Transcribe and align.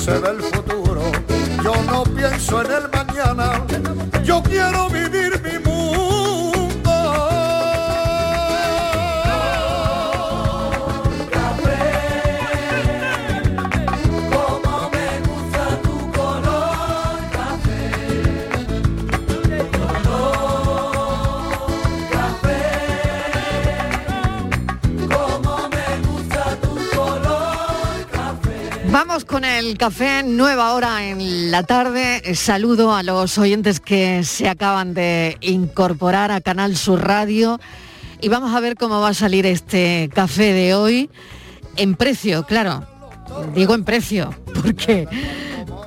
se 0.00 0.18
ve 0.18 0.30
el 0.30 0.40
futuro. 0.40 1.02
Yo 1.62 1.74
no 1.84 2.04
pienso 2.04 2.62
en 2.62 2.72
el 2.72 2.88
mañana. 2.88 3.69
Vamos 28.92 29.24
con 29.24 29.44
el 29.44 29.78
café, 29.78 30.24
nueva 30.24 30.74
hora 30.74 31.06
en 31.06 31.52
la 31.52 31.62
tarde. 31.62 32.34
Saludo 32.34 32.92
a 32.92 33.04
los 33.04 33.38
oyentes 33.38 33.78
que 33.78 34.24
se 34.24 34.48
acaban 34.48 34.94
de 34.94 35.38
incorporar 35.40 36.32
a 36.32 36.40
Canal 36.40 36.76
Sur 36.76 37.00
Radio 37.00 37.60
y 38.20 38.28
vamos 38.28 38.52
a 38.52 38.58
ver 38.58 38.74
cómo 38.74 39.00
va 39.00 39.10
a 39.10 39.14
salir 39.14 39.46
este 39.46 40.10
café 40.12 40.52
de 40.52 40.74
hoy 40.74 41.08
en 41.76 41.94
precio, 41.94 42.44
claro. 42.44 42.84
Digo 43.54 43.76
en 43.76 43.84
precio, 43.84 44.34
porque 44.60 45.06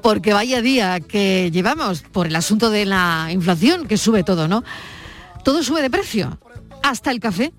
porque 0.01 0.31
vaya 0.31 0.61
día 0.61 1.01
que 1.01 1.51
llevamos 1.51 2.03
por 2.03 2.27
el 2.27 2.35
asunto 2.37 2.69
de 2.69 2.85
la 2.85 3.27
inflación 3.31 3.85
que 3.85 3.97
sube 3.97 4.23
todo, 4.23 4.47
¿no? 4.47 4.63
Todo 5.43 5.61
sube 5.61 5.81
de 5.81 5.89
precio, 5.89 6.39
hasta 6.83 7.11
el 7.11 7.19
café. 7.19 7.51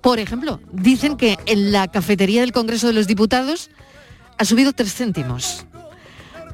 Por 0.00 0.18
ejemplo, 0.18 0.60
dicen 0.72 1.16
que 1.16 1.38
en 1.46 1.70
la 1.70 1.86
cafetería 1.86 2.40
del 2.40 2.52
Congreso 2.52 2.88
de 2.88 2.92
los 2.92 3.06
Diputados 3.06 3.70
ha 4.38 4.44
subido 4.44 4.72
3 4.72 4.94
céntimos. 4.94 5.66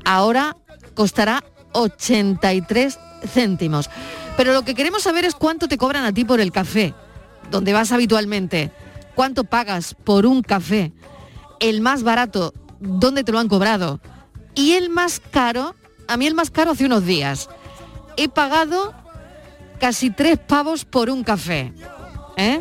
Ahora 0.05 0.57
costará 0.95 1.45
83 1.73 2.99
céntimos. 3.33 3.91
Pero 4.37 4.53
lo 4.53 4.63
que 4.63 4.75
queremos 4.75 5.03
saber 5.03 5.25
es 5.25 5.35
cuánto 5.35 5.69
te 5.69 5.79
cobran 5.79 6.05
a 6.05 6.13
ti 6.13 6.25
por 6.25 6.41
el 6.41 6.51
café, 6.51 6.95
donde 7.51 7.73
vas 7.73 7.93
habitualmente. 7.93 8.73
¿Cuánto 9.15 9.45
pagas 9.45 9.95
por 9.95 10.27
un 10.27 10.43
café? 10.43 10.93
El 11.61 11.81
más 11.81 12.03
barato, 12.03 12.53
¿dónde 12.81 13.23
te 13.23 13.33
lo 13.33 13.39
han 13.39 13.49
cobrado? 13.49 14.01
Y 14.55 14.73
el 14.73 14.91
más 14.91 15.21
caro, 15.21 15.77
a 16.09 16.17
mí 16.17 16.27
el 16.27 16.35
más 16.35 16.51
caro 16.51 16.73
hace 16.73 16.87
unos 16.87 17.05
días. 17.05 17.49
He 18.17 18.29
pagado 18.29 18.95
casi 19.79 20.11
tres 20.11 20.39
pavos 20.39 20.85
por 20.85 21.11
un 21.11 21.23
café. 21.23 21.73
¿eh? 22.37 22.61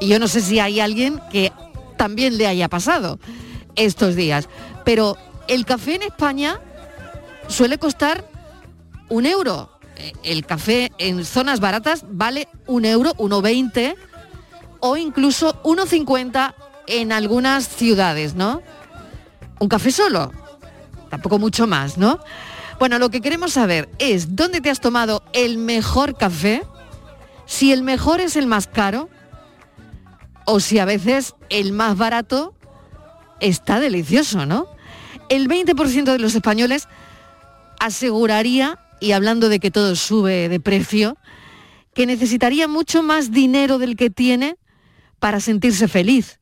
Y 0.00 0.08
yo 0.08 0.18
no 0.18 0.28
sé 0.28 0.40
si 0.40 0.60
hay 0.60 0.80
alguien 0.80 1.20
que 1.30 1.52
también 1.96 2.36
le 2.36 2.46
haya 2.46 2.68
pasado 2.68 3.18
estos 3.76 4.16
días. 4.16 4.48
Pero 4.84 5.16
el 5.48 5.64
café 5.64 5.96
en 5.96 6.02
España 6.02 6.60
suele 7.48 7.78
costar 7.78 8.24
un 9.08 9.26
euro. 9.26 9.70
Eh, 9.96 10.12
El 10.22 10.44
café 10.44 10.90
en 10.98 11.24
zonas 11.24 11.60
baratas 11.60 12.04
vale 12.08 12.48
un 12.66 12.84
euro, 12.84 13.14
1,20 13.14 13.94
o 14.80 14.96
incluso 14.96 15.62
1,50 15.62 16.54
en 16.86 17.12
algunas 17.12 17.68
ciudades, 17.68 18.34
¿no? 18.34 18.60
Un 19.58 19.68
café 19.68 19.90
solo, 19.92 20.32
tampoco 21.10 21.38
mucho 21.38 21.66
más, 21.66 21.96
¿no? 21.96 22.18
Bueno, 22.78 22.98
lo 22.98 23.08
que 23.10 23.20
queremos 23.20 23.52
saber 23.52 23.88
es 23.98 24.34
dónde 24.34 24.60
te 24.60 24.68
has 24.68 24.80
tomado 24.80 25.22
el 25.32 25.58
mejor 25.58 26.16
café, 26.16 26.62
si 27.46 27.72
el 27.72 27.82
mejor 27.82 28.20
es 28.20 28.36
el 28.36 28.46
más 28.46 28.66
caro 28.66 29.08
o 30.44 30.60
si 30.60 30.78
a 30.78 30.84
veces 30.84 31.34
el 31.50 31.72
más 31.72 31.96
barato 31.96 32.54
está 33.40 33.80
delicioso, 33.80 34.46
¿no? 34.46 34.66
El 35.28 35.48
20% 35.48 36.04
de 36.04 36.18
los 36.18 36.34
españoles 36.34 36.88
aseguraría, 37.80 38.78
y 39.00 39.12
hablando 39.12 39.48
de 39.48 39.60
que 39.60 39.70
todo 39.70 39.96
sube 39.96 40.48
de 40.48 40.60
precio, 40.60 41.16
que 41.94 42.06
necesitaría 42.06 42.68
mucho 42.68 43.02
más 43.02 43.30
dinero 43.30 43.78
del 43.78 43.96
que 43.96 44.10
tiene 44.10 44.56
para 45.18 45.40
sentirse 45.40 45.88
feliz. 45.88 46.40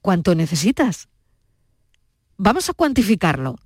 ¿Cuánto 0.00 0.34
necesitas? 0.34 1.08
Vamos 2.36 2.70
a 2.70 2.72
cuantificarlo. 2.72 3.56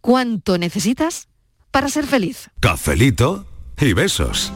¿Cuánto 0.00 0.58
necesitas 0.58 1.28
para 1.70 1.88
ser 1.88 2.06
feliz? 2.06 2.50
Cafelito 2.60 3.46
y 3.78 3.92
besos. 3.92 4.52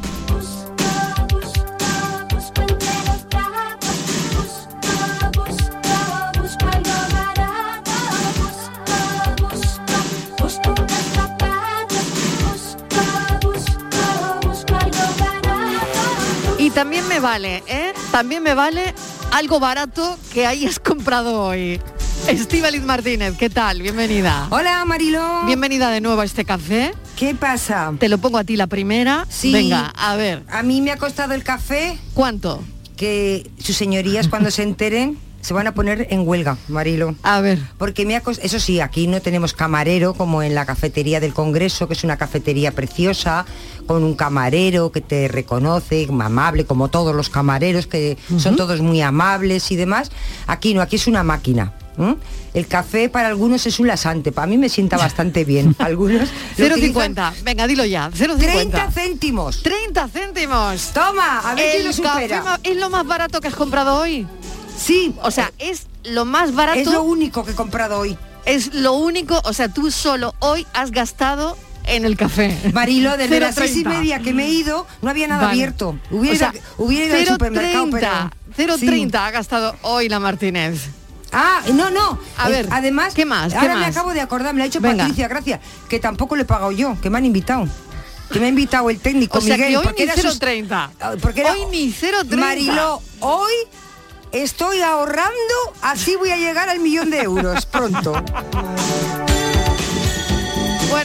También 16.82 17.06
me 17.06 17.20
vale, 17.20 17.62
¿eh? 17.68 17.92
También 18.10 18.42
me 18.42 18.54
vale 18.54 18.92
algo 19.30 19.60
barato 19.60 20.18
que 20.34 20.48
hayas 20.48 20.80
comprado 20.80 21.40
hoy. 21.40 21.80
Estíbaliz 22.26 22.82
Martínez, 22.82 23.36
¿qué 23.38 23.48
tal? 23.48 23.80
Bienvenida. 23.82 24.48
Hola, 24.50 24.84
Marilo. 24.84 25.44
Bienvenida 25.46 25.90
de 25.90 26.00
nuevo 26.00 26.20
a 26.22 26.24
este 26.24 26.44
café. 26.44 26.92
¿Qué 27.14 27.36
pasa? 27.36 27.94
Te 28.00 28.08
lo 28.08 28.18
pongo 28.18 28.38
a 28.38 28.42
ti 28.42 28.56
la 28.56 28.66
primera. 28.66 29.28
Sí. 29.28 29.52
Venga, 29.52 29.92
a 29.96 30.16
ver. 30.16 30.42
A 30.50 30.64
mí 30.64 30.80
me 30.80 30.90
ha 30.90 30.96
costado 30.96 31.34
el 31.34 31.44
café. 31.44 31.96
¿Cuánto? 32.14 32.60
Que 32.96 33.48
sus 33.62 33.76
señorías 33.76 34.26
cuando 34.26 34.50
se 34.50 34.64
enteren 34.64 35.16
se 35.42 35.52
van 35.52 35.66
a 35.66 35.74
poner 35.74 36.06
en 36.10 36.26
huelga, 36.26 36.56
Marilo. 36.68 37.14
A 37.22 37.40
ver. 37.40 37.58
Porque 37.76 38.06
me 38.06 38.16
ha 38.16 38.22
eso 38.42 38.60
sí, 38.60 38.80
aquí 38.80 39.08
no 39.08 39.20
tenemos 39.20 39.52
camarero 39.52 40.14
como 40.14 40.42
en 40.42 40.54
la 40.54 40.64
cafetería 40.64 41.20
del 41.20 41.34
Congreso, 41.34 41.88
que 41.88 41.94
es 41.94 42.04
una 42.04 42.16
cafetería 42.16 42.70
preciosa, 42.72 43.44
con 43.86 44.04
un 44.04 44.14
camarero 44.14 44.92
que 44.92 45.00
te 45.00 45.28
reconoce, 45.28 46.06
amable, 46.08 46.64
como 46.64 46.88
todos 46.88 47.14
los 47.14 47.28
camareros, 47.28 47.88
que 47.88 48.16
son 48.38 48.56
todos 48.56 48.80
muy 48.80 49.02
amables 49.02 49.70
y 49.72 49.76
demás. 49.76 50.10
Aquí 50.46 50.72
no, 50.72 50.80
aquí 50.80 50.96
es 50.96 51.08
una 51.08 51.24
máquina. 51.24 51.72
El 52.54 52.66
café 52.66 53.08
para 53.08 53.28
algunos 53.28 53.66
es 53.66 53.80
un 53.80 53.86
lasante, 53.86 54.32
para 54.32 54.46
mí 54.46 54.58
me 54.58 54.68
sienta 54.68 54.96
bastante 54.96 55.44
bien. 55.44 55.74
Algunos 55.78 56.28
lo 56.56 56.66
0,50. 56.66 57.42
Venga, 57.42 57.66
dilo 57.66 57.84
ya. 57.84 58.10
0,50. 58.10 58.38
30 58.38 58.90
céntimos. 58.90 59.62
30 59.62 60.08
céntimos. 60.08 60.90
Toma, 60.92 61.40
a 61.40 61.54
ver 61.54 61.72
quién 61.72 61.86
lo 61.86 61.92
supera. 61.92 62.60
es 62.62 62.76
lo 62.76 62.90
más 62.90 63.06
barato 63.06 63.40
que 63.40 63.48
has 63.48 63.54
comprado 63.54 63.98
hoy. 63.98 64.26
Sí. 64.82 65.14
O 65.22 65.30
sea, 65.30 65.52
es 65.58 65.86
lo 66.04 66.24
más 66.24 66.54
barato. 66.54 66.78
Es 66.80 66.86
lo 66.86 67.02
único 67.02 67.44
que 67.44 67.52
he 67.52 67.54
comprado 67.54 67.98
hoy. 68.00 68.16
Es 68.44 68.74
lo 68.74 68.94
único, 68.94 69.40
o 69.44 69.52
sea, 69.52 69.68
tú 69.68 69.90
solo 69.90 70.34
hoy 70.40 70.66
has 70.74 70.90
gastado 70.90 71.56
en 71.86 72.04
el 72.04 72.16
café. 72.16 72.56
Marilo, 72.72 73.16
desde 73.16 73.38
las 73.40 73.54
seis 73.54 73.76
y 73.76 73.84
0,30. 73.84 73.88
media 73.88 74.18
que 74.20 74.32
me 74.32 74.46
he 74.46 74.50
ido, 74.50 74.86
no 75.00 75.10
había 75.10 75.28
nada 75.28 75.42
Vale. 75.42 75.52
abierto. 75.52 75.96
Hubiera, 76.10 76.34
O 76.34 76.52
sea, 76.52 76.62
hubiera 76.78 77.06
ido 77.06 77.16
al 77.18 77.26
supermercado, 77.26 77.88
pero... 77.90 78.76
0,30 78.76 79.10
Sí. 79.10 79.16
ha 79.16 79.30
gastado 79.30 79.76
hoy 79.82 80.08
la 80.08 80.18
Martínez. 80.20 80.88
Ah, 81.32 81.62
no, 81.72 81.90
no. 81.90 82.18
A 82.36 82.48
Eh, 82.50 82.52
ver, 82.52 82.68
además, 82.70 83.14
¿qué 83.14 83.24
más? 83.24 83.52
¿Qué 83.52 83.58
Ahora 83.58 83.76
me 83.76 83.86
acabo 83.86 84.12
de 84.12 84.20
acordar, 84.20 84.52
me 84.52 84.58
lo 84.58 84.64
ha 84.64 84.66
dicho 84.66 84.80
Venga. 84.80 85.04
Patricia, 85.04 85.28
gracias, 85.28 85.60
que 85.88 85.98
tampoco 85.98 86.36
le 86.36 86.42
he 86.42 86.44
pagado 86.44 86.72
yo, 86.72 86.96
que 87.00 87.08
me 87.08 87.16
han 87.18 87.24
invitado. 87.24 87.66
Que 88.30 88.40
me 88.40 88.46
ha 88.46 88.48
invitado 88.48 88.90
el 88.90 88.98
técnico 88.98 89.38
O 89.38 89.40
sea 89.40 89.56
Miguel. 89.56 89.70
que 89.70 89.76
hoy 89.78 89.84
porque 89.84 90.04
ni 90.06 90.10
era 90.12 90.20
sus- 90.22 90.38
0,30. 90.40 90.90
Ah, 91.00 91.12
porque 91.20 91.40
era- 91.40 91.52
Hoy 91.52 91.60
ni 91.70 91.90
0,30. 91.92 92.36
Mariló, 92.36 93.00
hoy 93.20 93.52
estoy 94.32 94.80
ahorrando, 94.80 95.54
así 95.82 96.16
voy 96.16 96.30
a 96.30 96.36
llegar 96.36 96.68
al 96.68 96.80
millón 96.80 97.10
de 97.10 97.20
euros 97.22 97.66
pronto. 97.66 98.12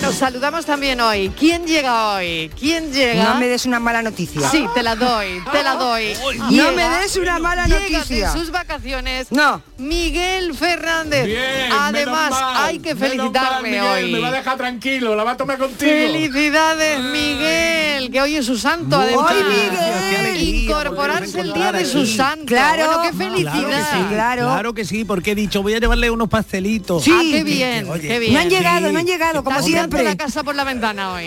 Bueno, 0.08 0.20
saludamos 0.20 0.66
también 0.66 1.02
hoy. 1.02 1.30
¿Quién 1.38 1.66
llega 1.68 2.14
hoy? 2.16 2.50
¿Quién 2.58 2.94
llega? 2.94 3.24
No 3.34 3.36
me 3.40 3.48
des 3.48 3.66
una 3.66 3.80
mala 3.80 4.02
noticia. 4.02 4.50
Sí, 4.50 4.66
te 4.74 4.82
la 4.82 4.96
doy, 4.96 5.42
te 5.52 5.64
la 5.64 5.76
doy. 5.76 6.14
No 6.38 6.50
Llega- 6.50 6.72
me 6.72 6.90
des 7.00 7.16
una 7.18 7.40
mala 7.40 7.66
llega 7.68 8.00
noticia. 8.00 8.32
de 8.32 8.40
sus 8.40 8.50
vacaciones. 8.52 9.32
No. 9.32 9.62
Miguel 9.78 10.54
Fernández. 10.56 11.26
Bien, 11.26 11.72
Además, 11.72 11.92
menos 12.32 12.42
mal, 12.42 12.66
hay 12.66 12.80
que 12.80 12.96
mal, 12.96 13.64
Miguel, 13.64 13.82
hoy. 13.84 14.12
Me 14.14 14.20
va 14.20 14.28
a 14.30 14.32
dejar 14.32 14.58
tranquilo, 14.58 15.16
la 15.16 15.24
va 15.24 15.32
a 15.32 15.38
tomar 15.38 15.58
contigo. 15.58 15.92
Felicidades, 15.92 17.00
Miguel, 17.02 18.10
que 18.12 18.22
hoy 18.22 18.36
es 18.38 18.46
su 18.46 18.58
santo, 18.58 18.96
además. 18.98 19.26
¡Ay, 19.30 19.44
Miguel! 19.44 20.38
Incorporarse 20.64 21.40
el 21.42 21.54
día 21.54 21.72
de 21.72 21.86
su 21.86 22.00
aquí. 22.00 22.16
santo. 22.16 22.46
Claro. 22.46 22.86
Bueno, 22.86 23.02
qué 23.04 23.14
felicidad. 23.18 23.52
Claro 23.54 23.68
que 23.70 23.76
sí, 23.98 24.06
Claro. 24.10 24.42
claro 24.44 24.74
que 24.74 24.86
sí, 24.86 25.06
porque 25.06 25.32
he 25.32 25.36
dicho, 25.36 25.62
voy 25.62 25.74
a 25.74 25.80
llevarle 25.80 26.10
unos 26.12 26.30
pastelitos. 26.30 27.04
Sí. 27.04 27.12
Ah, 27.14 27.22
qué 27.30 27.44
bien, 27.44 27.90
Oye, 27.90 28.08
qué 28.08 28.20
bien. 28.20 28.34
No 28.34 28.40
han 28.40 28.50
llegado, 28.50 28.92
no 28.92 29.00
han 29.00 29.06
llegado, 29.06 29.44
como 29.44 29.58
la 30.04 30.16
casa 30.16 30.44
por 30.44 30.56
la 30.56 30.64
ventana 30.64 31.14
hoy. 31.14 31.26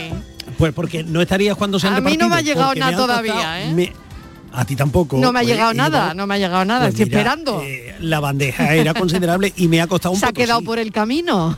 Pues 0.58 0.72
porque 0.72 1.02
no 1.04 1.20
estarías 1.22 1.56
cuando 1.56 1.78
se 1.78 1.86
han 1.86 1.94
A 1.94 2.00
mí 2.00 2.16
no 2.16 2.28
me 2.28 2.36
ha 2.36 2.40
llegado 2.40 2.74
nada 2.74 2.96
todavía, 2.96 3.32
costado- 3.34 3.56
¿eh? 3.56 3.72
me- 3.74 3.92
a 4.52 4.64
ti 4.64 4.74
tampoco. 4.74 5.16
No 5.18 5.30
me 5.32 5.38
ha 5.38 5.42
Pues, 5.42 5.52
llegado 5.54 5.72
nada, 5.74 6.12
no 6.12 6.26
me 6.26 6.34
ha 6.34 6.38
llegado 6.38 6.64
nada, 6.64 6.80
Pues 6.86 6.94
estoy 6.94 7.06
mira, 7.06 7.18
esperando. 7.20 7.62
eh, 7.62 7.94
la 8.00 8.18
bandeja 8.18 8.74
era 8.74 8.94
considerable 8.94 9.52
y 9.56 9.68
me 9.68 9.80
ha 9.80 9.86
costado 9.86 10.12
un 10.14 10.18
Se 10.20 10.26
ha 10.26 10.30
poco. 10.30 10.40
quedado 10.40 10.60
sí. 10.60 10.66
por 10.66 10.78
el 10.80 10.90
camino. 10.90 11.56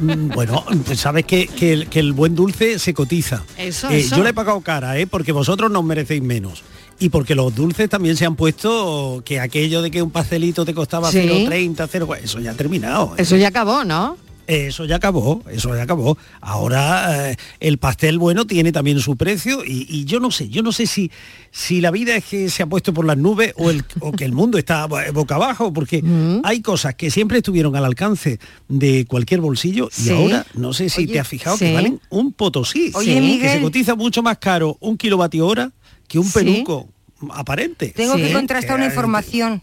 Mm, 0.00 0.28
Bueno, 0.30 0.64
pues 0.84 0.98
sabes 0.98 1.24
que, 1.26 1.46
que 1.46 1.72
el, 1.72 1.88
que 1.88 2.00
el 2.00 2.12
buen 2.12 2.34
dulce 2.34 2.78
se 2.80 2.92
cotiza. 2.92 3.44
Eso, 3.56 3.88
Eh, 3.88 4.00
eso. 4.00 4.16
Yo 4.16 4.24
le 4.24 4.30
he 4.30 4.34
pagado 4.34 4.60
cara, 4.62 4.98
¿eh? 4.98 5.06
porque 5.06 5.30
vosotros 5.30 5.70
nos 5.70 5.84
merecéis 5.84 6.22
menos. 6.22 6.64
Y 6.98 7.08
porque 7.08 7.34
los 7.36 7.54
dulces 7.54 7.88
también 7.88 8.16
se 8.16 8.24
han 8.24 8.34
puesto 8.36 9.22
que 9.24 9.38
aquello 9.40 9.82
de 9.82 9.90
que 9.92 10.00
un 10.02 10.10
pastelito 10.10 10.64
te 10.64 10.74
costaba 10.74 11.10
Sí. 11.12 11.18
0,30, 11.18 11.88
0, 11.90 12.08
eso 12.20 12.40
ya 12.40 12.52
ha 12.52 12.54
terminado. 12.54 13.14
¿eh? 13.16 13.22
Eso 13.22 13.36
ya 13.36 13.48
acabó, 13.48 13.84
¿no? 13.84 14.16
Eso 14.46 14.84
ya 14.84 14.96
acabó, 14.96 15.42
eso 15.50 15.74
ya 15.74 15.82
acabó. 15.82 16.18
Ahora 16.40 17.30
eh, 17.30 17.36
el 17.60 17.78
pastel 17.78 18.18
bueno 18.18 18.46
tiene 18.46 18.72
también 18.72 19.00
su 19.00 19.16
precio 19.16 19.64
y, 19.64 19.86
y 19.88 20.04
yo 20.04 20.20
no 20.20 20.30
sé, 20.30 20.48
yo 20.48 20.62
no 20.62 20.70
sé 20.72 20.86
si, 20.86 21.10
si 21.50 21.80
la 21.80 21.90
vida 21.90 22.14
es 22.16 22.24
que 22.24 22.50
se 22.50 22.62
ha 22.62 22.66
puesto 22.66 22.92
por 22.92 23.04
las 23.06 23.16
nubes 23.16 23.54
o, 23.56 23.70
el, 23.70 23.84
o 24.00 24.12
que 24.12 24.24
el 24.24 24.32
mundo 24.32 24.58
está 24.58 24.86
bo- 24.86 24.98
boca 25.12 25.36
abajo, 25.36 25.72
porque 25.72 26.02
Mm. 26.02 26.40
hay 26.44 26.60
cosas 26.60 26.94
que 26.94 27.10
siempre 27.10 27.38
estuvieron 27.38 27.74
al 27.76 27.84
alcance 27.84 28.38
de 28.68 29.06
cualquier 29.06 29.40
bolsillo 29.40 29.88
y 29.96 30.02
Sí. 30.02 30.10
ahora 30.10 30.44
no 30.54 30.72
sé 30.72 30.88
si 30.90 31.04
Oye, 31.04 31.12
te 31.14 31.20
has 31.20 31.28
fijado 31.28 31.56
sí. 31.56 31.64
que 31.66 31.72
valen 31.74 32.00
un 32.10 32.32
potosí. 32.32 32.90
Oye, 32.94 33.14
que 33.14 33.20
Miguel. 33.20 33.50
se 33.50 33.60
cotiza 33.62 33.94
mucho 33.94 34.22
más 34.22 34.38
caro 34.38 34.76
un 34.80 34.96
kilovatio 34.98 35.46
hora 35.46 35.72
que 36.08 36.18
un 36.18 36.26
Sí. 36.26 36.32
peluco 36.40 36.88
aparente. 37.30 37.88
Tengo 37.96 38.16
Sí. 38.16 38.22
que 38.22 38.32
contrastar 38.32 38.76
una 38.76 38.86
información. 38.86 39.62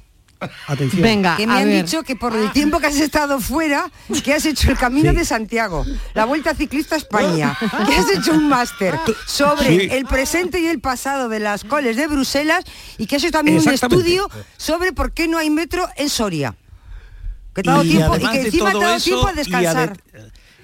Atención. 0.67 1.01
Venga, 1.01 1.37
Que 1.37 1.45
me 1.47 1.53
han 1.53 1.65
ver. 1.65 1.85
dicho 1.85 2.03
que 2.03 2.15
por 2.15 2.35
el 2.35 2.51
tiempo 2.51 2.79
que 2.79 2.87
has 2.87 2.95
estado 2.99 3.39
fuera, 3.39 3.89
que 4.23 4.33
has 4.33 4.45
hecho 4.45 4.71
el 4.71 4.77
Camino 4.77 5.11
Sí. 5.11 5.17
de 5.17 5.25
Santiago, 5.25 5.85
la 6.13 6.25
Vuelta 6.25 6.55
Ciclista 6.55 6.95
a 6.95 6.97
España, 6.97 7.57
que 7.87 7.95
has 7.95 8.09
hecho 8.11 8.31
un 8.33 8.49
máster 8.49 8.97
sobre 9.27 9.67
Sí. 9.81 9.87
el 9.91 10.05
presente 10.05 10.59
y 10.59 10.67
el 10.67 10.79
pasado 10.79 11.29
de 11.29 11.39
las 11.39 11.63
coles 11.63 11.95
de 11.95 12.07
Bruselas 12.07 12.63
y 12.97 13.05
que 13.05 13.15
has 13.17 13.23
hecho 13.23 13.31
también 13.31 13.57
un 13.59 13.69
estudio 13.69 14.29
sobre 14.57 14.91
por 14.93 15.11
qué 15.13 15.27
no 15.27 15.37
hay 15.37 15.49
metro 15.49 15.87
en 15.95 16.09
Soria. 16.09 16.55
Que 17.53 17.63
te 17.63 17.69
ha 17.69 17.73
dado 17.73 17.83
tiempo 17.83 18.15
y 18.15 18.19
que 18.19 18.27
de 18.39 18.45
encima 18.45 18.65
te 18.67 18.71
todo 18.71 18.81
ha 18.81 18.85
dado 18.85 18.95
eso, 18.97 19.03
tiempo 19.05 19.27
a 19.27 19.33
descansar. 19.33 19.97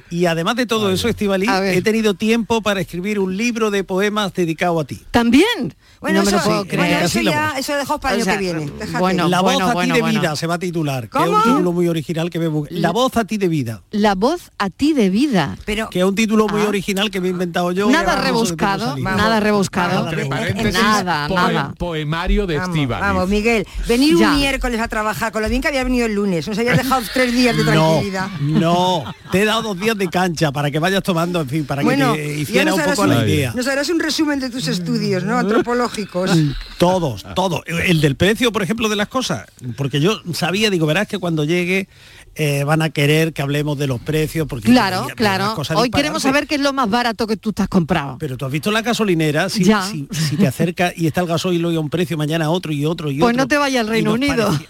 Y 0.10 0.26
además 0.26 0.56
de 0.56 0.66
todo 0.66 0.90
eso, 0.92 1.08
Estivali, 1.08 1.48
he 1.50 1.82
tenido 1.82 2.14
tiempo 2.14 2.62
para 2.62 2.80
escribir 2.82 3.20
un 3.20 3.36
libro 3.36 3.72
de 3.72 3.84
poemas 3.84 4.34
dedicado 4.34 4.80
a 4.80 4.86
ti. 4.86 5.02
¿También? 5.12 5.76
Bueno, 6.00 6.24
no 6.24 6.30
eso, 6.30 6.40
puedo 6.44 6.62
sí, 6.64 6.68
creer. 6.70 6.86
bueno, 6.86 7.00
Casi 7.02 7.20
eso 7.20 7.30
ya, 7.32 7.54
eso 7.58 7.72
lo 7.74 7.78
dejamos 7.80 8.02
para 8.02 8.16
el 8.16 8.22
año 8.22 8.26
sea, 8.26 8.34
que 8.38 8.40
viene. 8.40 8.72
Déjate. 8.80 9.00
bueno. 9.00 9.28
la 9.28 9.42
voz 9.42 9.62
a 9.62 9.68
ti 9.68 9.74
bueno, 9.74 9.94
de 9.96 10.02
bueno. 10.02 10.20
vida 10.22 10.36
se 10.36 10.48
va 10.48 10.56
a 10.56 10.60
titular, 10.60 11.10
que 11.10 11.18
es 11.18 11.24
¿Cómo? 11.26 11.38
un 11.38 11.44
título 11.44 11.72
muy 11.74 11.88
original 11.88 12.30
que 12.30 12.40
me 12.40 12.50
La 12.70 12.92
voz 12.92 13.18
a 13.18 13.26
ti 13.26 13.38
de 13.38 13.48
vida, 13.48 13.82
La 13.92 14.16
voz 14.16 14.52
a 14.60 14.70
ti 14.70 14.94
de 14.94 15.10
vida. 15.10 15.58
Pero 15.66 15.90
que 15.90 16.00
es 16.00 16.06
un 16.06 16.16
título 16.16 16.48
muy 16.48 16.62
Ah. 16.62 16.68
original 16.68 17.10
que 17.12 17.20
me 17.20 17.28
he 17.28 17.32
inventado 17.32 17.72
yo. 17.72 17.90
Nada 17.90 18.16
rebuscado, 18.22 18.96
nada 18.98 19.40
rebuscado. 19.40 20.06
Nada, 20.72 21.28
nada. 21.28 21.74
Poemario 21.78 22.46
de 22.48 22.58
Vamos, 22.58 22.76
Estíbaliz. 22.76 23.02
vamos, 23.02 23.30
Miguel, 23.30 23.68
venir 23.88 24.16
Ya. 24.18 24.32
un 24.32 24.38
miércoles 24.38 24.80
a 24.80 24.88
trabajar, 24.88 25.32
con 25.32 25.42
lo 25.42 25.50
bien 25.50 25.62
que 25.62 25.68
había 25.68 25.84
venido 25.84 26.06
el 26.06 26.14
lunes, 26.14 26.48
nos 26.48 26.58
habías 26.58 26.78
dejado 26.78 27.02
tres 27.14 27.34
días 27.34 27.58
de 27.58 27.64
No, 27.64 27.72
tranquilidad. 27.72 28.30
no, 28.40 29.04
te 29.32 29.42
he 29.42 29.46
dado 29.46 29.62
dos 29.64 29.80
días 29.80 29.97
de 29.98 30.08
cancha 30.10 30.52
para 30.52 30.72
que 30.72 30.80
vayas 30.80 31.04
tomando, 31.04 31.42
en 31.42 31.50
fin, 31.50 31.66
para 31.66 31.82
Bueno, 31.84 32.14
que 32.14 32.20
te 32.24 32.38
hiciera 32.40 32.74
un 32.74 32.82
poco 32.82 33.06
la 33.06 33.26
idea. 33.26 33.54
Nos 33.56 33.68
harás 33.68 33.90
un 33.90 34.00
resumen 34.00 34.40
de 34.40 34.50
tus 34.50 34.68
estudios, 34.68 35.24
¿no? 35.24 35.38
Antropológicos. 35.38 36.32
Todos, 36.78 37.26
todos. 37.34 37.62
El 37.66 38.02
del 38.02 38.16
precio, 38.16 38.52
por 38.52 38.62
ejemplo, 38.62 38.88
de 38.88 38.96
las 38.96 39.08
cosas. 39.08 39.48
Porque 39.76 40.00
yo 40.00 40.22
sabía, 40.34 40.70
digo, 40.70 40.86
verás 40.86 41.08
que 41.08 41.18
cuando 41.18 41.44
llegue 41.44 41.88
eh, 42.36 42.64
van 42.66 42.84
a 42.84 42.92
querer 42.92 43.34
que 43.34 43.42
hablemos 43.42 43.80
de 43.80 43.88
los 43.88 44.00
precios. 44.00 44.46
Porque 44.48 44.70
Claro, 44.70 45.08
claro. 45.16 45.56
Hoy 45.56 45.58
dispararse. 45.58 45.90
queremos 45.92 46.22
saber 46.22 46.46
qué 46.46 46.54
es 46.54 46.62
lo 46.62 46.74
más 46.74 46.88
barato 46.88 47.26
que 47.26 47.36
tú 47.36 47.52
te 47.52 47.64
has 47.64 47.68
comprado. 47.68 48.18
Pero 48.20 48.38
tú 48.38 48.46
has 48.46 48.52
visto 48.52 48.70
la 48.70 48.84
gasolinera, 48.84 49.50
si, 49.50 49.64
si, 49.66 50.08
si 50.12 50.36
te 50.38 50.46
acercas 50.46 50.94
y 50.96 51.08
está 51.08 51.22
el 51.22 51.28
gasoil 51.28 51.66
hoy 51.66 51.76
a 51.76 51.80
un 51.80 51.90
precio, 51.90 52.16
mañana 52.16 52.46
a 52.46 52.50
otro 52.52 52.72
y 52.72 52.86
otro 52.86 53.10
y 53.10 53.18
Pues 53.18 53.32
otro. 53.34 53.44
no 53.44 53.48
te 53.48 53.58
vayas 53.58 53.82
al 53.82 53.88
Reino 53.88 54.14
Unido. 54.14 54.46
parecía- 54.50 54.68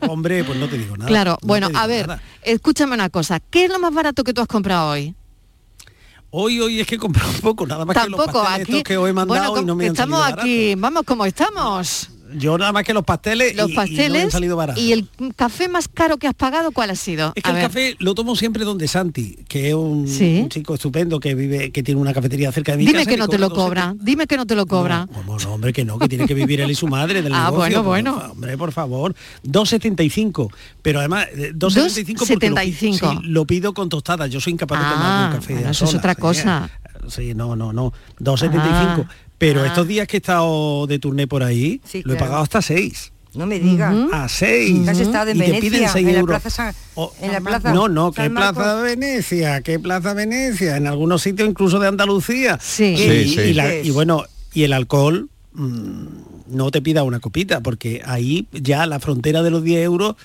Hombre, 0.00 0.44
pues 0.44 0.58
no 0.58 0.68
te 0.68 0.78
digo 0.78 0.96
nada. 0.96 1.08
claro, 1.08 1.38
no 1.42 1.46
bueno, 1.46 1.68
a 1.74 1.86
ver, 1.86 2.08
nada. 2.08 2.22
escúchame 2.42 2.94
una 2.94 3.10
cosa. 3.10 3.40
¿Qué 3.40 3.64
es 3.64 3.70
lo 3.70 3.78
más 3.78 3.92
barato 3.92 4.24
que 4.24 4.32
tú 4.32 4.40
has 4.40 4.48
comprado 4.48 4.90
hoy? 4.90 5.14
Hoy, 6.30 6.60
hoy 6.60 6.80
es 6.80 6.86
que 6.86 6.94
he 6.94 6.98
comprado 6.98 7.30
un 7.30 7.40
poco, 7.40 7.66
nada 7.66 7.84
más 7.84 7.94
que 7.94 8.08
los 8.08 8.18
Tampoco 8.18 8.46
aquí. 8.46 8.62
estos 8.62 8.82
que 8.84 8.96
os 8.96 9.08
he 9.08 9.12
mandado 9.12 9.50
bueno, 9.50 9.62
y 9.62 9.66
no 9.66 9.74
me 9.74 9.84
han 9.84 9.92
estamos 9.92 10.22
aquí, 10.26 10.74
vamos 10.76 11.02
como 11.04 11.26
estamos. 11.26 12.08
Yo 12.36 12.56
nada 12.58 12.72
más 12.72 12.84
que 12.84 12.92
los 12.94 13.04
pasteles 13.04 13.54
Los 13.56 13.68
y- 13.68 13.72
y, 13.72 13.74
no 13.74 13.80
han 13.80 13.88
pasteles 13.88 14.32
salido 14.32 14.56
baratos. 14.56 14.82
y 14.82 14.92
el 14.92 15.08
café 15.36 15.68
más 15.68 15.88
caro 15.88 16.16
que 16.18 16.26
has 16.28 16.34
pagado, 16.34 16.72
¿cuál 16.72 16.90
ha 16.90 16.96
sido? 16.96 17.32
Es 17.34 17.42
que 17.42 17.48
A 17.50 17.52
el 17.52 17.56
ver. 17.56 17.66
café 17.66 17.96
lo 17.98 18.14
tomo 18.14 18.34
siempre 18.36 18.64
donde 18.64 18.88
Santi, 18.88 19.38
que 19.48 19.68
es 19.68 19.74
un, 19.74 20.06
Sí. 20.08 20.40
un 20.42 20.48
chico 20.48 20.74
estupendo 20.74 21.20
que 21.20 21.34
vive, 21.34 21.70
que 21.72 21.82
tiene 21.82 22.00
una 22.00 22.12
cafetería 22.12 22.50
cerca 22.52 22.72
de 22.72 22.78
mi 22.78 22.86
Dime 22.86 23.00
casa. 23.00 23.10
que 23.10 23.16
no 23.16 23.28
te 23.28 23.38
lo 23.38 23.50
cobra 23.50 23.94
dime 23.98 24.26
que 24.26 24.36
no 24.36 24.46
te 24.46 24.54
lo 24.54 24.64
2,70. 24.66 24.68
cobra. 24.68 25.06
No, 25.06 25.12
¿cómo 25.12 25.38
no, 25.38 25.54
hombre, 25.54 25.72
que 25.72 25.84
no, 25.84 25.98
que 25.98 26.08
tiene 26.08 26.26
que 26.26 26.34
vivir 26.34 26.60
él 26.60 26.70
y 26.70 26.74
su 26.74 26.86
madre 26.88 27.22
del 27.22 27.32
Ah, 27.34 27.50
negocio. 27.50 27.82
bueno, 27.82 28.12
bueno. 28.14 28.30
Hombre, 28.32 28.56
por 28.58 28.72
favor. 28.72 29.14
2,75. 29.44 30.50
Pero 30.82 30.98
además, 31.00 31.26
eh, 31.34 31.52
2,75 31.54 32.26
porque 32.26 32.48
lo, 32.50 32.56
pi- 32.56 32.72
2,75. 32.72 33.10
sí, 33.10 33.18
lo 33.28 33.46
pido 33.46 33.74
con 33.74 33.88
tostadas. 33.88 34.30
Yo 34.30 34.40
soy 34.40 34.52
incapaz 34.54 34.78
de 34.78 34.84
tomar 34.84 34.98
Ah, 35.04 35.28
un 35.32 35.36
café 35.40 35.52
bueno, 35.54 35.70
eso 35.70 35.84
es 35.84 35.94
otra 35.94 36.12
¿eh? 36.12 36.16
cosa. 36.16 36.70
Sí, 37.08 37.34
no, 37.34 37.56
no, 37.56 37.72
no. 37.72 37.92
2,75. 38.20 39.06
Pero 39.46 39.62
ah. 39.62 39.66
estos 39.66 39.88
días 39.88 40.06
que 40.06 40.16
he 40.16 40.20
estado 40.20 40.86
de 40.86 40.98
turné 40.98 41.26
por 41.26 41.42
ahí, 41.42 41.80
Sí, 41.84 42.02
lo 42.04 42.12
he 42.12 42.16
claro. 42.16 42.26
pagado 42.26 42.42
hasta 42.44 42.62
6. 42.62 43.12
No 43.34 43.46
me 43.46 43.58
digas. 43.58 43.94
A 44.12 44.28
6. 44.28 44.80
¿Que 44.84 44.90
has 44.90 44.98
estado 45.00 45.30
en 45.30 45.38
y 45.38 45.40
te 45.40 45.46
Venecia, 45.46 45.70
piden 45.70 45.88
6 45.88 46.06
en 46.08 46.14
la. 46.16 46.22
Plaza 46.24 46.50
San- 46.50 46.74
O- 46.94 47.12
en 47.20 47.32
la 47.32 47.40
Plaza 47.40 47.72
no, 47.72 47.88
no, 47.88 48.12
San 48.12 48.32
Marcos? 48.32 48.62
Plaza 48.62 48.82
Venecia, 48.82 49.60
que 49.62 49.78
Plaza 49.80 50.12
Venecia, 50.14 50.76
en 50.76 50.86
algunos 50.86 51.22
sitios 51.22 51.48
incluso 51.48 51.80
de 51.80 51.88
Andalucía. 51.88 52.58
Sí. 52.62 52.84
Y, 52.94 52.96
Sí, 52.98 53.34
sí. 53.34 53.40
y 53.40 53.54
la- 53.54 53.64
¿Qué 53.68 53.80
es? 53.80 53.86
y 53.86 53.90
bueno, 53.90 54.24
y 54.52 54.64
el 54.64 54.72
alcohol, 54.74 55.28
mm, 55.54 56.04
no 56.48 56.70
te 56.70 56.82
pida 56.82 57.02
una 57.04 57.20
copita, 57.20 57.60
porque 57.62 58.02
ahí 58.04 58.46
ya 58.52 58.86
la 58.86 59.00
frontera 59.00 59.42
de 59.42 59.50
los 59.50 59.64
10 59.64 59.82
euros 59.82 60.16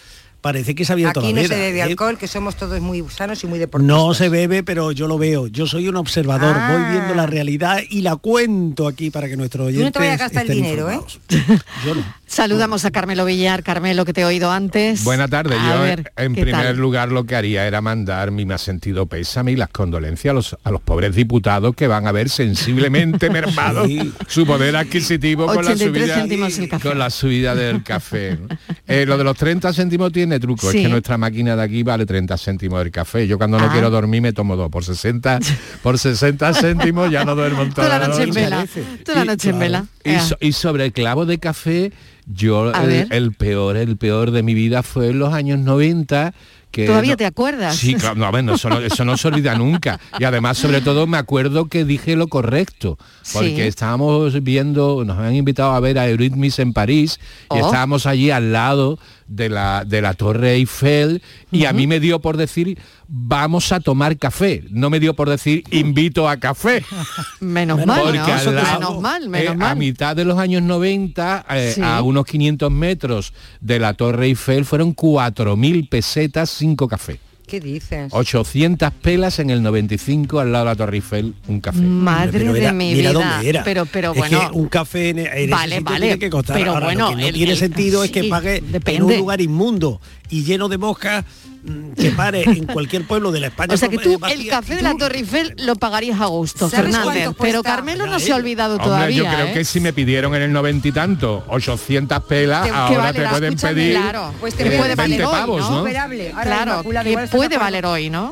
parece 0.48 0.76
que 0.76 0.86
se 0.86 0.94
ha 0.94 0.96
Aquí 0.96 1.04
la 1.04 1.42
no 1.42 1.48
se 1.48 1.56
bebe 1.56 1.80
¿eh? 1.80 1.82
alcohol, 1.82 2.18
que 2.18 2.26
somos 2.26 2.56
todos 2.56 2.80
muy 2.80 3.04
sanos 3.10 3.44
y 3.44 3.48
muy 3.48 3.60
deportistas. 3.60 3.98
No 3.98 4.14
se 4.14 4.30
bebe, 4.30 4.64
pero 4.64 4.94
yo 4.94 5.06
lo 5.06 5.18
veo. 5.18 5.48
Yo 5.48 5.68
soy 5.68 5.90
un 5.90 5.98
observador. 5.98 6.56
Ah. 6.58 6.72
Voy 6.72 6.92
viendo 6.94 7.16
la 7.16 7.26
realidad 7.26 7.80
y 7.90 8.00
la 8.00 8.16
cuento 8.16 8.88
aquí 8.88 9.10
para 9.10 9.28
que 9.28 9.36
nuestros 9.36 9.66
Tú 9.66 9.68
oyentes 9.68 9.88
no 9.88 9.92
te 9.92 10.00
vayas 10.00 10.22
a 10.22 10.24
gastar 10.24 10.46
el 10.46 10.56
dinero, 10.56 10.90
¿eh? 10.90 11.02
Yo 11.86 11.96
no. 11.96 12.04
Saludamos 12.30 12.84
a 12.84 12.92
Carmelo 12.92 13.24
Villar, 13.24 13.64
Carmelo, 13.64 14.04
que 14.04 14.12
te 14.12 14.22
he 14.22 14.26
oído 14.26 14.52
antes. 14.52 15.04
Buenas 15.06 15.30
tardes. 15.30 15.58
Yo, 15.66 15.82
ver, 15.82 16.12
en 16.18 16.36
¿qué 16.36 16.42
primer 16.42 16.66
tal? 16.68 16.78
lugar, 16.78 17.10
lo 17.10 17.24
que 17.24 17.36
haría 17.38 17.66
era 17.66 17.80
mandar 17.82 18.32
mi 18.32 18.46
más 18.46 18.62
sentido 18.62 19.06
pésame 19.06 19.54
y 19.54 19.56
las 19.56 19.70
condolencias 19.70 20.32
a 20.32 20.34
los, 20.36 20.58
a 20.64 20.72
los 20.72 20.82
pobres 20.82 21.16
diputados 21.16 21.74
que 21.74 21.88
van 21.88 22.06
a 22.06 22.12
ver 22.12 22.30
sensiblemente 22.30 23.30
mermado 23.32 23.86
Sí. 23.86 24.12
su 24.28 24.46
poder 24.46 24.76
adquisitivo 24.76 25.46
con 25.46 25.64
la, 25.64 25.72
83 25.72 26.02
subida, 26.04 26.16
céntimos 26.16 26.58
el 26.60 26.68
café. 26.70 26.90
con 26.90 27.00
la 27.00 27.10
subida 27.10 27.56
del 27.56 27.82
café. 27.84 28.38
Eh, 28.86 29.06
lo 29.08 29.18
de 29.18 29.24
los 29.24 29.38
30 29.38 29.72
céntimos 29.74 30.12
tiene 30.12 30.38
truco. 30.40 30.70
Sí. 30.70 30.80
Es 30.80 30.84
que 30.84 30.90
nuestra 30.90 31.18
máquina 31.18 31.56
de 31.56 31.64
aquí 31.64 31.84
vale 31.84 32.06
30 32.06 32.38
céntimos 32.38 32.82
el 32.82 32.92
café. 32.92 33.26
Yo 33.26 33.38
cuando 33.38 33.58
no 33.58 33.66
Ah. 33.68 33.72
quiero 33.72 33.90
dormir 33.90 34.22
me 34.22 34.34
tomo 34.34 34.58
dos. 34.58 34.70
Por 34.70 34.84
60, 34.84 35.40
por 35.82 35.98
60 35.98 36.54
céntimos 36.62 37.10
ya 37.10 37.24
no 37.24 37.36
duermo 37.36 37.66
Toda 37.74 38.00
la 38.00 38.08
noche 38.10 38.24
en 38.24 38.32
vela. 38.34 38.68
Toda 39.06 39.20
la 39.20 39.26
noche 39.34 39.50
en 39.50 39.60
vela. 39.60 39.86
Y, 40.16 40.20
so- 40.20 40.38
y 40.40 40.52
sobre 40.54 40.86
el 40.86 40.94
clavo 40.94 41.26
de 41.26 41.38
café, 41.40 41.92
yo 42.26 42.72
el, 42.74 43.34
peor, 43.34 43.78
el 43.78 43.98
peor 43.98 44.32
de 44.32 44.44
mi 44.44 44.54
vida 44.54 44.84
fue 44.84 45.10
en 45.10 45.20
los 45.20 45.34
años 45.34 45.60
90. 45.60 46.34
Que 46.70 46.86
¿Todavía 46.86 47.14
no- 47.14 47.18
te 47.18 47.26
acuerdas? 47.26 47.76
Sí, 47.78 47.96
claro, 47.96 48.16
no, 48.16 48.30
bueno, 48.30 48.54
eso 48.56 48.70
no, 48.70 48.80
eso 48.80 49.06
no 49.06 49.16
se 49.18 49.30
olvida 49.30 49.56
nunca. 49.58 50.00
Y 50.20 50.26
además, 50.26 50.58
sobre 50.58 50.82
todo, 50.82 51.08
me 51.08 51.18
acuerdo 51.18 51.68
que 51.70 51.86
dije 51.86 52.16
lo 52.18 52.28
correcto, 52.28 52.98
porque 53.34 53.56
Sí. 53.56 53.62
estábamos 53.62 54.44
viendo, 54.44 55.04
nos 55.06 55.18
habían 55.18 55.36
invitado 55.36 55.72
a 55.72 55.80
ver 55.80 55.98
a 55.98 56.08
Eurythmics 56.10 56.60
en 56.60 56.74
París, 56.74 57.20
y 57.50 57.60
Oh. 57.60 57.66
estábamos 57.66 58.06
allí 58.06 58.32
al 58.32 58.52
lado 58.52 59.00
de 59.28 59.50
la, 59.50 59.84
de 59.86 60.02
la 60.02 60.14
Torre 60.14 60.54
Eiffel 60.54 61.22
y 61.52 61.66
a 61.66 61.74
mí 61.74 61.86
me 61.88 62.00
dio 62.00 62.20
por 62.20 62.38
decir 62.38 62.78
vamos 63.08 63.72
a 63.72 63.80
tomar 63.80 64.18
café, 64.18 64.64
no 64.70 64.90
me 64.90 65.00
dio 65.00 65.14
por 65.16 65.30
decir 65.30 65.64
invito 65.72 66.28
a 66.30 66.38
café. 66.38 66.84
Menos 67.40 67.78
Menos 67.80 67.86
mal, 67.86 68.02
Porque 68.04 68.18
¿no? 68.20 68.26
al 68.26 68.56
lado, 68.56 68.80
menos 68.80 69.02
mal, 69.02 69.24
eh, 69.24 69.30
menos 69.30 69.52
a 69.52 69.56
mal. 69.56 69.78
mitad 69.78 70.16
de 70.16 70.26
los 70.26 70.38
años 70.38 70.62
90, 70.64 71.46
eh, 71.52 71.72
Sí. 71.76 71.82
a 71.84 72.02
unos 72.02 72.26
500 72.26 72.72
metros 72.72 73.34
de 73.62 73.80
la 73.80 73.94
Torre 73.94 74.26
Eiffel, 74.28 74.66
fueron 74.66 74.94
4.000 74.94 75.88
pesetas, 75.90 76.50
cinco 76.50 76.88
cafés. 76.88 77.20
¿Qué 77.48 77.62
dices? 77.62 78.10
800 78.12 78.92
pelas 79.02 79.40
en 79.40 79.50
el 79.50 79.64
95 79.64 80.42
al 80.42 80.52
lado 80.52 80.66
de 80.66 80.72
la 80.72 80.76
Torre 80.76 80.98
Eiffel, 80.98 81.34
un 81.48 81.62
café. 81.62 81.80
Madre 81.80 82.40
Pero 82.40 82.52
de 82.52 82.74
mi 82.74 82.94
mira 82.94 83.12
vida. 83.12 83.14
dónde 83.14 83.50
era. 83.50 83.64
Pero, 83.64 83.86
pero 83.86 84.12
Es 84.12 84.18
bueno. 84.18 84.52
que 84.52 84.58
un 84.58 84.68
café 84.68 85.10
en, 85.12 85.20
en 85.20 85.28
ese 85.28 85.48
Vale, 85.48 85.76
sitio 85.78 85.86
vale, 85.94 86.06
tiene 86.08 86.20
que 86.20 86.30
costar. 86.30 86.58
pero 86.58 86.72
Ahora, 86.74 86.88
bueno, 86.88 87.10
lo 87.12 87.16
que 87.16 87.22
no 87.22 87.28
el- 87.30 87.34
tiene 87.34 87.52
el- 87.54 87.58
sentido 87.58 88.04
es 88.04 88.12
que 88.12 88.26
pague 88.26 88.58
en 88.58 88.72
depende. 88.74 89.02
un 89.04 89.18
lugar 89.18 89.40
inmundo 89.40 90.02
y 90.30 90.44
lleno 90.44 90.68
de 90.70 90.78
moscas 90.78 91.24
mm, 91.64 91.92
que 91.94 92.12
pare 92.12 92.44
en 92.44 92.66
cualquier 92.74 93.06
pueblo 93.06 93.32
de 93.32 93.40
la 93.40 93.48
España. 93.48 93.74
O 93.74 93.78
sea 93.78 93.90
que 93.90 93.96
eh, 93.96 94.00
tú 94.04 94.20
vacía. 94.20 94.36
el 94.38 94.48
café 94.48 94.76
de 94.76 94.82
la 94.82 94.96
Torre 94.96 95.20
Eiffel 95.20 95.54
lo 95.58 95.76
pagarías 95.76 96.20
a 96.22 96.26
gusto, 96.26 96.70
¿Sabes 96.70 96.96
Fernández. 96.96 97.30
Pero? 97.40 97.64
Carmelo 97.64 98.06
no 98.08 98.20
se 98.20 98.32
ha 98.32 98.36
eh. 98.36 98.40
olvidado 98.40 98.74
Hombre, 98.76 98.86
todavía. 98.86 99.18
yo 99.18 99.24
creo 99.26 99.48
¿eh? 99.48 99.54
que 99.54 99.66
si 99.66 99.80
me 99.80 99.94
pidieron 99.94 100.36
en 100.36 100.42
el 100.42 100.52
noventa 100.52 100.88
y 100.88 100.92
tanto 100.92 101.44
800 101.48 102.24
pelas, 102.24 102.64
Que- 102.66 102.72
que 102.72 102.76
ahora 102.76 103.14
te 103.14 103.28
pueden 103.28 103.56
pedir 103.56 103.92
claro. 103.96 104.34
Pues 104.40 104.54
te 104.56 104.64
eh, 104.64 104.78
puede 104.78 104.96
20 104.96 104.96
valer 104.96 105.26
hoy, 105.26 105.32
pavos, 105.32 105.62
¿no? 105.62 105.70
¿no? 105.72 105.78
Ahora, 105.88 106.44
Claro, 106.44 106.84
que 107.04 107.28
puede 107.32 107.58
valer 107.58 107.86
hoy, 107.86 108.10
¿no? 108.10 108.32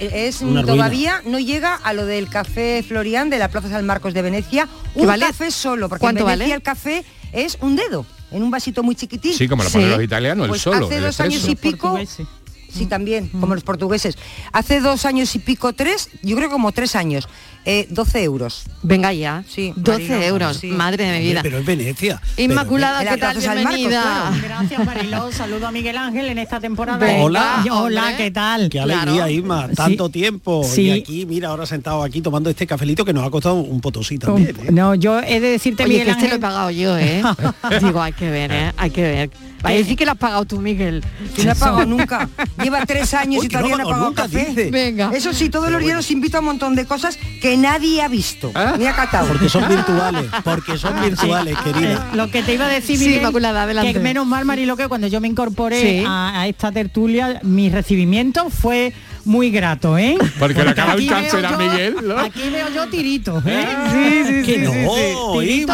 Es, 0.00 0.38
todavía 0.38 1.22
no 1.24 1.38
llega 1.38 1.74
a 1.74 1.92
lo 1.92 2.06
del 2.06 2.28
café 2.28 2.84
Florian 2.86 3.30
de 3.30 3.38
la 3.38 3.48
Plaza 3.48 3.68
San 3.68 3.86
Marcos 3.86 4.14
de 4.14 4.22
Venecia. 4.22 4.68
Un 4.94 5.06
vale? 5.06 5.26
café 5.26 5.50
solo, 5.50 5.88
porque 5.88 6.04
en 6.04 6.06
¿Cuánto 6.06 6.24
Venecia 6.24 6.44
vale? 6.46 6.54
el 6.54 6.62
café 6.62 7.04
es 7.32 7.58
un 7.60 7.76
dedo, 7.76 8.06
en 8.30 8.42
un 8.42 8.50
vasito 8.50 8.82
muy 8.82 8.94
chiquitín. 8.94 9.34
Sí, 9.34 9.48
como 9.48 9.62
lo 9.62 9.68
Sí. 9.68 9.74
ponen 9.78 9.90
los 9.90 10.02
italianos, 10.02 10.44
el 10.44 10.50
Pues 10.50 10.62
solo, 10.62 10.86
hace 10.86 10.96
el 10.96 11.02
dos 11.04 11.20
años 11.20 11.48
y 11.48 11.54
pico. 11.56 11.98
Sí, 12.70 12.84
también, 12.84 13.28
como 13.28 13.54
los 13.54 13.64
portugueses. 13.64 14.18
Hace 14.52 14.80
dos 14.80 15.06
años 15.06 15.34
y 15.34 15.38
pico, 15.38 15.72
tres, 15.72 16.10
yo 16.22 16.36
creo 16.36 16.50
como 16.50 16.70
tres 16.72 16.94
años, 16.96 17.26
eh, 17.70 17.86
12 17.90 18.22
euros. 18.24 18.62
Venga 18.82 19.12
ya. 19.12 19.44
Sí, 19.46 19.74
12 19.76 19.98
Marilo, 20.08 20.22
euros. 20.26 20.56
sí. 20.56 20.68
Madre 20.68 21.04
de 21.04 21.18
mi 21.18 21.24
vida. 21.26 21.40
pero 21.42 21.58
es 21.58 21.66
Venecia. 21.66 22.18
Inmaculada, 22.38 23.00
Pero- 23.00 23.10
¿qué 23.14 23.20
tal? 23.20 23.36
Marcos, 23.36 23.54
Bienvenida. 23.54 24.32
Gracias 24.42 24.86
Mariló, 24.86 25.32
saludo 25.32 25.66
a 25.66 25.70
Miguel 25.72 25.96
Ángel 25.98 26.26
en 26.28 26.38
esta 26.38 26.60
temporada. 26.60 26.98
Venga, 26.98 27.22
Hola. 27.24 27.64
Hola. 27.70 28.16
¿qué 28.16 28.30
tal? 28.30 28.70
Qué 28.70 28.80
alegría, 28.80 29.12
Claro. 29.12 29.28
Isma, 29.30 29.68
Sí. 29.68 29.74
tanto 29.74 30.08
tiempo. 30.08 30.64
Sí. 30.64 30.82
Y 30.82 30.90
aquí, 30.92 31.26
mira, 31.26 31.48
ahora 31.50 31.66
sentado 31.66 32.02
aquí 32.02 32.22
tomando 32.22 32.48
este 32.48 32.66
cafelito 32.66 33.04
que 33.04 33.12
nos 33.12 33.26
ha 33.26 33.30
costado 33.30 33.56
un 33.56 33.80
potosí 33.82 34.18
también. 34.18 34.56
¿eh? 34.64 34.70
No, 34.72 34.94
yo 34.94 35.20
he 35.20 35.38
de 35.38 35.50
decirte, 35.50 35.82
Oye, 35.84 35.92
Miguel 35.98 36.06
que 36.06 36.10
este 36.12 36.22
lo 36.22 36.26
he 36.28 36.34
Ángel, 36.36 36.40
pagado 36.40 36.70
yo, 36.70 36.96
¿eh? 36.98 37.22
Digo, 37.82 38.00
hay 38.00 38.12
que 38.14 38.30
ver, 38.30 38.50
¿eh? 38.50 38.72
Hay 38.78 38.90
que 38.90 39.02
ver. 39.02 39.30
Va 39.64 39.70
a 39.70 39.72
decir 39.72 39.96
que 39.96 40.04
lo 40.04 40.12
has 40.12 40.18
pagado 40.18 40.44
tú, 40.44 40.60
Miguel. 40.60 41.02
Que 41.34 41.44
no 41.44 41.52
ha 41.52 41.54
pagado 41.54 41.84
nunca. 41.84 42.28
Lleva 42.62 42.86
tres 42.86 43.12
años 43.14 43.40
Uy, 43.40 43.46
y 43.46 43.48
no 43.48 43.58
todavía 43.60 43.76
no 43.76 43.82
ha 43.88 43.92
pagado 43.92 44.14
café. 44.14 44.46
dice. 44.50 44.70
Venga. 44.70 45.10
Eso 45.14 45.32
sí, 45.32 45.48
todos 45.50 45.70
los 45.70 45.80
días 45.82 45.96
los 45.96 46.10
invito 46.10 46.36
a 46.36 46.40
un 46.40 46.46
montón 46.46 46.74
de 46.76 46.84
cosas 46.86 47.18
que 47.42 47.56
nadie 47.56 48.00
ha 48.02 48.08
visto. 48.08 48.52
Ni 48.78 48.86
ha 48.86 48.94
catado. 48.94 49.26
Porque 49.28 49.48
son 49.48 49.68
virtuales, 49.68 50.26
porque 50.44 50.78
son 50.78 51.00
virtuales, 51.00 51.56
querida. 51.58 51.92
eh, 52.12 52.16
lo 52.16 52.30
que 52.30 52.42
te 52.42 52.54
iba 52.54 52.66
a 52.66 52.68
decir, 52.68 52.96
Sí, 52.98 53.04
Miguel, 53.06 53.20
Inmaculada, 53.20 53.64
adelante. 53.64 53.92
que 53.92 53.98
menos 53.98 54.26
mal, 54.26 54.44
Marilo, 54.44 54.76
que 54.76 54.86
cuando 54.88 55.06
yo 55.08 55.20
me 55.20 55.28
incorporé 55.28 55.80
Sí. 56.00 56.04
a, 56.06 56.40
a 56.42 56.46
esta 56.46 56.70
tertulia, 56.72 57.40
mi 57.42 57.68
recibimiento 57.70 58.50
fue 58.50 58.92
muy 59.28 59.50
grato, 59.50 59.96
¿eh? 59.98 60.16
Porque 60.38 60.64
le 60.64 60.70
acaba 60.70 60.96
cáncer 60.96 61.42
veo 61.42 61.54
a 61.54 61.58
Miguel, 61.58 61.96
¿no? 62.02 62.18
Aquí 62.18 62.48
veo 62.50 62.68
yo 62.70 62.88
tiritos, 62.88 63.44
¿eh? 63.46 63.66
Sí, 63.92 64.24
sí, 64.26 64.40
sí, 64.40 64.42
Que 64.46 64.58
no, 64.58 64.72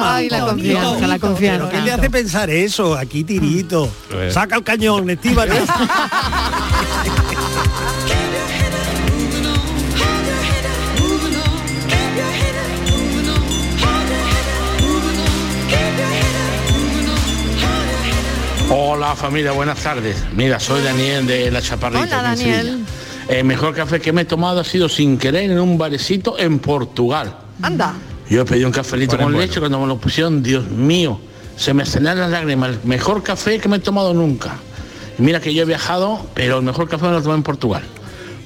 Ay, 0.04 0.28
la 0.28 0.38
tirito, 0.38 0.46
confianza, 0.46 1.06
la 1.06 1.18
confianza. 1.18 1.68
¿Pero 1.68 1.78
qué 1.78 1.86
le 1.86 1.92
hace 1.92 2.10
pensar 2.10 2.50
eso? 2.50 2.96
Aquí 2.96 3.24
tirito. 3.24 3.88
Saca 4.30 4.56
el 4.56 4.64
cañón, 4.64 5.08
Estíbaliz. 5.08 5.54
Hola 18.70 19.14
familia, 19.14 19.52
buenas 19.52 19.78
tardes. 19.78 20.16
Mira, 20.34 20.58
soy 20.58 20.82
Daniel 20.82 21.26
de 21.26 21.50
La 21.50 21.62
Chaparrita. 21.62 22.02
Hola, 22.02 22.22
Daniel. 22.22 22.66
Sevilla. 22.66 23.03
El 23.28 23.44
mejor 23.44 23.74
café 23.74 24.00
que 24.00 24.12
me 24.12 24.22
he 24.22 24.24
tomado 24.24 24.60
ha 24.60 24.64
sido 24.64 24.88
sin 24.88 25.16
querer 25.18 25.50
en 25.50 25.58
un 25.58 25.78
barecito 25.78 26.38
en 26.38 26.58
Portugal. 26.58 27.36
Anda. 27.62 27.94
Yo 28.28 28.44
pedí 28.44 28.64
un 28.64 28.72
cafelito 28.72 29.10
¿Cuál 29.16 29.20
es 29.20 29.24
con 29.24 29.32
bueno? 29.34 29.46
leche 29.46 29.60
cuando 29.60 29.80
me 29.80 29.86
lo 29.86 29.98
pusieron, 29.98 30.42
Dios 30.42 30.68
mío, 30.68 31.20
se 31.56 31.72
me 31.74 31.84
salían 31.86 32.18
las 32.18 32.30
lágrimas. 32.30 32.70
El 32.70 32.78
mejor 32.84 33.22
café 33.22 33.58
que 33.58 33.68
me 33.68 33.76
he 33.76 33.80
tomado 33.80 34.12
nunca. 34.14 34.56
Y 35.18 35.22
mira 35.22 35.40
que 35.40 35.54
yo 35.54 35.62
he 35.62 35.64
viajado, 35.66 36.24
pero 36.34 36.58
el 36.58 36.64
mejor 36.64 36.88
café 36.88 37.06
me 37.06 37.12
lo 37.12 37.22
tomé 37.22 37.36
en 37.36 37.42
Portugal. 37.42 37.82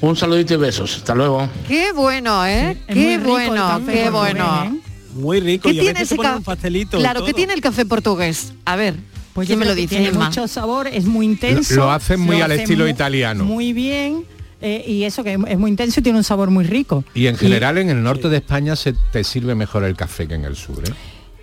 Un 0.01 0.15
saludito 0.17 0.55
y 0.55 0.57
besos. 0.59 0.97
Hasta 0.97 1.15
luego. 1.15 1.49
Qué 1.67 1.93
bueno, 1.93 2.47
¿eh? 2.47 2.77
qué 2.89 3.19
bueno, 3.19 3.55
café 3.57 3.93
qué 3.93 4.11
bueno. 4.11 4.65
¿eh? 4.65 4.81
Muy 5.15 5.41
rico. 5.41 5.69
¿Qué 5.69 5.75
y 5.75 5.79
a 5.79 5.83
tiene 5.83 6.01
veces 6.01 6.19
ese 6.21 6.41
pastelito 6.45 6.99
y 6.99 7.01
Claro, 7.01 7.25
¿qué 7.25 7.33
tiene 7.35 7.53
el 7.55 7.61
café 7.61 7.85
portugués? 7.85 8.53
A 8.65 8.77
ver, 8.77 8.95
Pues 9.33 9.49
¿quién 9.49 9.59
me 9.59 9.65
lo 9.67 9.75
dice, 9.75 9.97
Tiene 9.97 10.13
mucho 10.13 10.47
sabor, 10.47 10.87
es 10.87 11.05
muy 11.05 11.27
intenso. 11.27 11.75
Lo- 11.75 11.85
lo 11.87 11.91
hacen 11.93 12.21
muy 12.21 12.41
al 12.41 12.53
estilo 12.53 12.87
italiano. 12.87 13.45
Muy 13.45 13.73
bien. 13.73 14.25
Eh, 14.61 14.85
y 14.87 15.05
eso 15.05 15.23
que 15.25 15.33
es 15.47 15.59
muy 15.59 15.71
intenso 15.71 16.01
y 16.01 16.03
tiene 16.03 16.19
un 16.19 16.25
sabor 16.25 16.51
muy 16.51 16.65
rico. 16.65 17.05
Y 17.15 17.27
en 17.27 17.37
general 17.37 17.79
en 17.79 17.91
el 17.91 18.03
norte 18.03 18.29
de 18.29 18.39
España 18.39 18.75
se 18.77 18.95
te 19.13 19.23
sirve 19.25 19.55
mejor 19.55 19.85
el 19.85 19.95
café 19.97 20.27
que 20.27 20.35
en 20.35 20.45
el 20.45 20.57
sur. 20.57 20.83
¿eh? 20.87 20.93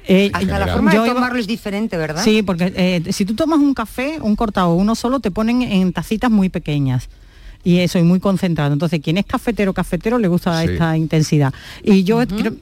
Eh, 0.07 0.29
Hasta 0.33 0.59
la 0.59 0.67
forma 0.67 0.93
Yo 0.93 1.01
de 1.01 1.07
iba- 1.07 1.15
tomarlo 1.15 1.39
es 1.39 1.47
diferente, 1.47 1.97
¿verdad? 1.97 2.23
Sí, 2.23 2.43
porque 2.43 2.71
eh, 2.75 3.11
si 3.13 3.25
tú 3.25 3.33
tomas 3.33 3.59
un 3.59 3.73
café, 3.73 4.19
un 4.21 4.35
cortado, 4.35 4.73
uno 4.75 4.93
solo, 4.95 5.19
te 5.19 5.31
ponen 5.31 5.61
en 5.63 5.91
tacitas 5.93 6.29
muy 6.29 6.49
pequeñas. 6.49 7.09
Y 7.63 7.79
eso, 7.79 7.97
y 7.97 8.03
muy 8.03 8.19
concentrado. 8.19 8.71
Entonces, 8.73 8.99
quien 9.01 9.17
es 9.17 9.25
cafetero, 9.25 9.73
cafetero, 9.73 10.19
le 10.19 10.27
gusta 10.27 10.61
Sí. 10.61 10.73
esta 10.73 10.95
intensidad. 10.95 11.51
Y 11.83 12.03
yo 12.03 12.19
creo, 12.27 12.53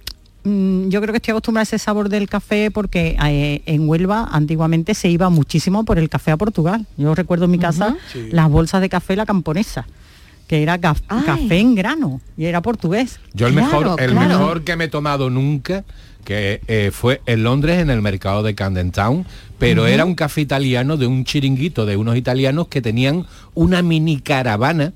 mm, 0.45 0.87
yo 0.87 1.01
creo 1.01 1.11
que 1.11 1.17
estoy 1.17 1.31
acostumbrada 1.31 1.63
a 1.63 1.63
ese 1.63 1.77
sabor 1.79 2.07
del 2.07 2.29
café 2.29 2.71
porque 2.71 3.17
eh, 3.25 3.61
en 3.65 3.89
Huelva 3.89 4.29
antiguamente 4.31 4.93
se 4.93 5.09
iba 5.09 5.29
muchísimo 5.29 5.83
por 5.83 5.99
el 5.99 6.07
café 6.07 6.31
a 6.31 6.37
Portugal. 6.37 6.85
Yo 6.95 7.13
recuerdo 7.15 7.43
en 7.45 7.51
mi 7.51 7.59
casa 7.59 7.97
las 8.31 8.49
bolsas 8.49 8.79
de 8.79 8.87
café 8.87 9.17
la 9.17 9.25
camponesa, 9.25 9.85
que 10.53 10.61
era 10.61 10.79
gaf- 10.79 11.01
Ay. 11.07 11.23
café 11.25 11.57
en 11.57 11.73
grano 11.73 12.21
y 12.37 12.45
era 12.45 12.61
portugués. 12.61 13.19
Yo 13.33 13.47
el 13.47 13.53
Claro, 13.53 13.79
mejor, 13.81 14.01
el 14.03 14.11
claro. 14.11 14.27
mejor 14.27 14.63
que 14.63 14.75
me 14.75 14.83
he 14.83 14.87
tomado 14.87 15.31
nunca, 15.31 15.83
que 16.25 16.61
eh, 16.67 16.91
fue 16.93 17.21
en 17.25 17.41
Londres 17.41 17.79
en 17.79 17.89
el 17.89 18.03
mercado 18.03 18.43
de 18.43 18.53
Camden 18.53 18.91
Town, 18.91 19.25
pero 19.57 19.87
era 19.87 20.05
un 20.05 20.13
café 20.13 20.41
italiano 20.41 20.95
de 20.97 21.07
un 21.07 21.25
chiringuito 21.25 21.87
de 21.87 21.97
unos 21.97 22.17
italianos 22.17 22.67
que 22.67 22.83
tenían 22.83 23.25
una 23.55 23.81
mini 23.81 24.19
caravana. 24.19 24.93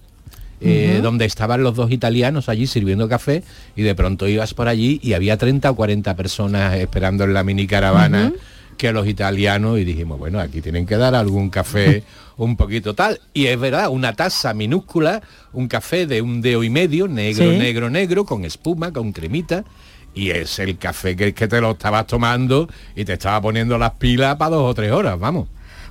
eh, 0.60 1.02
donde 1.04 1.26
estaban 1.26 1.62
los 1.62 1.76
dos 1.76 1.92
italianos 1.92 2.50
allí 2.50 2.66
sirviendo 2.66 3.08
café 3.08 3.44
y 3.76 3.84
de 3.84 3.94
pronto 3.94 4.28
ibas 4.28 4.56
por 4.56 4.68
allí 4.68 5.00
y 5.04 5.14
había 5.14 5.38
30 5.38 5.70
o 5.70 5.76
40 5.76 6.16
personas 6.16 6.74
esperando 6.78 7.26
en 7.26 7.34
la 7.36 7.44
mini 7.44 7.68
caravana 7.68 8.34
que 8.78 8.94
los 8.94 9.08
italianos 9.08 9.80
y 9.80 9.84
dijimos, 9.84 10.18
bueno, 10.20 10.40
aquí 10.40 10.62
tienen 10.62 10.86
que 10.86 10.96
dar 10.98 11.16
algún 11.16 11.50
café 11.50 12.04
un 12.38 12.56
poquito 12.56 12.94
tal. 12.94 13.20
Y 13.34 13.48
es 13.48 13.60
verdad, 13.60 13.90
una 13.90 14.14
taza 14.14 14.54
minúscula, 14.54 15.22
un 15.54 15.68
café 15.68 16.06
de 16.08 16.22
un 16.22 16.42
dedo 16.42 16.64
y 16.64 16.70
medio, 16.70 17.08
negro, 17.08 17.52
Sí. 17.52 17.58
negro, 17.58 17.90
negro, 17.90 18.26
con 18.26 18.46
espuma, 18.46 18.94
con 18.94 19.12
cremita. 19.12 19.66
Y 20.14 20.30
es 20.32 20.58
el 20.60 20.78
café 20.78 21.16
que, 21.16 21.34
que 21.34 21.48
te 21.48 21.60
lo 21.62 21.72
estabas 21.72 22.08
tomando 22.08 22.68
y 22.96 23.06
te 23.06 23.14
estaba 23.14 23.40
poniendo 23.42 23.78
las 23.78 23.92
pilas 23.92 24.36
para 24.38 24.52
dos 24.56 24.72
o 24.72 24.74
tres 24.74 24.92
horas, 24.92 25.20
vamos. 25.20 25.48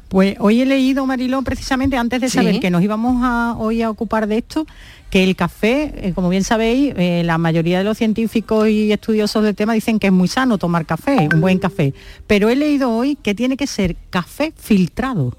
Pues 0.09 0.37
hoy 0.39 0.61
he 0.63 0.67
leído, 0.67 1.05
Mariló, 1.05 1.43
precisamente 1.43 1.97
antes 1.97 2.21
de 2.21 2.29
Sí. 2.29 2.37
saber 2.39 2.61
que 2.61 2.71
nos 2.71 2.83
íbamos 2.83 3.23
a, 3.25 3.55
hoy 3.59 3.83
a 3.83 3.91
ocupar 3.91 4.29
de 4.29 4.39
esto, 4.39 4.67
que 5.11 5.25
el 5.25 5.35
café, 5.35 5.93
eh, 6.09 6.13
como 6.15 6.29
bien 6.29 6.45
sabéis, 6.45 6.95
eh, 6.97 7.23
la 7.25 7.39
mayoría 7.39 7.79
de 7.79 7.85
los 7.85 7.99
científicos 7.99 8.69
y 8.69 8.93
estudiosos 8.93 9.43
del 9.43 9.55
tema 9.57 9.73
dicen 9.73 9.99
que 9.99 10.07
es 10.09 10.13
muy 10.13 10.29
sano 10.29 10.59
tomar 10.59 10.87
café, 10.87 11.29
un 11.33 11.41
buen 11.41 11.59
café. 11.59 11.93
Pero 12.27 12.49
he 12.49 12.57
leído 12.57 12.91
hoy 12.91 13.17
que 13.17 13.35
tiene 13.35 13.57
que 13.57 13.67
ser 13.67 13.97
café 14.11 14.53
filtrado. 14.57 15.37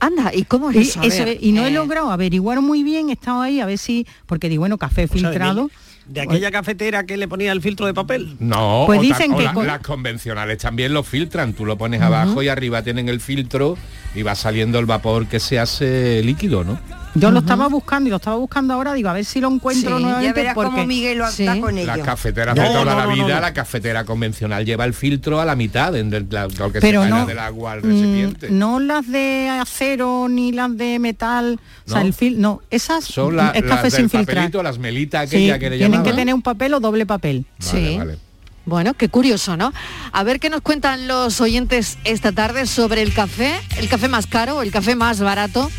Anda, 0.00 0.32
¿y 0.34 0.44
cómo 0.44 0.70
es 0.70 0.96
Y, 0.96 1.06
eso? 1.06 1.24
Y 1.40 1.52
no 1.52 1.66
he 1.66 1.68
eh, 1.68 1.72
logrado 1.72 2.10
averiguar 2.10 2.60
muy 2.62 2.82
bien, 2.84 3.10
he 3.10 3.12
estado 3.14 3.40
ahí 3.40 3.60
a 3.60 3.66
ver 3.66 3.78
si, 3.78 4.06
porque 4.26 4.48
digo, 4.48 4.60
bueno, 4.60 4.78
café 4.78 5.04
O 5.04 5.08
sea, 5.08 5.16
de 5.16 5.28
filtrado. 5.28 5.70
De 6.08 6.22
aquella 6.22 6.50
cafetera 6.50 7.04
que 7.04 7.16
le 7.18 7.28
ponía 7.28 7.52
el 7.52 7.60
filtro 7.60 7.86
de 7.86 7.92
papel. 7.94 8.34
No, 8.40 8.84
Pues 8.86 9.00
dicen 9.00 9.32
o 9.32 9.36
que 9.36 9.44
la- 9.44 9.52
con- 9.52 9.66
las 9.66 9.80
convencionales 9.80 10.58
también 10.58 10.94
lo 10.94 11.02
filtran. 11.02 11.52
Tú 11.52 11.66
lo 11.66 11.76
pones 11.76 12.00
abajo 12.00 12.42
y 12.42 12.48
arriba 12.48 12.82
tienen 12.82 13.08
el 13.10 13.20
filtro 13.20 13.76
y 14.14 14.22
va 14.22 14.34
saliendo 14.34 14.78
el 14.78 14.86
vapor 14.86 15.26
que 15.26 15.38
se 15.38 15.58
hace 15.58 16.22
líquido, 16.24 16.64
¿no? 16.64 16.80
Yo 17.14 17.30
lo 17.30 17.40
estaba 17.40 17.66
buscando 17.68 18.06
y 18.08 18.10
lo 18.10 18.16
estaba 18.16 18.36
buscando 18.36 18.74
ahora, 18.74 18.92
digo, 18.94 19.08
a 19.08 19.12
ver 19.12 19.24
si 19.24 19.40
lo 19.40 19.48
encuentro 19.48 19.96
Sí, 19.96 20.02
nuevamente. 20.02 20.26
Ya 20.28 20.32
verás 20.34 20.54
porque... 20.54 20.70
cómo 20.70 20.86
Miguel 20.86 21.18
lo 21.18 21.30
Sí. 21.30 21.44
está 21.44 21.60
con 21.60 21.76
ello. 21.76 21.86
Las 21.86 21.98
cafeteras 21.98 22.54
No, 22.54 22.62
de 22.62 22.68
toda 22.68 22.84
no, 22.84 22.96
la 22.96 23.06
no, 23.06 23.12
vida, 23.14 23.34
no. 23.36 23.40
la 23.40 23.52
cafetera 23.52 24.04
convencional 24.04 24.64
lleva 24.64 24.84
el 24.84 24.94
filtro 24.94 25.40
a 25.40 25.44
la 25.44 25.56
mitad, 25.56 25.92
la- 25.94 26.46
lo 26.46 26.72
que 26.72 26.80
pero 26.80 27.02
se 27.02 27.26
del 27.26 27.38
agua 27.38 27.72
al 27.72 27.80
mm, 27.80 27.82
recipiente. 27.90 28.50
no 28.50 28.78
las 28.78 29.06
de 29.10 29.48
acero 29.60 30.28
ni 30.28 30.52
las 30.52 30.76
de 30.76 30.98
metal, 30.98 31.58
o 31.86 31.90
sea, 31.90 32.02
el 32.02 32.12
fil, 32.12 32.40
no, 32.40 32.60
esas 32.70 33.04
Son 33.04 33.36
la- 33.36 33.50
es 33.50 33.62
café 33.64 33.84
las 33.84 33.94
sin 33.94 34.10
filtrar. 34.10 34.26
papelito, 34.36 34.62
las 34.62 34.78
melitas 34.78 35.28
Sí, 35.30 35.36
aquella 35.36 35.58
que 35.58 35.70
le 35.70 35.78
tienen 35.78 36.02
que 36.02 36.12
tener 36.12 36.34
un 36.34 36.42
papel 36.42 36.74
o 36.74 36.80
doble 36.80 37.04
papel. 37.06 37.46
Vale, 37.58 37.88
Sí. 37.90 37.96
vale. 37.98 38.18
Bueno, 38.66 38.92
qué 38.92 39.08
curioso, 39.08 39.56
¿no? 39.56 39.72
A 40.12 40.22
ver 40.24 40.38
qué 40.40 40.50
nos 40.50 40.60
cuentan 40.60 41.08
los 41.08 41.40
oyentes 41.40 41.96
esta 42.04 42.32
tarde 42.32 42.66
sobre 42.66 43.00
el 43.00 43.14
café, 43.14 43.54
el 43.78 43.88
café 43.88 44.08
más 44.08 44.26
caro 44.26 44.58
o 44.58 44.62
el 44.62 44.70
café 44.70 44.94
más 44.94 45.20
barato. 45.20 45.70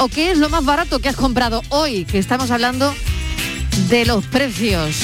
¿O 0.00 0.08
qué 0.08 0.30
es 0.30 0.38
lo 0.38 0.48
más 0.48 0.64
barato 0.64 1.00
que 1.00 1.08
has 1.08 1.16
comprado 1.16 1.60
hoy? 1.70 2.04
Que 2.04 2.18
estamos 2.18 2.52
hablando 2.52 2.94
de 3.88 4.06
los 4.06 4.24
precios. 4.26 4.96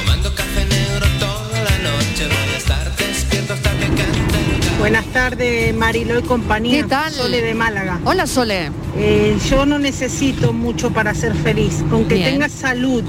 Tomando 0.00 0.32
café 0.32 0.64
negro 0.64 1.06
toda 1.18 1.62
la 1.62 1.78
noche, 1.78 2.28
voy 2.28 2.54
a 2.54 2.56
estar 2.56 2.96
despierto 2.96 3.54
hasta 3.54 3.70
que 3.72 3.86
cante 3.86 3.98
el 3.98 4.60
gallo. 4.60 4.78
Buenas 4.78 5.06
tardes, 5.06 5.74
Marilo 5.74 6.20
y 6.20 6.22
compañía. 6.22 6.82
¿Qué 6.82 6.88
tal? 6.88 7.12
Sole 7.12 7.42
de 7.42 7.54
Málaga. 7.54 7.98
Hola, 8.04 8.28
Sole. 8.28 8.70
Eh, 8.96 9.36
yo 9.50 9.66
no 9.66 9.80
necesito 9.80 10.52
mucho 10.52 10.92
para 10.92 11.16
ser 11.16 11.34
feliz. 11.34 11.82
Con 11.90 12.06
que 12.06 12.14
Bien. 12.14 12.34
tenga 12.34 12.48
salud, 12.48 13.02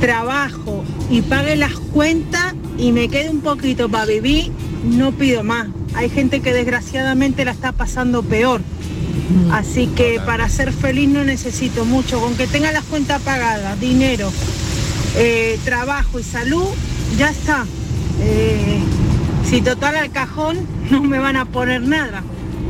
trabajo 0.00 0.84
y 1.10 1.22
pague 1.22 1.54
las 1.54 1.74
cuentas 1.74 2.54
y 2.76 2.90
me 2.90 3.08
quede 3.08 3.30
un 3.30 3.40
poquito 3.40 3.88
para 3.88 4.06
vivir, 4.06 4.50
no 4.82 5.12
pido 5.12 5.44
más. 5.44 5.68
Hay 5.94 6.10
gente 6.10 6.40
que 6.40 6.52
desgraciadamente 6.52 7.44
la 7.44 7.52
está 7.52 7.70
pasando 7.70 8.24
peor. 8.24 8.62
Así 9.52 9.86
que 9.88 10.20
para 10.24 10.48
ser 10.48 10.72
feliz 10.72 11.08
no 11.08 11.24
necesito 11.24 11.84
mucho. 11.84 12.20
Con 12.20 12.36
que 12.36 12.46
tenga 12.46 12.72
las 12.72 12.84
cuentas 12.84 13.22
pagadas, 13.22 13.78
dinero, 13.80 14.32
eh, 15.16 15.58
trabajo 15.64 16.18
y 16.18 16.22
salud, 16.22 16.66
ya 17.16 17.30
está. 17.30 17.64
Eh, 18.20 18.80
si 19.48 19.60
total 19.60 19.96
al 19.96 20.10
cajón, 20.10 20.66
no 20.90 21.02
me 21.02 21.18
van 21.18 21.36
a 21.36 21.46
poner 21.46 21.82
nada. 21.82 22.22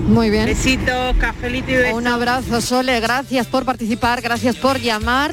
Muy 0.07 0.31
bien. 0.31 0.47
Besitos, 0.47 1.17
cafelito 1.19 1.71
y 1.71 1.75
besos. 1.75 1.99
Un 1.99 2.07
abrazo, 2.07 2.61
Sole. 2.61 3.01
Gracias 3.01 3.47
por 3.47 3.65
participar, 3.65 4.21
gracias 4.21 4.57
por 4.57 4.79
llamar. 4.79 5.33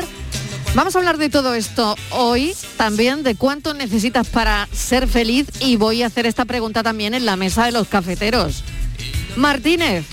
Vamos 0.74 0.96
a 0.96 1.00
hablar 1.00 1.18
de 1.18 1.28
todo 1.28 1.54
esto 1.54 1.98
hoy, 2.12 2.54
también 2.78 3.24
de 3.24 3.36
cuánto 3.36 3.74
necesitas 3.74 4.30
para 4.30 4.70
ser 4.72 5.10
feliz 5.10 5.48
y 5.60 5.76
voy 5.76 6.02
a 6.02 6.08
hacer 6.08 6.26
esta 6.26 6.46
pregunta 6.46 6.82
también 6.82 7.14
en 7.14 7.26
la 7.26 7.36
mesa 7.36 7.66
de 7.66 7.74
los 7.74 7.90
cafeteros. 7.90 8.64
Martínez, 9.36 10.06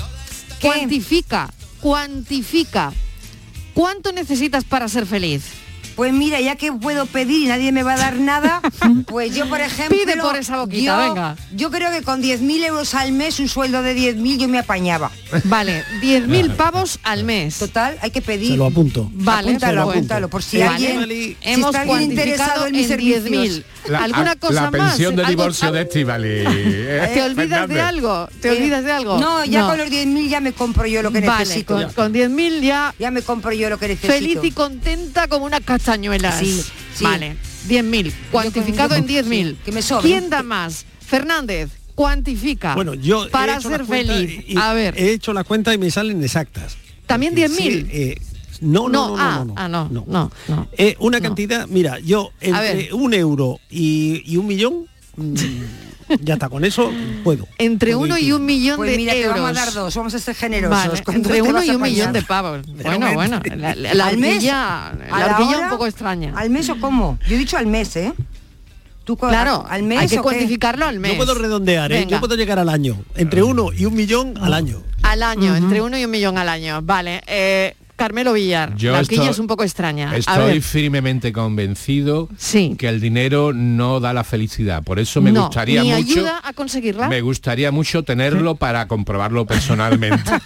cuantifica, 0.61 1.51
cuantifica. 1.81 2.93
¿Cuánto 3.75 4.13
necesitas 4.13 4.65
para 4.65 4.89
ser 4.89 5.07
feliz? 5.07 5.45
Pues 5.95 6.13
mira, 6.13 6.41
ya 6.41 6.55
que 6.55 6.73
puedo 6.73 7.07
pedir 7.07 7.43
y 7.43 7.47
nadie 7.47 7.73
me 7.73 7.83
va 7.83 7.95
a 7.95 7.97
dar 7.97 8.17
nada, 8.21 8.61
pues 9.09 9.35
yo, 9.35 9.49
por 9.49 9.61
ejemplo... 9.61 9.99
Pide 9.99 10.17
por 10.17 10.37
esa 10.37 10.59
boquita, 10.59 10.83
yo, 10.85 10.97
venga. 10.97 11.37
Yo 11.57 11.71
creo 11.73 11.91
que 11.91 12.03
con 12.03 12.23
10.000 12.23 12.67
euros 12.67 12.95
al 12.95 13.11
mes, 13.11 13.41
un 13.41 13.49
sueldo 13.49 13.83
de 13.83 13.97
10.000, 13.97 14.39
yo 14.39 14.49
me 14.49 14.59
apañaba. 14.59 15.11
Vale, 15.45 15.85
10.000 16.01 16.57
pavos 16.57 16.99
al 17.03 17.25
mes. 17.25 17.59
Total, 17.59 17.99
hay 18.01 18.11
que 18.11 18.23
pedir. 18.23 18.53
Se 18.53 18.57
lo 18.57 18.67
apunto. 18.67 19.11
Vale, 19.13 19.49
apúntalo, 19.51 19.85
pues, 19.85 19.97
apúntalo, 19.97 20.29
por 20.29 20.43
si 20.43 20.59
Vale. 20.59 20.93
alguien... 20.93 21.09
si 21.09 21.37
Hemos 21.43 21.69
está 21.75 21.83
alguien 21.83 22.03
interesado 22.11 22.67
en 22.67 22.73
mis 22.73 22.83
en 22.83 22.89
servicios. 22.89 23.25
10.000. 23.25 23.65
La, 23.89 24.05
¿Alguna 24.05 24.37
cosa 24.37 24.53
la 24.55 24.71
más? 24.71 24.91
pensión 24.91 25.17
de 25.17 25.23
¿Algo- 25.23 25.31
divorcio 25.43 25.73
de 25.73 25.83
Estivali. 25.83 26.45
¿Te 27.15 27.23
olvidas 27.23 27.69
de 27.69 27.81
algo? 27.81 28.29
¿Te 28.41 28.51
olvidas 28.51 28.85
de 28.85 28.93
algo? 28.93 29.17
Eh, 29.17 29.21
No, 29.21 29.45
ya 29.45 29.67
con 29.67 29.79
los 29.79 29.89
10.000 29.89 30.29
ya 30.29 30.41
me 30.41 30.53
compro 30.53 30.87
yo 30.87 31.03
lo 31.03 31.11
que 31.13 31.21
Vale, 31.21 31.41
necesito. 31.45 31.75
con, 31.75 31.93
con 31.93 32.13
10.000 32.15 32.61
ya 32.61 32.95
Ya 32.99 33.11
me 33.11 33.23
compro 33.23 33.53
yo 33.53 33.69
lo 33.71 33.79
que 33.79 33.89
necesito. 33.89 34.13
feliz 34.13 34.39
y 34.43 34.51
contenta 34.53 35.29
como 35.29 35.45
unas 35.47 35.61
castañuelas. 35.61 36.39
Sí, 36.39 36.63
sí. 36.95 37.05
Vale, 37.05 37.37
10.000, 37.69 38.13
cuantificado 38.31 38.91
yo 38.91 38.97
en 38.97 39.03
con- 39.03 39.09
10.000. 39.31 39.51
sí, 39.51 39.57
que 39.65 39.73
me 39.73 39.83
sobre. 39.83 40.09
¿Quién 40.09 40.31
da 40.31 40.43
más? 40.43 40.85
Fernández, 41.07 41.71
cuantifica. 42.03 42.77
Bueno, 42.77 42.95
yo 42.95 43.29
para 43.29 43.61
ser 43.61 43.85
feliz. 43.85 44.45
y- 44.47 44.57
A 44.57 44.73
ver, 44.73 44.95
He 44.97 45.11
hecho 45.15 45.33
las 45.33 45.45
cuentas 45.45 45.75
y 45.75 45.79
me 45.79 45.91
salen 45.91 46.23
exactas. 46.23 46.77
¿también 47.07 47.35
10.000? 47.35 47.51
Sí, 47.57 47.87
eh, 47.91 48.21
no, 48.61 48.89
no, 48.89 49.17
no, 49.17 49.17
no, 49.17 49.23
ah, 49.23 49.35
no, 49.39 49.45
no. 49.47 49.55
ah, 49.57 49.69
no, 49.69 50.07
no, 50.07 50.31
no. 50.47 50.69
Eh, 50.79 50.95
una 51.01 51.21
cantidad, 51.21 51.67
mira, 51.67 51.99
yo 51.99 52.31
A 52.55 52.61
ver. 52.61 52.77
entre 52.79 52.95
un 52.95 53.15
euro 53.15 53.59
y, 53.69 54.23
y 54.33 54.37
un 54.37 54.47
millón, 54.47 54.87
mm, 55.17 55.35
ya 56.23 56.35
está, 56.35 56.49
con 56.49 56.65
eso 56.65 56.93
puedo. 57.25 57.49
Entre 57.59 57.93
Puedo 57.95 58.05
uno 58.05 58.17
ir 58.19 58.29
y 58.29 58.33
un 58.33 58.47
millón 58.47 58.77
Pues 58.77 58.93
de 58.93 58.97
mira, 58.97 59.13
te 59.15 59.23
euros. 59.23 59.41
vamos 59.43 59.51
a 59.59 59.65
dar 59.65 59.73
dos, 59.75 59.95
vamos 59.97 60.15
a 60.15 60.19
ser 60.21 60.35
generosos. 60.37 60.71
Vale, 60.89 61.03
¿Cuánto 61.03 61.29
entre 61.35 61.43
uno 61.43 61.65
y 61.65 61.71
un 61.71 61.83
millón 61.83 62.13
de 62.13 62.23
pavos. 62.23 62.61
Bueno, 62.81 63.13
bueno, 63.15 63.41
la, 63.57 63.75
la- 63.75 63.95
la 63.95 64.07
¿Al 64.07 64.19
mes? 64.19 64.35
horquilla, 64.35 64.89
¿A 64.91 64.95
la 64.95 65.19
la 65.19 65.27
horquilla 65.37 65.57
hora? 65.57 65.65
un 65.65 65.71
poco 65.71 65.87
extraña. 65.89 66.33
¿Al 66.37 66.51
mes 66.51 66.69
o 66.69 66.79
cómo? 66.79 67.19
Yo 67.29 67.35
he 67.35 67.39
dicho 67.39 67.57
al 67.59 67.67
mes, 67.67 67.97
¿eh? 67.97 68.13
¿Tú 69.09 69.17
co- 69.17 69.27
Claro, 69.29 69.65
al 69.67 69.85
mes 69.85 70.01
hay 70.01 70.07
que 70.07 70.17
qué? 70.17 70.21
cuantificarlo 70.21 70.85
al 70.85 71.01
mes. 71.01 71.13
Yo 71.13 71.17
puedo 71.17 71.33
redondear, 71.35 71.91
¿eh? 71.91 72.01
Venga. 72.01 72.11
yo 72.11 72.21
puedo 72.21 72.35
llegar 72.37 72.59
al 72.59 72.69
año, 72.69 72.99
entre 73.15 73.43
uno 73.43 73.73
y 73.73 73.87
un 73.87 73.95
millón 73.95 74.35
al 74.37 74.53
año. 74.53 74.83
Al 75.03 75.23
año, 75.23 75.57
entre 75.57 75.81
uno 75.81 75.97
y 75.97 76.05
un 76.05 76.11
millón 76.11 76.37
al 76.37 76.51
año. 76.51 76.83
Vale. 76.83 77.23
eh, 77.27 77.75
Carmelo 77.99 78.33
Villar, 78.33 78.75
Yo 78.77 78.93
la 78.93 79.01
estoy- 79.01 79.27
es 79.27 79.39
un 79.41 79.47
poco 79.49 79.65
extraña. 79.65 80.17
Estoy 80.17 80.61
firmemente 80.61 81.33
convencido 81.33 82.29
Sí. 82.39 82.77
que 82.79 82.89
el 82.89 83.01
dinero 83.01 83.53
no 83.53 83.99
da 84.01 84.13
la 84.13 84.23
felicidad. 84.25 84.83
Por 84.85 85.01
eso 85.01 85.21
me 85.21 85.33
no, 85.33 85.47
gustaría 85.47 85.83
ni 85.83 85.91
mucho. 85.93 86.13
ayuda 86.21 86.41
a 86.45 86.53
conseguirla. 86.53 87.09
Me 87.09 87.21
gustaría 87.21 87.73
mucho 87.73 88.05
tenerlo 88.05 88.55
para 88.55 88.87
comprobarlo 88.89 89.45
personalmente. 89.47 90.31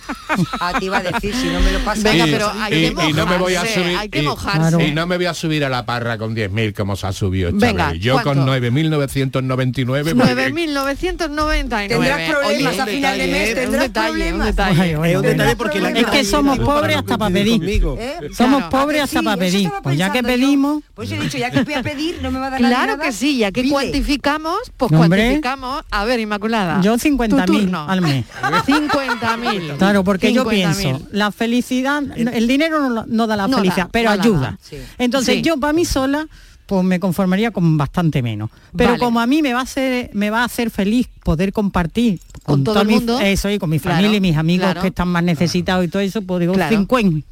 Ah, 0.60 0.72
te 0.78 0.86
iba 0.86 0.96
a 0.96 1.02
decir, 1.02 1.34
si 1.34 1.46
no 1.48 1.60
me 1.60 1.72
lo 1.72 1.78
pasas. 1.80 2.04
Venga, 2.04 2.26
y, 2.26 2.30
pero 2.30 2.50
hay 2.58 2.72
y- 2.86 2.94
que 2.94 3.10
y 3.10 3.12
no 3.12 3.26
me 3.26 3.36
voy 3.36 3.54
a 3.54 3.58
mojarse, 3.60 3.82
subir 3.82 3.96
hay 3.98 4.08
que 4.08 4.22
y- 4.22 4.26
mojarse. 4.26 4.82
y 4.86 4.90
no 4.92 5.06
me 5.06 5.16
voy 5.18 5.26
a 5.26 5.34
subir 5.34 5.62
a 5.62 5.68
la 5.68 5.84
parra 5.84 6.16
con 6.16 6.34
10.000 6.34 6.72
como 6.72 6.96
se 6.96 7.06
ha 7.06 7.12
subido 7.12 7.50
esta 7.50 7.66
Venga, 7.66 7.90
vez. 7.92 8.00
Yo 8.00 8.14
con 8.22 8.22
¿cuánto? 8.22 8.46
9.999 8.46 10.14
muy 10.14 10.24
bien. 10.34 10.54
9.999. 10.74 11.88
Tendrás 11.88 12.30
problemas 12.30 12.72
Oye, 12.72 12.80
a 12.80 12.86
final 12.86 13.18
de 13.18 13.26
mes, 13.26 13.48
un 13.50 13.54
tendrás 13.56 13.82
detalle, 13.82 14.08
un 14.10 14.14
problemas. 14.16 14.46
detalle. 14.46 14.90
Es 15.12 15.16
un 15.16 15.22
detalle 15.22 15.56
porque 15.56 15.80
la 15.80 15.90
Es 15.90 16.06
que 16.06 16.24
somos 16.24 16.58
pobres 16.60 16.96
hasta 16.96 17.18
para 17.18 17.30
pedir. 17.44 17.58
Conmigo. 17.58 17.96
¿Eh? 17.98 18.30
Somos 18.36 18.56
Claro. 18.62 18.70
pobres 18.70 19.00
¿A 19.00 19.04
hasta 19.04 19.18
sí? 19.20 19.24
para 19.24 19.36
pedir. 19.36 19.70
Pues 19.82 19.98
ya 19.98 20.06
que 20.12 20.22
pensando 20.22 20.28
yo. 20.30 20.46
pedimos, 20.46 20.82
Pues 20.94 21.10
he 21.12 21.18
dicho, 21.18 21.38
ya 21.38 21.50
que 21.50 21.62
voy 21.64 21.74
a 21.74 21.82
pedir, 21.82 22.18
no 22.22 22.30
me 22.30 22.38
va 22.38 22.46
a 22.46 22.50
dar 22.50 22.58
Claro 22.60 22.92
nada. 22.96 23.04
que 23.04 23.12
sí, 23.12 23.38
ya 23.38 23.50
que 23.52 23.62
Pide. 23.62 23.72
cuantificamos, 23.72 24.58
pues 24.76 24.92
Hombre. 24.92 25.20
cuantificamos. 25.20 25.84
A 25.90 26.04
ver, 26.04 26.20
Inmaculada. 26.20 26.80
yo 26.82 26.96
tu 26.96 27.08
50.000 27.08 27.44
turno. 27.46 27.86
al 27.88 28.00
mes. 28.00 28.24
50.000. 28.66 29.76
Claro, 29.78 30.04
porque 30.04 30.32
yo 30.32 30.44
50.000. 30.44 30.50
pienso, 30.76 31.06
la 31.12 31.32
felicidad, 31.32 32.02
el 32.16 32.46
dinero 32.46 32.88
no, 32.88 33.04
no 33.06 33.26
da 33.26 33.36
la 33.36 33.44
No 33.48 33.56
da, 33.56 33.62
felicidad, 33.62 33.88
pero 33.92 34.14
no 34.14 34.20
ayuda. 34.22 34.40
da, 34.40 34.58
sí. 34.62 34.76
Entonces 34.98 35.36
Sí. 35.36 35.42
yo 35.42 35.56
para 35.58 35.72
mí 35.72 35.84
sola, 35.84 36.26
pues 36.72 36.84
me 36.86 36.98
conformaría 36.98 37.50
con 37.50 37.76
bastante 37.76 38.22
menos. 38.22 38.48
Pero 38.74 38.92
Vale. 38.92 39.04
como 39.04 39.20
a 39.20 39.26
mí 39.26 39.42
me 39.42 39.52
va 39.52 39.60
a 39.60 39.64
hacer, 39.64 40.08
me 40.14 40.30
va 40.30 40.40
a 40.40 40.44
hacer 40.44 40.70
feliz 40.70 41.06
poder 41.22 41.52
compartir 41.52 42.18
Con 42.44 42.64
todo 42.64 42.80
el 42.80 42.86
mi- 42.88 42.94
mundo. 42.94 43.20
eso 43.20 43.50
y 43.50 43.58
con 43.58 43.68
mi 43.68 43.78
Claro, 43.78 43.98
familia 43.98 44.16
y 44.16 44.20
mis 44.22 44.38
amigos 44.38 44.64
claro. 44.64 44.80
que 44.80 44.88
están 44.88 45.08
más 45.08 45.22
necesitados 45.22 45.84
y 45.84 45.88
todo 45.88 46.00
eso, 46.00 46.22
pues 46.22 46.40
digo 46.40 46.54
Claro. 46.54 46.74
50. 46.74 47.26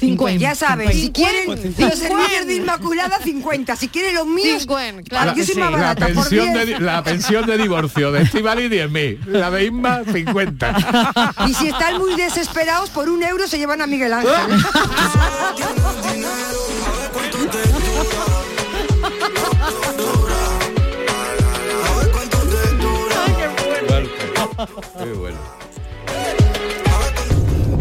50. 0.00 0.40
Ya 0.40 0.54
saben, 0.56 0.92
si 0.92 1.10
quieren 1.12 1.44
Pues 1.46 1.64
los 1.64 1.74
50. 1.76 1.96
servicios 1.96 2.46
de 2.48 2.56
Inmaculada, 2.56 3.18
50. 3.22 3.76
Si 3.76 3.86
quieren 3.88 4.14
los 4.16 4.26
míos, 4.26 4.62
50, 4.62 5.02
claro 5.08 5.30
aquí 5.30 5.40
que 5.40 5.46
soy 5.46 5.54
sí. 5.54 5.60
más 5.60 5.70
La 5.72 5.94
por 5.94 6.06
pensión, 6.14 6.52
de, 6.52 6.66
10. 6.66 6.80
la 6.80 7.04
pensión 7.04 7.46
de 7.46 7.58
divorcio 7.58 8.10
de 8.10 8.22
Estivali 8.22 8.68
10.000, 8.68 9.20
la 9.26 9.52
de 9.52 9.66
Inma 9.66 10.00
50. 10.12 11.12
Y 11.48 11.54
si 11.54 11.68
están 11.68 11.98
muy 11.98 12.16
desesperados, 12.16 12.90
por 12.90 13.08
un 13.08 13.22
euro 13.22 13.46
se 13.46 13.56
llevan 13.58 13.82
a 13.82 13.86
Miguel 13.86 14.14
Ángel. 14.14 14.32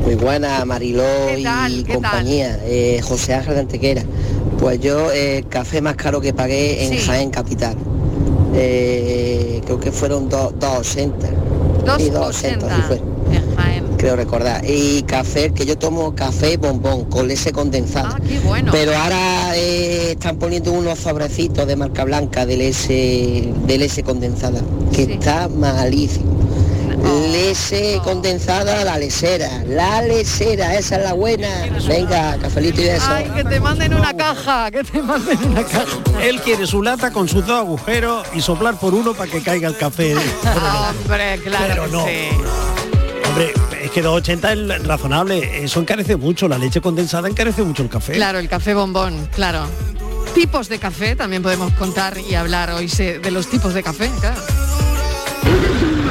Muy 0.04 0.16
buena, 0.16 0.64
Mariló 0.66 1.04
y 1.38 1.84
¿Qué 1.84 1.94
compañía. 1.94 2.60
Eh, 2.64 3.02
José 3.04 3.34
Ángel 3.34 3.56
de 3.56 3.60
Antequera. 3.62 4.04
Pues 4.60 4.80
yo, 4.80 5.12
eh, 5.12 5.44
café 5.50 5.82
más 5.82 5.96
caro 5.96 6.20
que 6.22 6.34
pagué 6.34 6.86
en 6.86 6.94
Sí. 6.94 7.00
Jaén 7.06 7.30
Capital. 7.30 7.76
Eh, 8.56 9.62
creo 9.66 9.80
que 9.80 9.92
fueron 9.92 10.28
do- 10.30 10.52
2,80. 10.58 11.28
Sí, 11.98 12.10
2,80, 12.10 12.20
2,80 12.20 12.68
así 12.74 12.82
fue. 12.88 12.96
en 12.98 13.56
Jaén. 13.56 13.84
Creo 13.98 14.16
recordar. 14.16 14.64
Y 14.68 15.04
café, 15.04 15.52
que 15.52 15.66
yo 15.66 15.78
tomo 15.78 16.16
café 16.16 16.58
bombón 16.58 17.06
con 17.06 17.28
leche 17.28 17.52
condensada. 17.52 18.16
Ah, 18.16 18.20
qué 18.28 18.40
bueno. 18.40 18.72
Pero 18.72 18.96
ahora 18.98 19.56
eh, 19.56 20.12
están 20.12 20.38
poniendo 20.38 20.72
unos 20.72 20.98
sobrecitos 21.00 21.68
de 21.68 21.76
marca 21.76 22.04
blanca 22.06 22.46
de 22.46 22.58
leche, 22.58 23.54
de 23.68 23.78
leche 23.78 24.02
condensada, 24.04 24.62
que 24.92 25.06
Sí. 25.06 25.12
está 25.14 25.48
malísimo. 25.50 26.26
Leche 27.04 27.98
oh. 27.98 28.04
condensada, 28.04 28.84
la 28.84 28.98
lesera, 28.98 29.64
la 29.68 30.02
lesera, 30.02 30.76
esa 30.76 30.98
es 30.98 31.04
la 31.04 31.14
buena. 31.14 31.48
Venga, 31.88 32.38
cafelito 32.38 32.82
y 32.82 32.86
eso. 32.90 33.06
Ay, 33.10 33.30
que 33.36 33.44
te 33.44 33.60
manden 33.60 33.94
una 33.94 34.14
caja, 34.16 34.70
que 34.72 34.84
te 34.84 35.02
manden 35.02 35.38
una 35.44 35.64
caja. 35.64 35.86
Él 36.22 36.40
quiere 36.42 36.68
su 36.68 36.82
lata 36.84 37.12
con 37.12 37.28
sus 37.28 37.46
dos 37.46 37.60
agujeros 37.60 38.26
y 38.34 38.42
soplar 38.42 38.80
por 38.80 38.94
uno 38.94 39.14
para 39.14 39.32
que 39.32 39.42
caiga 39.42 39.68
el 39.70 39.78
café. 39.78 40.16
Hombre, 41.04 41.40
claro 41.44 41.66
Pero 41.68 41.86
que 41.86 41.92
no. 41.92 42.06
sí. 42.06 43.28
Hombre, 43.28 43.54
es 43.84 43.92
que 43.92 44.04
2,80 44.04 44.76
es 44.82 44.88
razonable. 44.88 45.64
Eso 45.64 45.80
encarece 45.80 46.16
mucho. 46.18 46.48
La 46.48 46.58
leche 46.58 46.82
condensada 46.82 47.30
encarece 47.30 47.64
mucho 47.64 47.84
el 47.84 47.90
café. 47.90 48.14
Claro, 48.14 48.40
el 48.40 48.50
café 48.50 48.74
bombón, 48.74 49.28
claro. 49.34 49.66
Tipos 50.34 50.70
de 50.70 50.80
café, 50.80 51.16
también 51.16 51.42
podemos 51.42 51.74
contar 51.74 52.18
y 52.20 52.36
hablar 52.36 52.72
hoy 52.72 52.88
se- 52.88 53.20
de 53.20 53.32
los 53.32 53.48
tipos 53.48 53.74
de 53.74 53.82
café, 53.84 54.10
claro. 54.20 54.40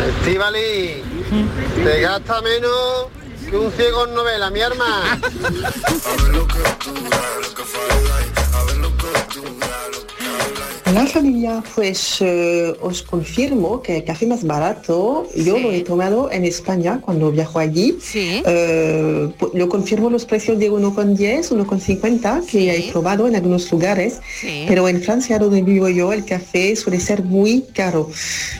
Estivali, 0.09 1.03
te 1.85 2.01
gasta 2.01 2.40
menos 2.40 3.09
que 3.51 3.57
un 3.57 3.71
ciego 3.73 4.07
en 4.07 4.14
novela, 4.14 4.51
mi 4.51 4.62
arma. 4.62 5.21
Soy 10.98 11.06
familia, 11.12 11.62
pues 11.74 12.16
eh, 12.20 12.74
os 12.80 13.02
confirmo 13.02 13.80
que 13.82 13.98
el 13.98 14.04
café 14.04 14.26
más 14.26 14.42
barato 14.44 15.26
yo 15.37 15.56
lo 15.62 15.70
he 15.70 15.80
tomado 15.82 16.30
en 16.32 16.44
España 16.44 17.00
cuando 17.00 17.30
viajo 17.30 17.58
allí. 17.61 17.96
Eh, 18.44 19.28
pu- 19.38 19.50
lo 19.54 19.68
confirmo 19.68 20.11
los 20.11 20.24
precios 20.24 20.58
de 20.58 20.70
1,10, 20.70 21.50
1,50 21.52 22.44
que 22.46 22.58
he 22.88 22.90
probado 22.92 23.28
en 23.28 23.37
algunos 23.37 23.70
lugares, 23.70 24.20
pero 24.66 24.88
en 24.88 25.00
Francia 25.00 25.38
donde 25.38 25.62
vivo 25.62 25.88
yo 25.88 26.12
el 26.12 26.24
café 26.24 26.74
suele 26.74 26.98
ser 26.98 27.22
muy 27.22 27.62
caro. 27.72 28.11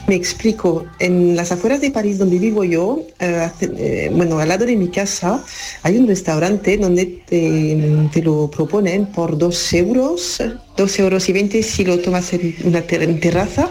Me 0.07 0.15
explico, 0.15 0.85
en 1.01 1.35
las 1.35 1.51
afueras 1.51 1.81
de 1.81 1.91
París 1.91 2.19
donde 2.19 2.39
vivo 2.39 2.63
yo, 2.63 3.01
eh, 3.19 3.49
eh, 3.61 4.11
bueno, 4.15 4.39
al 4.39 4.49
lado 4.49 4.65
de 4.65 4.77
mi 4.77 4.89
casa 4.89 5.43
hay 5.83 5.97
un 5.99 6.07
restaurante 6.07 6.77
donde 6.79 7.05
te, 7.29 8.09
te 8.13 8.23
lo 8.23 8.49
proponen 8.49 9.07
por 9.07 9.37
2 9.37 9.73
euros, 9.75 10.41
2 10.79 10.99
euros 11.01 11.29
y 11.29 11.33
20 11.33 11.63
si 11.63 11.85
lo 11.85 11.99
tomas 11.99 12.33
en 12.33 12.55
una 12.63 12.83
terraza, 12.83 13.69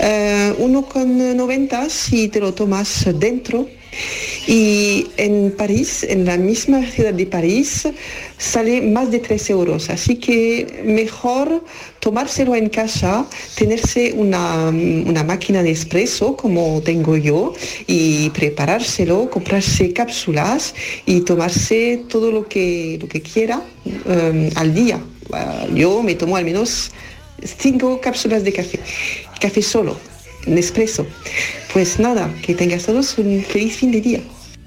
eh, 0.00 0.52
1,90 0.58 1.88
si 1.88 2.28
te 2.28 2.40
lo 2.40 2.52
tomas 2.52 3.06
dentro. 3.14 3.68
Y 4.48 5.06
en 5.16 5.52
París, 5.56 6.02
en 6.02 6.24
la 6.24 6.36
misma 6.36 6.84
ciudad 6.90 7.14
de 7.14 7.26
París, 7.26 7.86
sale 8.36 8.82
más 8.82 9.12
de 9.12 9.20
3 9.20 9.50
euros. 9.50 9.88
Así 9.88 10.16
que 10.16 10.82
mejor 10.84 11.64
tomárselo 12.00 12.56
en 12.56 12.68
casa, 12.68 13.26
tenerse 13.54 14.12
una, 14.14 14.68
una 14.68 15.22
máquina 15.22 15.62
de 15.62 15.70
espresso 15.70 16.36
como 16.36 16.82
tengo 16.82 17.16
yo 17.16 17.54
y 17.86 18.30
preparárselo, 18.30 19.30
comprarse 19.30 19.92
cápsulas 19.92 20.74
y 21.06 21.20
tomarse 21.20 22.02
todo 22.08 22.32
lo 22.32 22.48
que, 22.48 22.98
lo 23.00 23.06
que 23.08 23.22
quiera 23.22 23.62
eh, 23.86 24.50
al 24.56 24.74
día. 24.74 24.98
Yo 25.72 26.02
me 26.02 26.14
tomo 26.14 26.36
al 26.36 26.44
menos 26.44 26.90
cinco 27.42 28.00
cápsulas 28.00 28.44
de 28.44 28.52
café, 28.52 28.80
café 29.40 29.62
solo, 29.62 29.98
Nespresso. 30.46 31.06
Pues 31.72 31.98
nada, 31.98 32.32
que 32.42 32.54
tengas 32.54 32.84
todos 32.84 33.16
un 33.18 33.42
feliz 33.44 33.76
fin 33.76 33.90
de 33.90 34.00
día. 34.00 34.20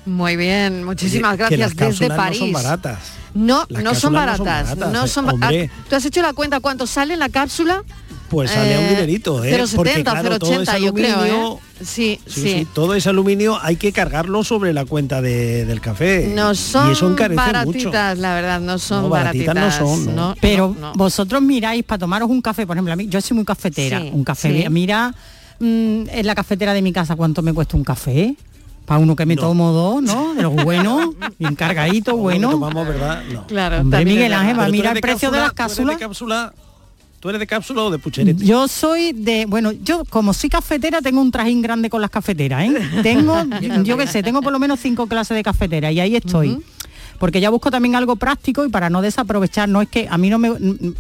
Muy 0.06 0.36
bien, 0.38 0.84
muchísimas 0.84 1.38
Que 1.50 1.58
las 1.58 1.76
gracias 1.76 2.00
desde 2.00 2.16
París. 2.16 2.40
No 2.40 2.46
son 2.46 2.54
baratas. 2.54 3.00
No, 3.34 3.44
no 3.44 3.66
son 3.66 3.84
cápsulas 3.84 3.84
no 3.84 3.96
son 3.96 4.14
baratas. 4.14 4.46
baratas, 4.78 4.92
no 4.94 5.06
eh, 5.06 5.08
son 5.08 5.26
ba- 5.26 5.32
hombre. 5.34 5.70
Ah, 5.72 5.84
¿Tú 5.90 5.96
has 5.96 6.06
hecho 6.06 6.22
la 6.22 6.34
cuenta 6.34 6.60
cuánto 6.60 6.88
sale 6.88 7.14
en 7.14 7.20
la 7.20 7.30
cápsula? 7.30 7.84
Pues 8.30 8.52
sale 8.52 8.76
a 8.76 8.80
un 8.80 8.86
Eh, 8.86 8.90
dinerito, 8.90 9.44
¿eh? 9.44 9.52
0,70, 9.54 9.76
Porque, 9.76 10.04
claro, 10.04 10.40
todo 10.40 10.62
ese 10.62 10.72
0,80 10.72 10.80
yo 10.80 10.94
creo, 10.94 11.26
¿eh? 11.26 11.60
Sí, 11.80 12.20
Sí, 12.26 12.42
sí. 12.42 12.42
sí, 12.42 12.68
todo 12.74 12.94
ese 12.96 13.10
aluminio 13.10 13.58
hay 13.62 13.76
que 13.76 13.92
cargarlo 13.92 14.44
sobre 14.44 14.74
la 14.74 14.86
cuenta 14.86 15.22
de- 15.22 15.66
del 15.66 15.80
café. 15.82 16.32
No 16.34 16.56
son 16.56 16.90
y 16.90 16.92
eso 16.94 17.10
encarece 17.10 17.40
mucho. 17.40 17.52
baratitas, 17.54 18.18
la 18.18 18.34
verdad, 18.36 18.60
no 18.62 18.80
son 18.80 19.04
No, 19.04 19.10
baratitas 19.10 19.54
baratitas. 19.56 19.82
no 19.82 19.96
son, 19.96 20.16
no. 20.16 20.36
Pero 20.42 20.76
vosotros 20.96 21.42
miráis 21.42 21.84
para 21.84 22.00
tomaros 22.00 22.30
un 22.30 22.42
café, 22.42 22.66
por 22.66 22.76
ejemplo, 22.76 22.94
a 22.94 22.96
mí, 22.96 23.08
yo 23.08 23.22
soy 23.22 23.36
muy 23.36 23.46
cafetera, 23.46 24.00
Sí, 24.02 24.10
un 24.14 24.24
café, 24.24 24.64
sí. 24.64 24.70
mira 24.70 25.14
mm, 25.60 26.10
en 26.10 26.26
la 26.28 26.36
cafetera 26.36 26.74
de 26.74 26.82
mi 26.82 26.92
casa 26.94 27.16
cuánto 27.16 27.42
me 27.42 27.54
cuesta 27.54 27.78
un 27.78 27.84
café. 27.84 28.36
Para 28.86 29.02
uno 29.02 29.18
que 29.18 29.26
me 29.26 29.36
tomo 29.36 29.74
dos, 29.74 30.02
¿no? 30.02 30.34
De 30.34 30.42
los 30.44 30.56
buenos, 30.56 31.10
bien 31.40 31.56
cargadito, 31.56 32.16
bueno. 32.16 32.52
tomamos, 32.52 32.88
¿verdad? 32.88 33.22
No. 33.34 33.46
Claro, 33.46 33.82
Hombre, 33.82 34.06
Miguel 34.06 34.32
Ángel, 34.34 34.58
va 34.58 34.64
a 34.66 34.70
mirar 34.70 34.96
el 34.96 35.02
precio 35.02 35.30
de 35.30 35.40
las 35.40 35.52
cápsulas. 35.52 35.98
¿Tú 37.20 37.30
eres 37.30 37.40
de 37.40 37.48
cápsula 37.48 37.82
o 37.84 37.90
de 37.92 37.98
pucherete? 37.98 38.46
Yo 38.46 38.68
soy 38.68 39.12
de, 39.12 39.46
bueno, 39.48 39.72
yo 39.72 40.04
como 40.06 40.34
soy 40.34 40.50
cafetera 40.50 41.02
tengo 41.02 41.20
un 41.20 41.32
trajín 41.32 41.62
grande 41.64 41.90
con 41.90 42.00
las 42.02 42.12
cafeteras, 42.12 42.64
¿eh? 42.66 42.76
Tengo, 43.02 43.36
yo, 43.84 43.98
qué 43.98 44.06
sé, 44.08 44.22
tengo 44.22 44.42
por 44.42 44.52
lo 44.54 44.60
menos 44.60 44.80
cinco 44.80 45.08
clases 45.08 45.36
de 45.36 45.44
cafetera 45.44 45.92
y 45.92 46.00
ahí 46.00 46.16
estoy. 46.16 46.60
Porque 47.20 47.42
ya 47.42 47.50
busco 47.50 47.72
también 47.72 47.96
algo 47.96 48.16
práctico 48.16 48.64
y 48.64 48.70
para 48.70 48.92
no 48.92 49.02
desaprovechar, 49.02 49.68
no 49.68 49.82
es 49.82 49.90
que 49.90 50.08
a 50.08 50.20
mí 50.20 50.30
no 50.30 50.38
me 50.38 50.52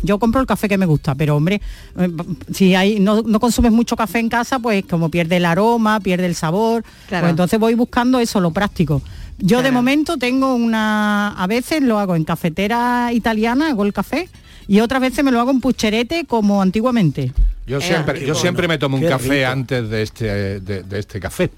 yo 0.01 0.17
compro 0.17 0.41
el 0.41 0.47
café 0.47 0.67
que 0.67 0.75
me 0.75 0.87
gusta, 0.87 1.13
pero 1.13 1.35
hombre, 1.35 1.61
eh, 1.95 2.09
si 2.51 2.73
hay 2.73 2.99
no, 2.99 3.21
no 3.21 3.39
consumes 3.39 3.71
mucho 3.71 3.95
café 3.95 4.17
en 4.17 4.27
casa, 4.27 4.57
pues 4.57 4.83
como 4.89 5.09
pierde 5.11 5.37
el 5.37 5.45
aroma, 5.45 5.99
pierde 5.99 6.25
el 6.25 6.33
sabor, 6.33 6.83
Claro. 7.07 7.21
pues 7.25 7.29
entonces 7.29 7.59
voy 7.59 7.75
buscando 7.75 8.17
eso, 8.19 8.39
lo 8.39 8.49
práctico. 8.49 9.03
Yo 9.37 9.61
de 9.61 9.71
momento 9.71 10.17
tengo 10.17 10.55
una, 10.55 11.33
a 11.37 11.45
veces 11.45 11.83
lo 11.83 11.99
hago 11.99 12.15
en 12.15 12.23
cafetera 12.23 13.13
italiana, 13.13 13.67
hago 13.67 13.85
el 13.85 13.93
café, 13.93 14.27
y 14.67 14.79
otras 14.81 15.01
veces 15.01 15.23
me 15.23 15.31
lo 15.31 15.39
hago 15.39 15.51
en 15.51 15.61
pucherete 15.61 16.25
como 16.25 16.61
antiguamente. 16.61 17.31
Yo 17.65 17.81
siempre, 17.81 18.25
yo 18.25 18.33
siempre 18.35 18.67
me 18.67 18.77
tomo 18.77 18.97
un 18.97 19.03
café 19.05 19.39
rico. 19.39 19.51
antes 19.51 19.89
de 19.89 20.01
este, 20.01 20.59
de, 20.61 20.83
de 20.83 20.99
este 20.99 21.19
café. 21.19 21.49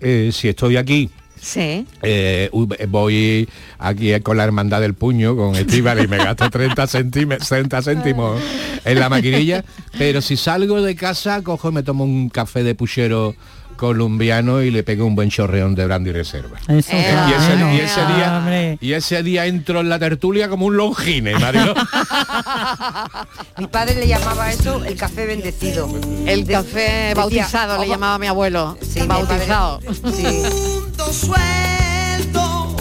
Eh, 0.00 0.30
si 0.32 0.48
estoy 0.48 0.76
aquí, 0.78 1.10
Sí. 1.40 1.86
eh, 2.02 2.50
voy 2.88 3.48
aquí 3.78 4.18
con 4.20 4.36
la 4.36 4.44
hermandad 4.44 4.80
del 4.80 4.94
puño, 4.94 5.36
con 5.36 5.54
Estíbal 5.56 6.02
y 6.04 6.08
me 6.08 6.18
gasto 6.18 6.48
30 6.50 6.86
céntimos, 6.86 7.38
30 7.48 7.82
céntimos 7.82 8.40
en 8.84 8.98
la 9.00 9.08
maquinilla. 9.08 9.64
Pero 9.98 10.20
si 10.22 10.36
salgo 10.36 10.82
de 10.82 10.94
casa, 10.96 11.42
cojo 11.42 11.70
y 11.70 11.72
me 11.72 11.82
tomo 11.82 12.04
un 12.04 12.28
café 12.28 12.62
de 12.62 12.74
puchero 12.74 13.34
colombiano 13.80 14.60
y 14.60 14.70
le 14.70 14.82
pego 14.82 15.06
un 15.06 15.14
buen 15.16 15.30
chorreón 15.30 15.74
de 15.74 15.86
brandy 15.86 16.12
reserva. 16.12 16.58
Eso, 16.68 16.72
y, 16.74 16.78
ese, 16.78 17.10
claro. 17.10 17.72
y 17.74 17.80
ese 17.80 18.00
día, 18.06 18.76
y 18.78 18.92
ese 18.92 19.22
día 19.22 19.46
entro 19.46 19.80
en 19.80 19.88
la 19.88 19.98
tertulia 19.98 20.50
como 20.50 20.66
un 20.66 20.76
longine, 20.76 21.32
Mariló. 21.38 21.74
Mi 23.58 23.66
padre 23.68 23.94
le 23.96 24.06
llamaba 24.06 24.44
a 24.44 24.52
eso 24.52 24.84
el 24.84 24.96
café 24.96 25.24
bendecido. 25.24 25.88
El 26.26 26.44
De- 26.44 26.52
café 26.52 26.80
decía, 26.80 27.14
bautizado 27.14 27.80
le 27.80 27.88
llamaba 27.88 28.18
mi 28.18 28.26
abuelo. 28.26 28.76
Sí, 28.82 29.00
mi 29.00 29.06
bautizado. 29.06 29.80
padre- 29.80 30.12
sí. 30.14 30.42
suelto, 31.12 32.76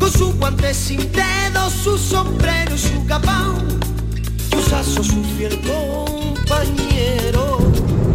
con 0.00 0.10
su 0.10 0.32
guante 0.38 0.72
sin 0.72 0.98
dedo, 1.12 1.68
su 1.70 1.98
sombrero 1.98 2.74
y 2.74 2.78
su 2.78 3.04
capao, 3.06 3.58
tus 4.50 4.72
asos, 4.72 5.06
su 5.08 5.22
fiel 5.36 5.50
compañero. 5.60 5.71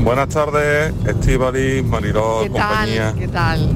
Buenas 0.08 0.30
tardes, 0.30 0.94
Estivali, 1.06 1.84
Mariló, 1.84 2.40
¿Qué 2.44 2.50
compañía. 2.50 3.10
tal? 3.12 3.20
¿Qué 3.20 3.28
tal? 3.28 3.70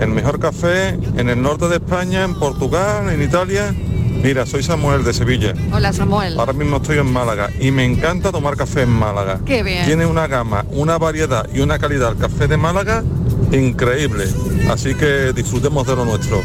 El 0.00 0.08
mejor 0.08 0.40
café 0.40 0.88
en 0.88 1.28
el 1.28 1.40
norte 1.40 1.68
de 1.68 1.76
España, 1.76 2.24
en 2.24 2.34
Portugal, 2.34 3.08
en 3.08 3.22
Italia. 3.22 3.72
Mira, 4.20 4.46
soy 4.46 4.64
Samuel 4.64 5.04
de 5.04 5.12
Sevilla. 5.12 5.54
Hola 5.72 5.92
Samuel. 5.92 6.40
Ahora 6.40 6.54
mismo 6.54 6.78
estoy 6.78 6.98
en 6.98 7.12
Málaga 7.12 7.50
y 7.60 7.70
me 7.70 7.84
encanta 7.84 8.32
tomar 8.32 8.56
café 8.56 8.82
en 8.82 8.88
Málaga. 8.88 9.38
Qué 9.46 9.62
bien. 9.62 9.86
Tiene 9.86 10.06
una 10.06 10.26
gama, 10.26 10.64
una 10.72 10.98
variedad 10.98 11.48
y 11.54 11.60
una 11.60 11.78
calidad 11.78 12.10
el 12.10 12.18
café 12.18 12.48
de 12.48 12.56
Málaga 12.56 13.04
increíble. 13.52 14.24
Así 14.68 14.96
que 14.96 15.32
disfrutemos 15.32 15.86
de 15.86 15.94
lo 15.94 16.04
nuestro. 16.04 16.42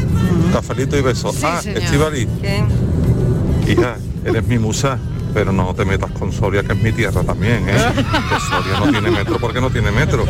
Cafelito 0.54 1.00
y 1.00 1.02
besos. 1.02 1.44
ah, 1.44 1.62
señor. 1.64 1.82
Estivali. 1.82 2.28
Hija, 3.68 3.96
eres 4.24 4.46
mi 4.46 4.60
musa, 4.60 5.00
pero 5.36 5.52
no 5.52 5.76
te 5.76 5.84
metas 5.84 6.10
con 6.12 6.32
Soria, 6.32 6.64
que 6.64 6.72
es 6.72 6.80
mi 6.80 6.94
tierra 6.94 7.22
también, 7.22 7.68
¿eh? 7.68 7.76
Que 7.76 8.40
Soria 8.40 8.80
no 8.80 8.90
tiene 8.90 9.12
metro 9.12 9.38
porque 9.38 9.60
no 9.60 9.70
tiene 9.70 9.92
metro. 9.92 10.26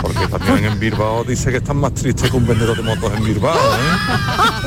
Porque 0.00 0.28
también 0.28 0.64
en 0.64 0.78
Bilbao 0.78 1.24
dice 1.24 1.50
que 1.50 1.56
están 1.56 1.78
más 1.78 1.92
tristes 1.92 2.30
que 2.30 2.36
un 2.36 2.46
vendedor 2.46 2.76
de 2.76 2.84
motos 2.84 3.12
en 3.16 3.24
Bilbao, 3.24 3.56
¿eh? 3.56 4.62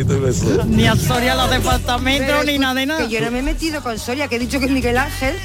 Y 0.00 0.02
besos. 0.02 0.66
Ni 0.66 0.86
a 0.88 0.96
Soria 0.96 1.36
los 1.36 1.48
departamentos 1.48 2.44
ni 2.44 2.58
nada 2.58 2.74
de 2.74 2.86
nada. 2.86 3.06
Que 3.06 3.08
yo 3.08 3.20
no 3.20 3.30
me 3.30 3.38
he 3.38 3.42
metido 3.42 3.82
con 3.82 3.96
Soria, 4.00 4.26
que 4.26 4.34
he 4.34 4.38
dicho 4.40 4.58
que 4.58 4.66
Miguel 4.66 4.98
Ángel 4.98 5.36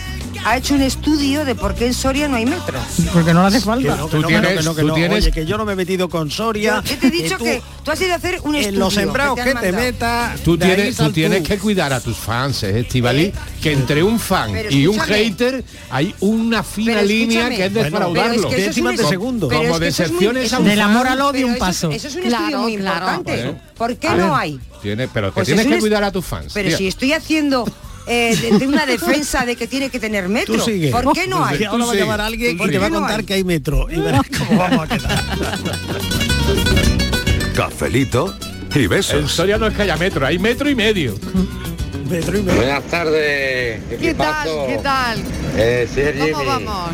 ha 0.45 0.57
hecho 0.57 0.75
un 0.75 0.81
estudio 0.83 1.43
de 1.43 1.55
por 1.55 1.73
qué 1.73 1.87
en 1.87 1.93
Soria 1.95 2.27
no 2.27 2.35
hay 2.37 2.45
metro. 2.45 2.79
Porque 3.11 3.33
no 3.33 3.41
le 3.41 3.47
hace 3.47 3.57
Que 3.57 3.65
falta. 3.65 3.95
que 3.97 4.03
que 4.03 4.17
que 4.17 4.57
que 4.75 4.81
tú 4.83 4.93
tienes- 4.93 5.23
Oye, 5.23 5.31
que 5.31 5.45
yo 5.47 5.57
no 5.57 5.65
me 5.65 5.73
he 5.73 5.75
metido 5.75 6.07
con 6.07 6.29
Soria. 6.29 6.83
Yo 6.85 6.97
te 6.97 7.07
he 7.07 7.11
dicho 7.11 7.37
tú- 7.37 7.43
que 7.43 7.61
tú 7.83 7.89
has 7.91 7.99
ido 7.99 8.13
a 8.13 8.17
hacer 8.17 8.39
un 8.43 8.53
en 8.55 8.61
estudio. 8.61 8.79
los 8.79 8.93
sembrados 8.93 9.35
te 9.35 9.43
que 9.43 9.55
te 9.55 9.71
metas. 9.71 10.39
Tú 10.41 10.55
tienes, 10.57 10.95
tú 10.95 11.11
tienes 11.11 11.41
que 11.41 11.57
cuidar 11.57 11.91
a 11.93 11.99
tus 11.99 12.15
fans, 12.15 12.61
¿eh, 12.63 12.81
Estivali, 12.81 13.33
que 13.61 13.71
entre 13.73 14.03
un 14.03 14.19
fan 14.19 14.51
Pero 14.53 14.69
y 14.69 14.85
un 14.85 14.99
hater 14.99 15.63
hay 15.89 16.13
una 16.19 16.61
fina 16.63 17.01
línea 17.01 17.49
que 17.49 17.65
es 17.65 17.73
defraudarlo. 17.73 18.49
es 18.49 18.55
que 18.55 18.65
es 18.67 18.75
de 18.75 19.05
segundo. 19.07 19.49
Como 19.49 19.79
que 19.79 19.85
decepciones 19.85 20.53
a 20.53 20.59
un 20.59 20.65
Del 20.65 20.81
amor 20.81 21.07
al 21.07 21.21
odio 21.21 21.47
un 21.47 21.57
paso. 21.57 21.89
Eso 21.89 22.07
es 22.07 22.15
un 22.15 22.23
estudio 22.23 22.59
muy 22.59 22.77
claro. 22.77 23.15
importante. 23.17 23.55
¿Por 23.75 23.97
qué 23.97 24.07
A 24.09 24.15
no 24.15 24.35
hay? 24.35 24.59
Tiene, 24.81 25.07
pero 25.07 25.29
que 25.29 25.33
Pues 25.35 25.47
tienes 25.47 25.65
que 25.65 25.79
cuidar 25.79 26.03
a 26.03 26.11
tus 26.11 26.23
fans. 26.23 26.51
Pero 26.53 26.77
si 26.77 26.87
estoy 26.87 27.13
haciendo 27.13 27.65
eh, 28.07 28.35
de, 28.35 28.59
de 28.59 28.67
una 28.67 28.85
defensa 28.85 29.45
de 29.45 29.55
que 29.55 29.67
tiene 29.67 29.89
que 29.89 29.99
tener 29.99 30.29
metro. 30.29 30.55
Tú 30.55 30.61
sigue. 30.61 30.91
¿Por 30.91 31.13
qué 31.13 31.27
no 31.27 31.43
hay? 31.43 31.57
Que 31.57 31.65
ahora 31.65 31.85
va 31.85 31.91
a 31.91 31.95
llamar 31.95 32.21
a 32.21 32.25
alguien 32.27 32.57
¿Por 32.57 32.69
y 32.69 32.71
te 32.71 32.77
va 32.77 32.87
a 32.87 32.89
contar 32.89 33.23
que 33.23 33.33
hay 33.33 33.43
metro. 33.43 33.87
Y 33.89 33.95
verás 33.97 34.21
cómo 34.37 34.59
vamos 34.59 34.89
a 34.89 34.97
quedar. 34.97 35.23
Cafelito 37.55 38.35
y 38.73 38.83
en 38.83 38.89
besos. 38.89 39.31
Soria 39.31 39.57
no 39.57 39.67
es 39.67 39.73
que 39.73 39.83
haya 39.83 39.97
metro, 39.97 40.25
hay 40.25 40.37
metro 40.37 40.69
y 40.69 40.75
medio. 40.75 41.15
Metro 42.09 42.37
y 42.37 42.41
medio. 42.41 42.57
Buenas 42.57 42.83
tardes, 42.83 43.81
¿Qué 43.99 44.13
tal? 44.13 44.49
¿Qué 44.67 44.79
tal? 44.83 45.23
Eh, 45.57 45.87
sí, 45.93 46.01
es 46.01 46.11
¿Cómo 46.13 46.25
Jimmy. 46.25 46.45
vamos? 46.45 46.91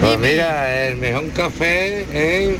Pues 0.00 0.18
mira, 0.18 0.86
el 0.88 0.96
mejor 0.96 1.28
café, 1.32 2.06
¿eh? 2.12 2.56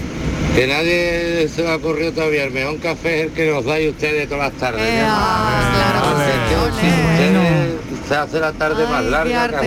Que 0.55 0.67
nadie 0.67 1.49
se 1.49 1.63
le 1.63 1.71
ha 1.71 1.77
ocurrido 1.77 2.13
todavía, 2.13 2.45
el 2.45 2.53
mejor 2.53 2.79
café 2.79 3.21
es 3.21 3.27
el 3.27 3.33
que 3.33 3.51
nos 3.51 3.65
dais 3.65 3.91
ustedes 3.91 4.29
todas 4.29 4.53
las 4.53 4.61
tardes. 4.61 4.83
Eh, 4.83 5.03
ah, 5.05 5.73
claro 5.75 6.71
Ustedes 6.71 8.09
se 8.09 8.15
hace 8.15 8.41
la 8.41 8.53
tarde 8.53 8.85
más 8.87 9.05
Ay, 9.05 9.11
larga. 9.11 9.61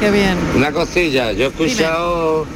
Qué 0.00 0.10
bien. 0.10 0.36
Una 0.56 0.72
cosilla, 0.72 1.32
yo 1.32 1.46
he 1.46 1.48
escuchado 1.48 2.46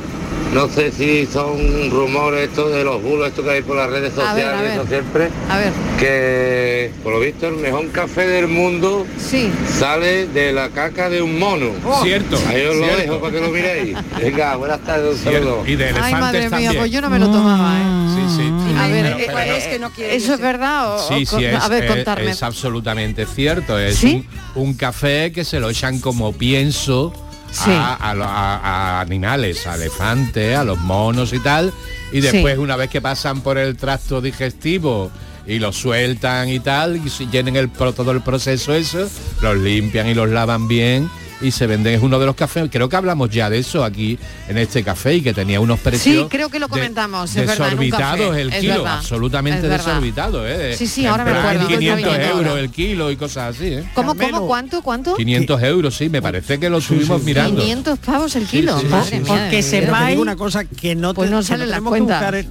No 0.53 0.69
sé 0.69 0.93
si 0.93 1.25
son 1.27 1.91
rumores 1.91 2.51
estos 2.51 2.71
de 2.73 2.85
los 2.85 3.03
bulos 3.03 3.29
estos 3.29 3.43
que 3.43 3.53
hay 3.53 3.63
por 3.63 3.75
las 3.75 3.89
redes 3.89 4.13
A 4.19 4.35
ver, 4.35 4.45
sociales, 4.45 4.59
a 4.59 4.63
ver. 4.63 4.73
eso 4.73 4.87
siempre. 4.87 5.29
A 5.49 5.57
ver. 5.59 5.73
Que 5.99 6.91
por 7.03 7.15
lo 7.15 7.21
visto 7.21 7.49
el 7.49 7.55
mejor 7.57 7.91
café 7.91 8.27
del 8.27 8.49
mundo 8.49 9.07
Sí. 9.19 9.51
sale 9.79 10.27
de 10.27 10.53
la 10.53 10.69
caca 10.69 11.09
de 11.09 11.23
un 11.23 11.39
mono. 11.39 11.71
Oh. 11.87 12.03
Cierto, 12.05 12.39
Ahí 12.49 12.67
os 12.67 12.77
lo 12.77 12.85
cierto. 12.85 13.01
dejo 13.03 13.21
para 13.21 13.33
que 13.33 13.41
lo 13.41 13.49
miréis. 13.49 13.97
Venga, 14.21 14.57
buenas 14.57 14.81
tardes, 14.81 15.17
un 15.19 15.25
saludo. 15.25 15.63
Y 15.67 15.77
de 15.77 15.85
Ay, 15.85 15.91
elefantes 15.91 16.21
madre 16.21 16.41
mía, 16.41 16.51
también. 16.51 16.77
pues 16.77 16.91
yo 16.91 17.01
no 17.01 17.09
me 17.09 17.19
lo 17.19 17.27
tomaba, 17.31 17.79
¿eh? 17.79 18.15
Sí, 18.15 18.37
sí. 18.37 18.53
A 18.79 18.89
ver, 18.89 19.05
Pero- 19.05 19.19
eh, 19.19 19.27
pero- 19.27 20.07
eh, 20.07 20.17
¿eso 20.17 20.35
es 20.35 20.41
verdad? 20.41 20.95
O, 20.97 21.09
Sí, 21.09 21.15
o 21.15 21.19
sí, 21.19 21.27
con- 21.27 21.45
es, 21.45 21.63
a 21.63 21.69
ver, 21.69 21.85
es- 21.85 21.91
contarme. 21.91 22.31
es 22.31 22.43
absolutamente 22.43 23.25
cierto. 23.25 23.79
Es 23.79 23.97
¿Sí? 23.97 24.27
un, 24.55 24.63
un 24.69 24.75
café 24.75 25.33
que 25.33 25.45
se 25.45 25.61
lo 25.61 25.71
echan 25.71 25.99
como 26.01 26.33
pienso 26.35 27.13
Sí. 27.53 27.71
a, 27.71 27.95
a 27.95 28.15
lo- 28.15 28.25
a- 28.25 28.57
a 28.57 29.01
animales, 29.01 29.67
a 29.67 29.75
elefantes, 29.77 30.57
a 30.57 30.65
los 30.65 30.79
monos 30.79 31.33
y 31.33 31.39
tal. 31.39 31.73
Y 32.13 32.21
después, 32.21 32.59
una 32.59 32.77
vez 32.77 32.91
que 32.91 33.01
pasan 33.01 33.41
por 33.43 33.59
el 33.59 33.77
tracto 33.77 34.21
digestivo 34.21 35.11
y 35.47 35.59
lo 35.59 35.73
sueltan 35.73 36.49
y 36.49 36.61
tal, 36.61 36.97
y 37.05 37.09
si 37.11 37.27
llenen 37.27 37.57
el, 37.57 37.69
todo 37.71 38.11
el 38.13 38.21
proceso 38.23 38.75
eso, 38.75 39.09
los 39.43 39.57
limpian 39.57 40.07
y 40.09 40.15
los 40.15 40.29
lavan 40.31 40.67
bien 40.69 41.11
y 41.43 41.51
se 41.51 41.67
venden. 41.67 41.95
Es 41.95 42.03
uno 42.03 42.19
de 42.19 42.27
los 42.27 42.35
cafés, 42.35 42.69
creo 42.71 42.89
que 42.89 42.97
hablamos 42.97 43.31
ya 43.31 43.51
de 43.51 43.59
eso 43.59 43.85
aquí 43.85 44.19
en 44.49 44.59
este 44.59 44.83
café 44.83 45.15
y 45.17 45.21
que 45.23 45.35
tenía 45.35 45.61
unos 45.61 45.79
precios 45.81 46.03
Sí, 46.25 46.27
creo 46.31 46.49
que 46.49 46.59
lo 46.59 46.67
de- 46.67 46.71
comentamos, 46.71 47.35
es 47.35 47.47
verdad, 47.47 47.73
en 47.73 47.79
un 47.79 47.91
café, 47.91 48.03
desorbitados 48.21 48.37
el 48.37 48.53
es 48.53 48.61
kilo, 48.61 48.75
verdad, 48.75 48.97
absolutamente 48.99 49.69
desorbitados. 49.69 50.47
¿eh? 50.49 50.75
Sí, 50.77 50.87
sí, 50.87 51.07
ahora 51.07 51.25
me 51.25 51.31
acuerdo, 51.33 51.67
500 51.69 51.99
está 51.99 52.17
bien 52.19 52.31
euros 52.31 52.47
ahora. 52.49 52.61
el 52.61 52.71
kilo 52.71 53.11
y 53.11 53.17
cosas 53.17 53.57
así. 53.57 53.67
¿eh? 53.75 53.85
¿Cómo, 53.95 54.15
cómo, 54.15 54.47
cuánto, 54.47 54.83
cuánto? 54.83 55.15
500 55.17 55.63
euros, 55.63 55.97
sí, 55.97 56.09
me 56.09 56.23
parece 56.23 56.59
que 56.61 56.71
lo 56.71 56.81
subimos 56.81 57.23
mirando. 57.23 57.61
500 57.61 57.99
pavos 57.99 58.37
el 58.37 58.47
kilo, 58.47 58.79
sí, 58.81 58.87
madre 58.87 59.21
mía. 59.21 59.27
Porque 59.29 59.63
sepáis 59.63 60.19
una 60.19 60.37
cosa 60.37 60.65
que 60.65 60.95
no, 60.95 61.15
Pues 61.15 61.29
te- 61.29 61.35
no 61.35 61.43
sale 61.43 61.67
la 61.67 61.77
tenemos 61.77 61.93
que 61.93 61.99
cuenta. 62.01 62.15
buscar 62.15 62.35
el- 62.35 62.49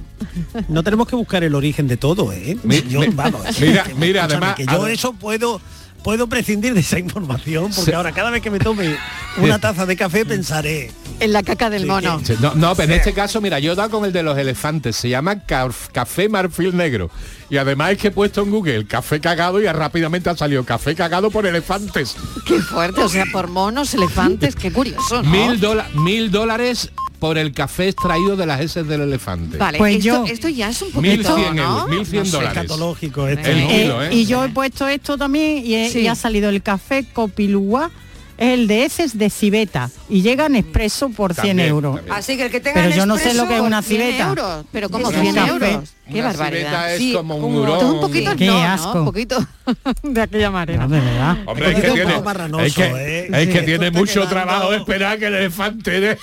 no 0.68 0.82
tenemos 0.82 1.08
que 1.08 1.16
buscar 1.16 1.44
el 1.44 1.54
origen 1.54 1.88
de 1.88 1.96
todo, 1.96 2.32
¿eh? 2.32 2.56
Mi- 2.62 2.82
Yo, 2.88 3.00
mi- 3.00 3.06
vamos, 3.08 3.40
mira, 3.60 3.84
mira, 3.96 4.24
además- 4.24 4.54
que 4.56 4.66
yo 4.66 4.86
eso 4.86 5.12
puedo 5.14 5.60
puedo 6.02 6.26
prescindir 6.26 6.74
de 6.74 6.80
esa 6.80 6.98
información 6.98 7.70
porque 7.74 7.94
ahora 7.94 8.12
cada 8.12 8.30
vez 8.30 8.42
que 8.42 8.50
me 8.50 8.58
tome 8.58 8.96
una 9.38 9.58
taza 9.58 9.86
de 9.86 9.96
café 9.96 10.24
pensaré 10.26 10.90
En 11.20 11.32
la 11.32 11.42
caca 11.42 11.70
del 11.70 11.86
mono. 11.86 12.20
Sí, 12.24 12.34
No, 12.40 12.54
no, 12.54 12.74
pero 12.74 12.92
en 12.92 12.98
este 12.98 13.12
caso, 13.14 13.40
mira, 13.40 13.58
yo 13.60 13.72
he 13.72 13.74
dado 13.76 13.90
con 13.90 14.04
el 14.04 14.12
de 14.12 14.22
los 14.24 14.36
elefantes, 14.36 14.96
se 14.96 15.08
llama 15.08 15.46
caf- 15.46 15.90
café 15.92 16.28
marfil 16.28 16.76
negro. 16.76 17.10
Y 17.48 17.58
además 17.58 17.92
es 17.92 17.98
que 17.98 18.08
he 18.08 18.10
puesto 18.10 18.42
en 18.42 18.50
Google 18.50 18.86
café 18.86 19.20
cagado 19.20 19.60
y 19.60 19.66
rápidamente 19.66 20.30
ha 20.30 20.36
salido 20.36 20.64
café 20.64 20.94
cagado 20.96 21.30
por 21.30 21.46
elefantes. 21.46 22.16
Qué 22.46 22.58
fuerte, 22.60 23.02
o 23.02 23.08
sea, 23.08 23.24
por 23.30 23.46
monos, 23.48 23.94
elefantes, 23.94 24.56
qué 24.56 24.72
curioso, 24.72 25.22
¿no? 25.22 25.30
Mil, 25.30 25.60
dola- 25.60 25.86
mil 25.94 26.30
dólares 26.32 26.90
por 27.22 27.38
el 27.38 27.52
café 27.52 27.86
extraído 27.86 28.34
de 28.34 28.46
las 28.46 28.60
heces 28.60 28.84
del 28.88 29.02
elefante. 29.02 29.56
Vale, 29.56 29.78
Pues 29.78 29.94
esto, 29.98 30.04
yo- 30.04 30.24
esto 30.26 30.48
ya 30.48 30.70
es 30.70 30.82
un 30.82 30.90
poquito, 30.90 31.36
1100 31.36 31.54
¿no? 31.54 31.62
euros, 31.62 31.88
1100 31.88 32.18
no 32.18 32.24
sé, 32.24 32.30
dólares. 32.32 32.56
escatológico 32.64 33.28
esto, 33.28 33.48
El 33.48 33.60
¿no? 33.62 33.68
kilo, 33.68 34.02
¿eh? 34.04 34.08
Y 34.12 34.26
yo 34.26 34.44
he 34.44 34.48
puesto 34.48 34.88
esto 34.88 35.16
también 35.16 35.64
y, 35.64 35.76
he- 35.76 35.88
Sí. 35.88 36.00
y 36.00 36.08
ha 36.08 36.16
salido 36.16 36.48
el 36.48 36.62
café 36.64 37.04
Copilúa, 37.12 37.92
es 38.38 38.54
el 38.54 38.66
de 38.66 38.84
heces 38.84 39.16
de 39.18 39.30
civeta 39.30 39.88
y 40.08 40.22
llega 40.22 40.46
en 40.46 40.56
expreso 40.56 41.10
por 41.10 41.32
100 41.32 41.46
También, 41.58 41.68
euros. 41.68 41.94
también. 41.96 42.16
Así 42.16 42.36
que 42.36 42.46
el 42.46 42.50
que 42.50 42.58
tenga 42.58 42.82
Pero 42.82 42.96
yo 42.96 43.06
no 43.06 43.16
sé 43.16 43.34
lo 43.34 43.46
que 43.46 43.54
es 43.54 43.60
una 43.60 43.82
100 43.82 44.00
civeta. 44.02 44.28
euros, 44.28 44.64
pero 44.72 44.88
como 44.88 45.06
Una 45.06 45.20
100 45.20 45.34
café. 45.36 45.50
euros. 45.52 45.90
Qué 46.10 46.18
Una 46.18 46.24
barbaridad. 46.28 46.92
es 46.92 46.98
Sí, 46.98 47.12
como 47.12 47.36
un. 47.36 47.64
Todo 47.64 47.94
un 47.94 48.00
poquito 48.00 48.34
Qué 48.34 48.46
no, 48.46 48.54
¿no? 48.54 48.64
asco. 48.64 48.98
Un 48.98 49.04
poquito 49.04 49.46
de 50.02 50.20
aquella 50.22 50.50
manera. 50.50 50.88
No, 50.88 50.94
de 50.96 51.00
verdad. 51.00 51.36
Hombre, 51.46 51.68
es 51.70 51.74
Un 51.76 51.80
que 51.80 51.88
poquito 51.88 52.04
tiene, 52.22 52.66
es 52.66 52.74
que, 52.74 52.82
¿eh? 52.84 53.28
es 53.32 53.48
que 53.48 53.58
Sí, 53.60 53.64
tiene 53.66 53.90
mucho 53.92 54.12
quedando- 54.14 54.28
trabajo 54.30 54.72
esperar 54.74 55.18
que 55.20 55.26
el 55.26 55.34
elefante 55.36 56.00
de... 56.00 56.18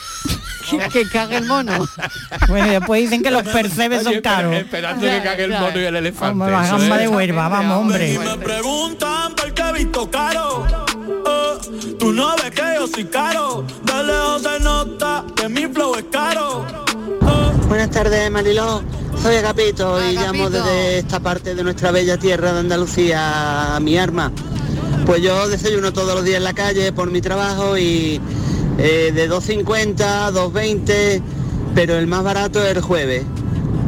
Que, 0.92 1.08
cague 1.08 1.38
el 1.38 1.46
mono. 1.46 1.88
Bueno, 2.48 2.68
y 2.68 2.70
después 2.72 3.02
dicen 3.02 3.22
que 3.22 3.32
los 3.32 3.44
percebes 3.44 4.04
son 4.04 4.22
caros. 4.22 4.56
esperando 4.56 5.06
que 5.06 5.22
cague 5.22 5.44
el 5.44 5.52
mono 5.52 5.80
y 5.80 5.84
el 5.84 5.96
elefante. 5.96 6.32
Hombre, 6.32 6.52
la 6.52 6.68
gamba 6.68 6.98
de 6.98 7.08
Huelva, 7.08 7.48
vamos, 7.48 7.78
hombre. 7.78 8.20
Me 8.20 8.38
preguntan 8.38 9.36
por 9.36 9.54
qué 9.54 9.62
he 9.62 9.74
visto 9.74 10.10
caro. 10.10 10.66
Eh, 11.08 11.96
tú 12.00 12.12
no 12.12 12.36
ves 12.38 12.52
que 12.52 12.62
yo 12.76 12.88
soy 12.88 13.06
caro. 13.06 13.66
De 13.84 14.04
lejos 14.04 14.42
se 14.42 14.60
nota 14.60 15.26
que 15.36 15.50
mi 15.50 15.68
flow 15.68 15.96
es 15.96 16.06
caro. 16.12 16.66
Buenas 17.68 17.92
tardes, 17.92 18.32
Mariló. 18.32 18.82
Soy 19.22 19.36
Agapito 19.36 20.02
y 20.02 20.14
llamo 20.14 20.46
Agapito. 20.46 20.64
desde 20.64 21.00
esta 21.00 21.20
parte 21.20 21.54
de 21.54 21.64
nuestra 21.64 21.92
bella 21.92 22.18
tierra 22.18 22.54
de 22.54 22.60
Andalucía, 22.62 23.76
a 23.76 23.80
mi 23.80 23.98
arma. 23.98 24.32
Pues 25.06 25.22
yo 25.22 25.48
desayuno 25.48 25.92
todos 25.92 26.16
los 26.16 26.24
días 26.24 26.38
en 26.38 26.46
la 26.46 26.54
calle 26.54 26.92
por 26.94 27.12
mi 27.12 27.22
trabajo 27.22 27.78
y 27.78 28.22
eh, 28.80 29.12
de 29.14 29.30
2.50, 29.30 30.32
2.20, 30.32 31.22
pero 31.76 31.96
el 31.98 32.08
más 32.08 32.24
barato 32.24 32.64
es 32.64 32.76
el 32.76 32.82
jueves. 32.82 33.24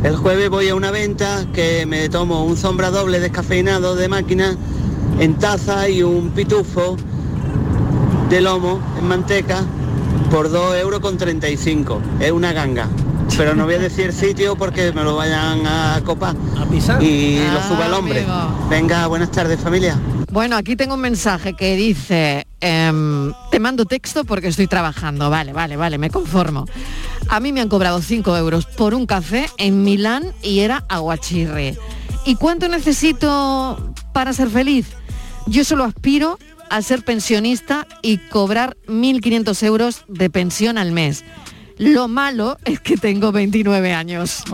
El 0.04 0.16
jueves 0.16 0.50
voy 0.50 0.70
a 0.70 0.76
una 0.76 0.92
venta 0.92 1.46
que 1.54 1.86
me 1.86 2.10
tomo 2.10 2.44
un 2.46 2.58
sombra 2.58 2.90
doble 2.90 3.20
descafeinado 3.20 3.96
de 3.96 4.08
máquina 4.08 4.56
en 5.20 5.36
taza 5.36 5.88
y 5.90 6.02
un 6.04 6.32
pitufo 6.32 6.98
de 8.30 8.42
lomo 8.42 8.80
en 8.98 9.08
manteca 9.08 9.64
por 10.32 10.50
2 10.50 10.78
euros 10.78 11.00
con 11.02 11.18
35. 11.18 12.02
Es 12.20 12.32
una 12.32 12.54
ganga. 12.54 12.88
Pero 13.38 13.56
no 13.56 13.66
voy 13.66 13.76
a 13.76 13.80
decir 13.80 14.12
sitio 14.12 14.56
porque 14.56 14.92
me 14.92 15.04
lo 15.04 15.16
vayan 15.16 15.66
a 15.66 16.02
copar 16.06 16.36
a 16.60 16.66
pisar. 16.66 17.02
y 17.02 17.38
lo 17.40 17.60
Ah, 17.60 17.66
suba 17.68 17.86
el 17.88 17.94
hombre. 17.94 18.20
amigo. 18.24 18.68
Venga, 18.70 19.08
buenas 19.08 19.32
tardes 19.32 19.60
familia. 19.60 19.98
Bueno, 20.32 20.56
aquí 20.58 20.76
tengo 20.76 20.96
un 20.96 21.02
mensaje 21.02 21.54
que 21.54 21.76
dice, 21.76 22.46
em, 22.62 23.34
te 23.52 23.60
mando 23.60 23.86
texto 23.86 24.24
porque 24.24 24.48
estoy 24.48 24.68
trabajando. 24.68 25.30
Vale, 25.30 25.54
vale, 25.54 25.78
vale, 25.78 25.98
me 25.98 26.10
conformo. 26.10 26.66
A 27.28 27.40
mí 27.40 27.52
me 27.52 27.62
han 27.62 27.70
cobrado 27.70 28.02
5 28.02 28.38
euros 28.38 28.66
por 28.66 28.94
un 28.94 29.06
café 29.06 29.50
en 29.58 29.84
Milán 29.84 30.34
y 30.42 30.60
era 30.60 30.86
aguachirre. 30.90 31.78
¿Y 32.26 32.36
cuánto 32.36 32.68
necesito 32.68 33.94
para 34.14 34.34
ser 34.34 34.50
feliz? 34.50 34.88
Yo 35.48 35.64
solo 35.64 35.84
aspiro 35.84 36.38
a 36.70 36.82
ser 36.82 37.04
pensionista 37.04 37.88
y 38.02 38.18
cobrar 38.18 38.78
1.500 38.88 39.64
euros 39.64 40.06
de 40.08 40.30
pensión 40.30 40.78
al 40.78 40.92
mes. 40.92 41.26
Lo 41.82 42.08
malo 42.08 42.58
es 42.64 42.80
que 42.80 42.96
tengo 42.96 43.32
29 43.32 43.92
años. 43.92 44.44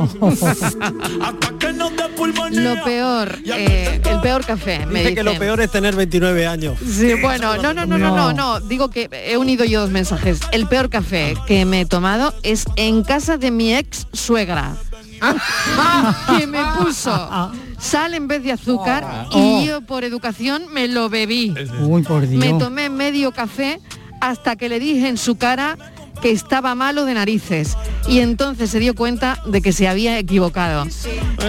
Lo 2.51 2.83
peor, 2.85 3.37
eh, 3.45 4.01
el 4.03 4.19
peor 4.21 4.45
café, 4.45 4.85
me 4.85 4.99
Dice 4.99 5.15
que 5.15 5.23
lo 5.23 5.37
peor 5.37 5.59
es 5.59 5.69
tener 5.69 5.95
29 5.95 6.47
años. 6.47 6.77
Sí, 6.79 7.13
bueno, 7.21 7.57
no, 7.57 7.73
no, 7.73 7.85
no, 7.85 7.97
no, 7.97 8.15
no, 8.15 8.31
no. 8.33 8.59
Digo 8.61 8.89
que 8.89 9.09
he 9.11 9.35
unido 9.35 9.65
yo 9.65 9.81
dos 9.81 9.89
mensajes. 9.89 10.39
El 10.53 10.67
peor 10.67 10.89
café 10.89 11.35
que 11.45 11.65
me 11.65 11.81
he 11.81 11.85
tomado 11.85 12.33
es 12.43 12.65
en 12.77 13.03
casa 13.03 13.37
de 13.37 13.51
mi 13.51 13.75
ex 13.75 14.07
suegra. 14.13 14.77
que 16.37 16.47
me 16.47 16.59
puso 16.79 17.51
sal 17.77 18.13
en 18.13 18.27
vez 18.27 18.43
de 18.43 18.53
azúcar 18.53 19.27
Oh. 19.31 19.61
y 19.61 19.67
yo 19.67 19.81
por 19.81 20.03
educación 20.03 20.63
me 20.71 20.87
lo 20.87 21.09
bebí. 21.09 21.53
Uy, 21.81 22.03
por 22.03 22.25
Dios. 22.25 22.39
Me 22.39 22.57
tomé 22.57 22.89
medio 22.89 23.31
café 23.33 23.81
hasta 24.21 24.55
que 24.55 24.69
le 24.69 24.79
dije 24.79 25.09
en 25.09 25.17
su 25.17 25.37
cara 25.37 25.77
que 26.21 26.31
estaba 26.31 26.75
malo 26.75 27.05
de 27.05 27.13
narices 27.13 27.77
y 28.07 28.19
entonces 28.19 28.69
se 28.69 28.79
dio 28.79 28.95
cuenta 28.95 29.41
de 29.45 29.61
que 29.61 29.71
se 29.71 29.87
había 29.87 30.17
equivocado. 30.19 30.85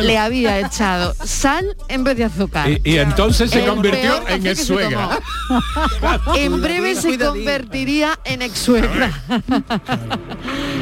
Le 0.02 0.18
había 0.18 0.58
echado 0.60 1.14
sal 1.24 1.76
en 1.88 2.04
vez 2.04 2.16
de 2.16 2.24
azuzar. 2.24 2.70
Y, 2.70 2.80
y 2.84 2.98
entonces 2.98 3.50
se 3.50 3.60
El 3.64 3.66
convirtió 3.70 4.26
en 4.28 4.46
ex 4.46 4.64
suegra. 4.64 5.18
En 6.36 6.60
breve 6.60 6.94
se 6.94 7.18
convertiría 7.18 8.18
en 8.24 8.42
ex 8.42 8.58
suegra. 8.58 9.10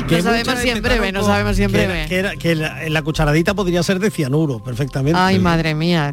Que 0.09 0.17
No 0.17 0.23
sabemos 0.23 0.59
si 0.61 0.71
en 0.71 0.83
breve, 0.83 1.13
no 1.13 1.25
sabemos 1.25 1.57
si 1.57 1.63
en 1.63 1.71
que 1.73 1.79
era- 1.83 1.93
breve. 1.93 2.09
Que, 2.09 2.17
era- 2.17 2.37
que 2.37 2.55
la, 2.55 2.89
la 2.89 3.03
cucharadita 3.03 3.55
podría 3.55 3.83
ser 3.83 3.99
de 4.01 4.11
cianuro, 4.11 4.63
perfectamente. 4.63 5.19
Ay, 5.19 5.39
madre 5.39 5.75
mía. 5.75 6.13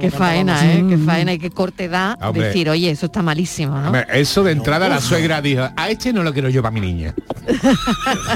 Qué 0.00 0.10
faena, 0.10 0.72
¿eh? 0.74 0.84
Qué 0.88 0.96
faena 0.98 1.32
y 1.32 1.38
qué 1.38 1.50
corte 1.50 1.88
da 1.88 2.16
Hombre. 2.20 2.46
decir, 2.48 2.68
oye, 2.70 2.90
eso 2.90 3.06
está 3.06 3.22
malísimo, 3.22 3.78
¿no? 3.78 3.86
Hombre, 3.86 4.06
Eso 4.12 4.42
de 4.42 4.52
entrada 4.52 4.88
la 4.88 5.00
suegra 5.00 5.40
dijo, 5.42 5.68
a 5.76 5.90
este 5.90 6.12
no 6.12 6.22
lo 6.22 6.32
quiero 6.32 6.48
yo 6.48 6.62
para 6.62 6.72
mi 6.72 6.80
niña. 6.80 7.14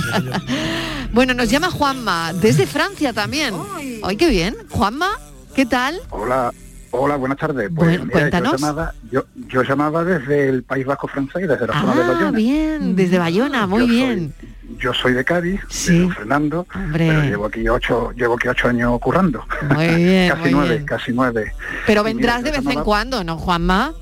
Bueno, 1.13 1.33
nos 1.35 1.49
llama 1.49 1.71
Juanma, 1.71 2.33
desde 2.35 2.67
Francia 2.67 3.13
también. 3.13 3.55
Ay, 4.03 4.17
qué 4.17 4.29
bien. 4.29 4.55
Juanma, 4.69 5.11
¿qué 5.55 5.65
tal? 5.65 5.99
Hola, 6.11 6.53
hola, 6.91 7.17
buenas 7.17 7.39
tardes. 7.39 7.73
Bueno, 7.73 8.05
mira, 8.05 8.13
cuéntanos. 8.13 8.53
Yo 8.53 8.59
llamaba, 8.59 8.93
yo, 9.11 9.25
yo 9.49 9.63
llamaba 9.63 10.05
desde 10.05 10.49
el 10.51 10.63
País 10.63 10.85
Vasco 10.85 11.09
francés, 11.09 11.49
desde 11.49 11.67
la 11.67 11.81
zona 11.81 11.95
de 11.95 12.03
Ah, 12.03 12.07
Bayona. 12.13 12.31
bien, 12.33 12.97
desde 12.97 13.19
Bayona, 13.19 13.67
muy 13.67 13.81
Yo 13.81 13.87
soy- 13.87 13.97
bien. 13.97 14.35
Yo 14.79 14.93
soy 14.93 15.13
de 15.13 15.25
Cádiz, 15.25 15.61
Sí. 15.69 16.01
de 16.09 16.15
Fernando, 16.15 16.67
Hombre. 16.75 17.07
pero 17.09 17.23
llevo 17.23 17.47
aquí 17.47 17.69
ocho, 17.69 18.11
llevo 18.13 18.35
aquí 18.35 18.49
ocho 18.49 18.69
años 18.69 18.99
currando. 19.01 19.45
Muy 19.75 19.87
bien, 19.95 20.29
casi 20.31 20.43
muy 20.43 20.51
nueve, 20.53 20.69
bien. 20.75 20.87
casi 20.87 21.13
nueve. 21.13 21.53
Pero 21.87 22.03
mira, 22.03 22.15
vendrás 22.15 22.43
de 22.43 22.51
vez 22.51 22.67
en 22.67 22.83
cuando, 22.83 23.23
¿no, 23.25 23.39
Juanma? 23.39 23.93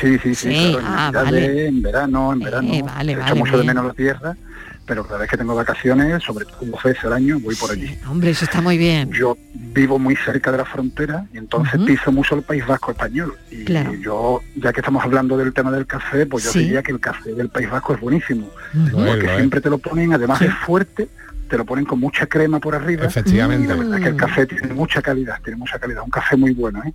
Sí, 0.00 0.18
sí, 0.22 0.34
sí, 0.34 0.52
Sí, 0.52 0.72
claro, 0.72 0.80
en 0.80 0.86
ah, 0.86 1.10
Navidades, 1.12 1.24
vale. 1.32 1.66
en 1.68 1.82
verano, 1.82 2.32
en 2.32 2.38
verano. 2.40 2.68
Eh, 2.74 2.82
vale, 2.82 3.12
Echo 3.12 3.20
vale, 3.22 3.34
mucho 3.36 3.52
de 3.52 3.56
bien. 3.62 3.66
menos 3.68 3.86
la 3.86 3.92
tierra, 3.94 4.36
pero 4.86 5.04
cada 5.06 5.20
vez 5.20 5.30
que 5.30 5.36
tengo 5.36 5.54
vacaciones, 5.54 6.22
sobre 6.22 6.44
todo 6.44 6.58
dos 6.62 6.82
veces 6.82 7.04
al 7.04 7.14
año, 7.14 7.38
voy 7.40 7.54
por 7.54 7.70
allí. 7.70 7.98
Hombre, 8.08 8.30
eso 8.30 8.44
está 8.44 8.60
muy 8.60 8.76
bien. 8.78 9.10
Yo 9.12 9.36
vivo 9.54 9.98
muy 9.98 10.16
cerca 10.16 10.52
de 10.52 10.58
la 10.58 10.64
frontera 10.64 11.26
y 11.32 11.38
entonces 11.38 11.80
piso 11.86 12.12
mucho 12.12 12.34
el 12.36 12.42
País 12.42 12.66
Vasco 12.66 12.90
español. 12.92 13.34
Y 13.50 13.64
Claro. 13.64 13.94
yo, 13.94 14.40
ya 14.56 14.72
que 14.72 14.80
estamos 14.80 15.02
hablando 15.04 15.36
del 15.36 15.52
tema 15.52 15.70
del 15.70 15.86
café, 15.86 16.26
pues 16.26 16.44
yo 16.44 16.52
Sí. 16.52 16.60
diría 16.60 16.82
que 16.82 16.92
el 16.92 17.00
café 17.00 17.32
del 17.34 17.48
País 17.48 17.70
Vasco 17.70 17.94
es 17.94 18.00
buenísimo. 18.00 18.48
Porque 18.92 19.28
siempre 19.36 19.60
te 19.60 19.70
lo 19.70 19.78
ponen, 19.78 20.12
además 20.12 20.40
es 20.42 20.52
fuerte, 20.66 21.08
te 21.48 21.56
lo 21.58 21.64
ponen 21.64 21.84
con 21.84 22.00
mucha 22.00 22.26
crema 22.26 22.58
por 22.60 22.74
arriba. 22.74 23.04
Efectivamente. 23.04 23.64
Y 23.64 23.68
la 23.68 23.74
verdad 23.76 23.98
es 23.98 24.02
que 24.02 24.08
el 24.10 24.16
café 24.16 24.46
tiene 24.46 24.72
mucha 24.72 25.02
calidad, 25.02 25.40
tiene 25.42 25.56
mucha 25.58 25.78
calidad, 25.78 26.02
un 26.02 26.10
café 26.10 26.36
muy 26.36 26.52
bueno, 26.52 26.82
¿eh? 26.84 26.92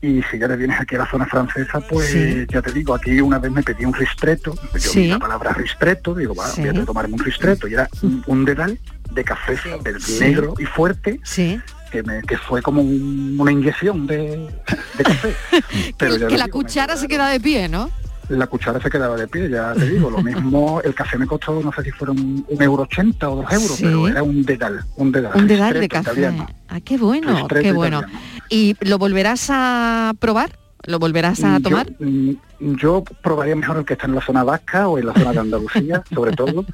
Y 0.00 0.22
si 0.30 0.38
ya 0.38 0.48
le 0.48 0.56
vienes 0.56 0.80
aquí 0.80 0.94
a 0.96 0.98
la 0.98 1.10
zona 1.10 1.26
francesa, 1.26 1.80
pues 1.80 2.06
Sí. 2.08 2.46
ya 2.48 2.62
te 2.62 2.72
digo, 2.72 2.94
aquí 2.94 3.20
una 3.20 3.38
vez 3.38 3.52
me 3.52 3.62
pedí 3.62 3.84
un 3.84 3.94
ristretto, 3.94 4.54
yo 4.74 4.78
Sí. 4.78 5.00
vi 5.02 5.08
la 5.08 5.18
palabra 5.18 5.52
ristretto, 5.52 6.14
digo, 6.14 6.34
va, 6.34 6.46
Sí. 6.48 6.60
voy 6.62 6.70
a 6.80 6.84
tomarme 6.84 7.14
un 7.14 7.20
ristretto, 7.20 7.68
y 7.68 7.74
era 7.74 7.88
un, 8.02 8.22
un 8.26 8.44
dedal 8.44 8.78
de 9.12 9.24
café 9.24 9.56
del 9.84 10.00
Sí. 10.00 10.18
negro 10.20 10.54
y 10.58 10.64
fuerte, 10.64 11.20
Sí. 11.22 11.60
que, 11.90 12.02
me- 12.02 12.22
que 12.22 12.38
fue 12.38 12.62
como 12.62 12.80
un- 12.80 13.36
una 13.38 13.52
inyección 13.52 14.06
de, 14.06 14.48
de 14.96 15.04
café. 15.04 15.34
Pero 15.98 16.14
que 16.28 16.38
la 16.38 16.46
digo, 16.46 16.58
cuchara 16.60 16.96
se 16.96 17.06
queda 17.08 17.28
de 17.28 17.38
pie, 17.38 17.68
¿no? 17.68 17.90
La 18.36 18.46
cuchara 18.46 18.80
se 18.80 18.90
quedaba 18.90 19.16
de 19.16 19.26
pie, 19.28 19.48
ya 19.50 19.72
te 19.74 19.88
digo, 19.88 20.10
lo 20.10 20.22
mismo, 20.22 20.80
el 20.84 20.94
café 20.94 21.18
me 21.18 21.26
costó, 21.26 21.60
no 21.62 21.72
sé 21.72 21.82
si 21.82 21.90
fueron 21.90 22.44
un 22.48 22.62
euro 22.62 22.82
ochenta 22.84 23.28
o 23.30 23.36
dos 23.36 23.52
euros, 23.52 23.76
Sí. 23.76 23.84
pero 23.84 24.08
era 24.08 24.22
un 24.22 24.42
dedal, 24.44 24.84
un 24.96 25.12
dedal. 25.12 25.32
Un 25.34 25.46
dedal 25.46 25.74
de 25.80 25.88
café. 25.88 26.10
italiano. 26.12 26.46
Ah, 26.68 26.80
qué 26.80 26.96
bueno, 26.98 27.46
qué 27.48 27.72
bueno. 27.72 27.98
italiano. 28.00 28.22
¿Y 28.50 28.76
lo 28.80 28.98
volverás 28.98 29.48
a 29.50 30.12
probar? 30.18 30.58
¿Lo 30.84 30.98
volverás 30.98 31.44
a 31.44 31.60
tomar? 31.60 31.86
mm, 32.00 32.30
Yo, 32.76 33.04
probaría 33.22 33.54
mejor 33.54 33.76
el 33.78 33.84
que 33.84 33.92
está 33.94 34.06
en 34.06 34.14
la 34.16 34.20
zona 34.20 34.42
vasca 34.44 34.88
o 34.88 34.98
en 34.98 35.06
la 35.06 35.12
zona 35.14 35.32
de 35.32 35.38
Andalucía, 35.38 36.02
sobre 36.12 36.32
todo, 36.32 36.64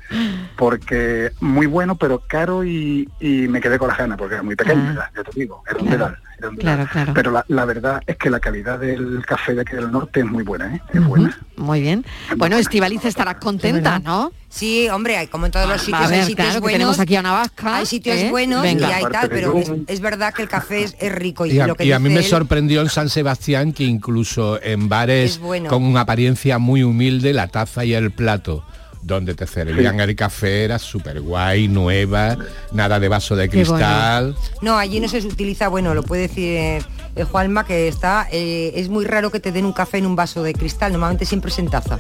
porque 0.57 1.31
muy 1.40 1.66
bueno, 1.66 1.97
pero 1.97 2.23
caro 2.27 2.64
y, 2.64 3.09
y 3.21 3.49
me 3.49 3.61
quedé 3.61 3.79
con 3.79 3.88
las 3.88 3.99
ganas, 3.99 4.16
porque 4.18 4.35
era 4.35 4.42
muy 4.42 4.57
pequeño, 4.57 4.94
ya, 4.94 5.11
ya 5.14 5.25
te 5.25 5.38
digo, 5.40 5.62
era 5.68 5.79
un 5.81 5.87
Claro. 5.88 6.05
era 6.07 6.21
Claro, 6.59 6.87
claro. 6.90 7.12
Pero 7.14 7.31
la, 7.31 7.44
la 7.48 7.64
verdad 7.64 8.01
es 8.07 8.16
que 8.16 8.31
la 8.31 8.38
calidad 8.40 8.79
del 8.79 9.24
café 9.27 9.55
de 9.55 9.62
aquí 9.62 9.74
del 9.74 9.90
norte 9.90 10.20
es 10.20 10.27
muy 10.27 10.44
buena, 10.44 10.77
¿eh? 10.77 10.81
es 10.94 11.05
buena. 11.05 11.38
Muy 11.57 11.81
bien. 11.81 12.05
Bueno, 12.37 12.57
Estivaliz 12.57 13.05
estarás 13.05 13.37
contenta, 13.37 13.98
¿no? 13.98 14.33
Sí, 14.48 14.88
hombre, 14.88 15.16
hay 15.18 15.27
como 15.27 15.46
en 15.46 15.53
todos 15.53 15.68
los 15.68 15.83
sitios 15.83 16.09
ver, 16.09 16.20
hay 16.20 16.27
sitios 16.27 16.46
claro, 16.46 16.55
que 16.55 16.61
buenos. 16.61 16.74
tenemos 16.79 17.01
aquí 17.01 17.16
a 17.16 17.20
una 17.20 17.33
vasca. 17.33 17.77
Hay 17.77 17.87
sitios 17.87 18.16
¿eh? 18.16 18.31
buenos 18.31 18.62
Venga. 18.62 18.88
y 18.88 18.92
hay 18.92 19.05
tal, 19.12 19.29
pero 19.29 19.59
es, 19.59 19.70
es 19.87 20.01
verdad 20.01 20.33
que 20.33 20.42
el 20.42 20.48
café 20.48 20.85
es, 20.85 20.96
es 20.98 21.12
rico 21.12 21.44
y, 21.44 21.53
Y 21.53 21.61
a, 21.61 21.66
lo 21.66 21.74
que 21.74 21.85
y 21.85 21.92
a 21.92 21.98
mí 21.98 22.09
me 22.09 22.20
él- 22.20 22.24
sorprendió 22.24 22.81
en 22.81 22.88
San 22.88 23.09
Sebastián 23.11 23.72
que 23.72 23.85
incluso 23.85 24.62
en 24.62 24.88
bares 24.88 25.33
Es 25.33 25.38
bueno. 25.38 25.68
con 25.68 25.83
una 25.85 26.03
apariencia 26.03 26.59
muy 26.59 26.83
humilde, 26.83 27.33
la 27.35 27.48
taza 27.48 27.85
y 27.85 27.92
el 27.94 28.11
plato 28.11 28.64
donde 29.03 29.35
te 29.35 29.47
servían 29.47 30.01
el 30.01 30.15
café 30.17 30.65
era 30.65 30.79
súper 30.79 31.21
guay, 31.21 31.69
nueva, 31.69 32.37
nada 32.73 33.01
de 33.01 33.09
vaso 33.09 33.37
de 33.37 33.49
cristal. 33.49 34.37
No, 34.63 34.77
allí 34.77 35.01
no 35.01 35.09
se 35.09 35.19
utiliza, 35.19 35.69
bueno, 35.69 35.95
lo 35.95 36.03
puede 36.03 36.23
decir 36.23 36.57
eh, 36.57 37.25
Juanma, 37.31 37.65
que 37.65 37.89
está, 37.89 38.29
eh, 38.31 38.73
es 38.75 38.89
muy 38.89 39.05
raro 39.05 39.31
que 39.31 39.41
te 39.41 39.53
den 39.53 39.65
un 39.65 39.73
café 39.73 39.99
en 39.99 40.07
un 40.07 40.17
vaso 40.17 40.43
de 40.43 40.55
cristal, 40.55 40.93
normalmente 40.93 41.25
siempre 41.25 41.51
es 41.51 41.59
en 41.59 41.69
taza. 41.69 41.99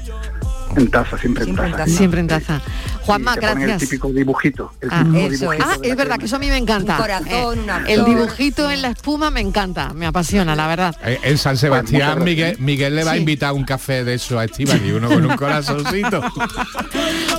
En 0.76 0.90
taza, 0.90 1.18
siempre, 1.18 1.44
Siempre 1.44 1.66
en 1.66 1.72
taza. 1.72 1.84
taza. 1.84 1.96
Siempre 1.96 2.20
en 2.20 2.26
taza. 2.28 2.60
Juanma, 3.02 3.34
te 3.34 3.40
gracias. 3.40 3.70
El 3.82 3.88
típico 3.88 4.08
dibujito. 4.10 4.72
El 4.80 4.88
Ah, 4.92 5.02
típico 5.02 5.18
eso 5.18 5.28
dibujito 5.50 5.64
Ah, 5.68 5.76
es 5.82 5.96
verdad 5.96 6.18
que 6.18 6.24
eso 6.26 6.36
a 6.36 6.38
mí 6.38 6.48
me 6.48 6.56
encanta. 6.58 6.92
Un 6.96 7.00
corazón, 7.00 7.28
Eh, 7.30 7.62
una 7.64 7.84
el 7.88 8.04
dibujito 8.04 8.70
en 8.70 8.82
la 8.82 8.88
espuma 8.88 9.30
me 9.30 9.40
encanta, 9.40 9.92
me 9.94 10.06
apasiona, 10.06 10.54
la 10.54 10.66
verdad. 10.66 10.94
Eh, 11.04 11.18
En 11.22 11.38
San 11.38 11.56
Sebastián 11.56 12.22
Miguel, 12.22 12.56
Miguel 12.60 12.94
le 12.96 13.04
va 13.04 13.12
a 13.12 13.16
invitar 13.16 13.52
un 13.54 13.64
café 13.64 14.04
de 14.04 14.14
eso 14.14 14.38
a 14.38 14.44
Estíbal 14.44 14.84
y 14.84 14.90
uno 14.92 15.08
con 15.08 15.24
un 15.24 15.36
corazoncito. 15.36 16.22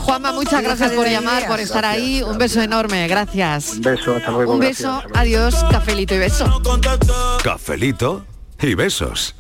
Juanma, 0.02 0.32
muchas 0.34 0.62
gracias 0.64 0.92
por 0.92 1.08
llamar, 1.08 1.46
por 1.48 1.60
estar 1.60 1.86
ahí. 1.86 2.22
Un 2.24 2.38
beso 2.38 2.62
enorme, 2.62 3.08
gracias. 3.08 3.74
Un 3.74 3.82
beso, 3.82 4.16
hasta 4.16 4.32
luego. 4.32 4.54
Un 4.54 4.60
beso, 4.60 5.02
adiós, 5.14 5.56
cafelito 5.72 6.16
y 6.16 6.18
beso. 6.18 6.62
Cafelito 7.44 8.26
y 8.62 8.74
besos. 8.74 9.36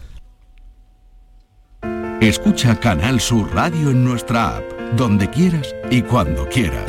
Escucha 2.21 2.75
Canal 2.75 3.21
Sur 3.21 3.55
Radio 3.55 3.91
en 3.91 4.03
nuestra 4.03 4.58
app, 4.58 4.63
donde 4.97 5.29
quieras 5.29 5.73
y 5.89 6.01
cuando 6.01 6.49
quieras. 6.49 6.86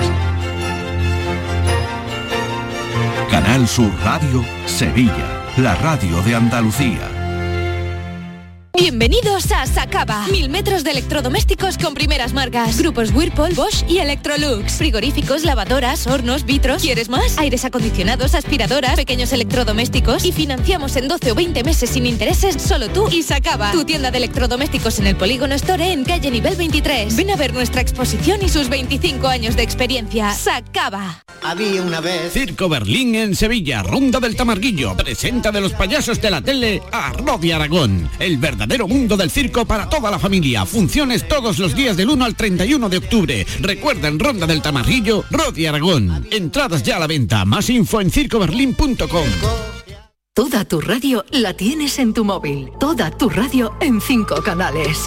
Canal 3.30 3.68
Sur 3.68 3.92
Radio, 4.02 4.44
Sevilla, 4.66 5.44
la 5.56 5.76
radio 5.76 6.20
de 6.22 6.34
Andalucía. 6.34 7.19
Bienvenidos 8.80 9.52
a 9.52 9.66
Sacaba. 9.66 10.26
Mil 10.28 10.48
metros 10.48 10.84
de 10.84 10.92
electrodomésticos 10.92 11.76
con 11.76 11.92
primeras 11.92 12.32
marcas. 12.32 12.78
Grupos 12.78 13.12
Whirlpool, 13.12 13.52
Bosch 13.52 13.84
y 13.86 13.98
Electrolux. 13.98 14.72
Frigoríficos, 14.72 15.44
lavadoras, 15.44 16.06
hornos, 16.06 16.46
vitros. 16.46 16.80
¿Quieres 16.80 17.10
más? 17.10 17.36
Aires 17.36 17.66
acondicionados, 17.66 18.34
aspiradoras, 18.34 18.96
pequeños 18.96 19.34
electrodomésticos. 19.34 20.24
Y 20.24 20.32
financiamos 20.32 20.96
en 20.96 21.08
12 21.08 21.32
o 21.32 21.34
20 21.34 21.62
meses 21.62 21.90
sin 21.90 22.06
intereses 22.06 22.56
solo 22.62 22.88
tú 22.88 23.06
y 23.10 23.22
Sacaba. 23.22 23.70
Tu 23.70 23.84
tienda 23.84 24.10
de 24.10 24.16
electrodomésticos 24.16 24.98
en 24.98 25.08
el 25.08 25.16
Polígono 25.16 25.54
Store 25.56 25.92
en 25.92 26.02
calle 26.04 26.30
nivel 26.30 26.56
23. 26.56 27.14
Ven 27.16 27.32
a 27.32 27.36
ver 27.36 27.52
nuestra 27.52 27.82
exposición 27.82 28.40
y 28.42 28.48
sus 28.48 28.70
25 28.70 29.28
años 29.28 29.56
de 29.56 29.62
experiencia. 29.62 30.32
Sacaba. 30.32 31.22
Había 31.42 31.82
una 31.82 32.00
vez. 32.00 32.32
Circo 32.32 32.68
Berlín 32.70 33.14
en 33.14 33.36
Sevilla, 33.36 33.82
Ronda 33.82 34.20
del 34.20 34.36
Tamarguillo, 34.36 34.96
presenta 34.96 35.50
de 35.50 35.60
los 35.60 35.72
payasos 35.72 36.20
de 36.20 36.30
la 36.30 36.40
tele 36.40 36.82
a 36.92 37.12
Rodi 37.12 37.52
Aragón, 37.52 38.10
el 38.18 38.36
verdadero 38.38 38.69
mundo 38.78 39.16
del 39.16 39.30
circo 39.30 39.64
para 39.64 39.88
toda 39.88 40.10
la 40.10 40.18
familia. 40.18 40.64
Funciones 40.64 41.26
todos 41.28 41.58
los 41.58 41.74
días 41.74 41.96
del 41.96 42.10
1 42.10 42.24
al 42.24 42.34
31 42.34 42.88
de 42.88 42.96
octubre. 42.98 43.46
Recuerda 43.60 44.08
en 44.08 44.18
Ronda 44.18 44.46
del 44.46 44.62
Tamarguillo, 44.62 45.24
Rodi 45.30 45.66
Aragón. 45.66 46.26
Entradas 46.30 46.82
ya 46.82 46.96
a 46.96 47.00
la 47.00 47.06
venta. 47.06 47.44
Más 47.44 47.68
info 47.70 48.00
en 48.00 48.10
circoberlín.com. 48.10 49.26
Toda 50.32 50.64
tu 50.64 50.80
radio 50.80 51.24
la 51.32 51.54
tienes 51.54 51.98
en 51.98 52.14
tu 52.14 52.24
móvil. 52.24 52.70
Toda 52.78 53.10
tu 53.10 53.28
radio 53.28 53.74
en 53.80 54.00
cinco 54.00 54.42
canales. 54.42 55.06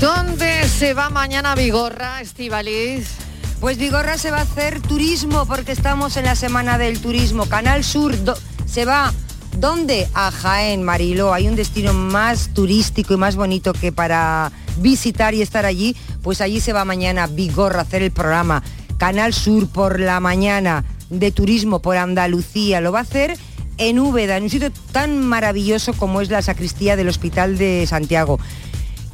¿Dónde 0.00 0.68
se 0.68 0.92
va 0.92 1.08
mañana 1.08 1.54
Vigorra, 1.54 2.20
Estivaliz? 2.20 3.08
Pues 3.60 3.78
Vigorra 3.78 4.18
se 4.18 4.30
va 4.30 4.38
a 4.38 4.42
hacer 4.42 4.82
turismo 4.82 5.46
porque 5.46 5.72
estamos 5.72 6.18
en 6.18 6.26
la 6.26 6.36
semana 6.36 6.76
del 6.76 7.00
turismo. 7.00 7.46
Canal 7.46 7.82
Sur 7.82 8.14
se 8.66 8.84
va 8.84 9.14
¿dónde? 9.58 10.06
A 10.12 10.30
Jaén, 10.30 10.82
Mariló. 10.82 11.32
Hay 11.32 11.48
un 11.48 11.56
destino 11.56 11.94
más 11.94 12.52
turístico 12.52 13.14
y 13.14 13.16
más 13.16 13.36
bonito 13.36 13.72
que 13.72 13.90
para 13.90 14.52
visitar 14.78 15.32
y 15.32 15.40
estar 15.40 15.64
allí. 15.64 15.96
Pues 16.22 16.42
allí 16.42 16.60
se 16.60 16.74
va 16.74 16.84
mañana 16.84 17.26
Vigorra 17.26 17.78
a 17.78 17.82
hacer 17.82 18.02
el 18.02 18.10
programa 18.10 18.62
Canal 18.98 19.32
Sur 19.32 19.66
por 19.66 19.98
la 19.98 20.20
mañana 20.20 20.84
de 21.08 21.32
turismo 21.32 21.80
por 21.80 21.96
Andalucía. 21.96 22.82
Lo 22.82 22.92
va 22.92 22.98
a 22.98 23.02
hacer 23.02 23.38
en 23.78 23.98
Úbeda, 23.98 24.36
en 24.36 24.44
un 24.44 24.50
sitio 24.50 24.70
tan 24.92 25.18
maravilloso 25.20 25.92
como 25.94 26.20
es 26.20 26.30
la 26.30 26.42
sacristía 26.42 26.96
del 26.96 27.08
Hospital 27.08 27.56
de 27.58 27.86
Santiago. 27.86 28.38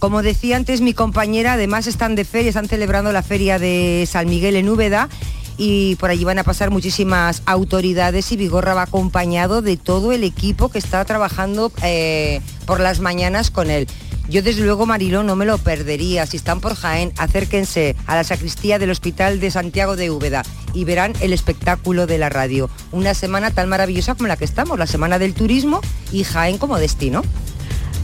Como 0.03 0.23
decía 0.23 0.57
antes 0.57 0.81
mi 0.81 0.95
compañera, 0.95 1.53
además 1.53 1.87
están 1.87 2.17
de 2.17 2.25
feria, 2.25 2.49
están 2.49 2.67
celebrando 2.67 3.13
la 3.13 3.23
feria 3.23 3.61
de 3.61 4.05
San 4.11 4.29
Miguel 4.29 4.57
en 4.57 4.69
Úbeda 4.69 5.09
y 5.57 5.95
por 5.95 6.11
allí 6.11 6.25
van 6.25 6.41
a 6.41 6.43
pasar 6.43 6.73
muchísimas 6.73 7.41
autoridades 7.47 8.33
y 8.33 8.37
Vigorra 8.37 8.75
va 8.75 8.83
acompañado 8.83 9.63
de 9.63 9.77
todo 9.77 10.11
el 10.11 10.25
equipo 10.25 10.71
que 10.71 10.81
está 10.81 11.05
trabajando 11.05 11.71
eh, 11.85 12.41
por 12.67 12.81
las 12.81 12.99
mañanas 12.99 13.53
con 13.53 13.71
él. 13.71 13.87
Yo 14.29 14.43
desde 14.43 14.65
luego, 14.65 14.87
Mariló, 14.87 15.23
no 15.23 15.37
me 15.37 15.47
lo 15.47 15.57
perdería. 15.59 16.27
Si 16.27 16.37
están 16.37 16.61
por 16.61 16.75
Jaén, 16.75 17.13
acérquense 17.17 17.95
a 18.07 18.17
la 18.17 18.25
sacristía 18.25 18.81
del 18.81 18.91
Hospital 18.91 19.39
de 19.39 19.53
Santiago 19.53 19.95
de 19.95 20.11
Úbeda 20.11 20.43
y 20.75 20.83
verán 20.85 21.13
el 21.21 21.33
espectáculo 21.33 22.09
de 22.09 22.19
la 22.19 22.29
radio. 22.29 22.69
Una 22.91 23.15
semana 23.15 23.53
tan 23.53 23.69
maravillosa 23.69 24.17
como 24.17 24.27
la 24.27 24.37
que 24.37 24.47
estamos, 24.47 24.81
la 24.81 24.89
semana 24.89 25.21
del 25.21 25.33
turismo 25.33 25.81
y 26.11 26.25
Jaén 26.25 26.59
como 26.59 26.79
destino. 26.79 27.23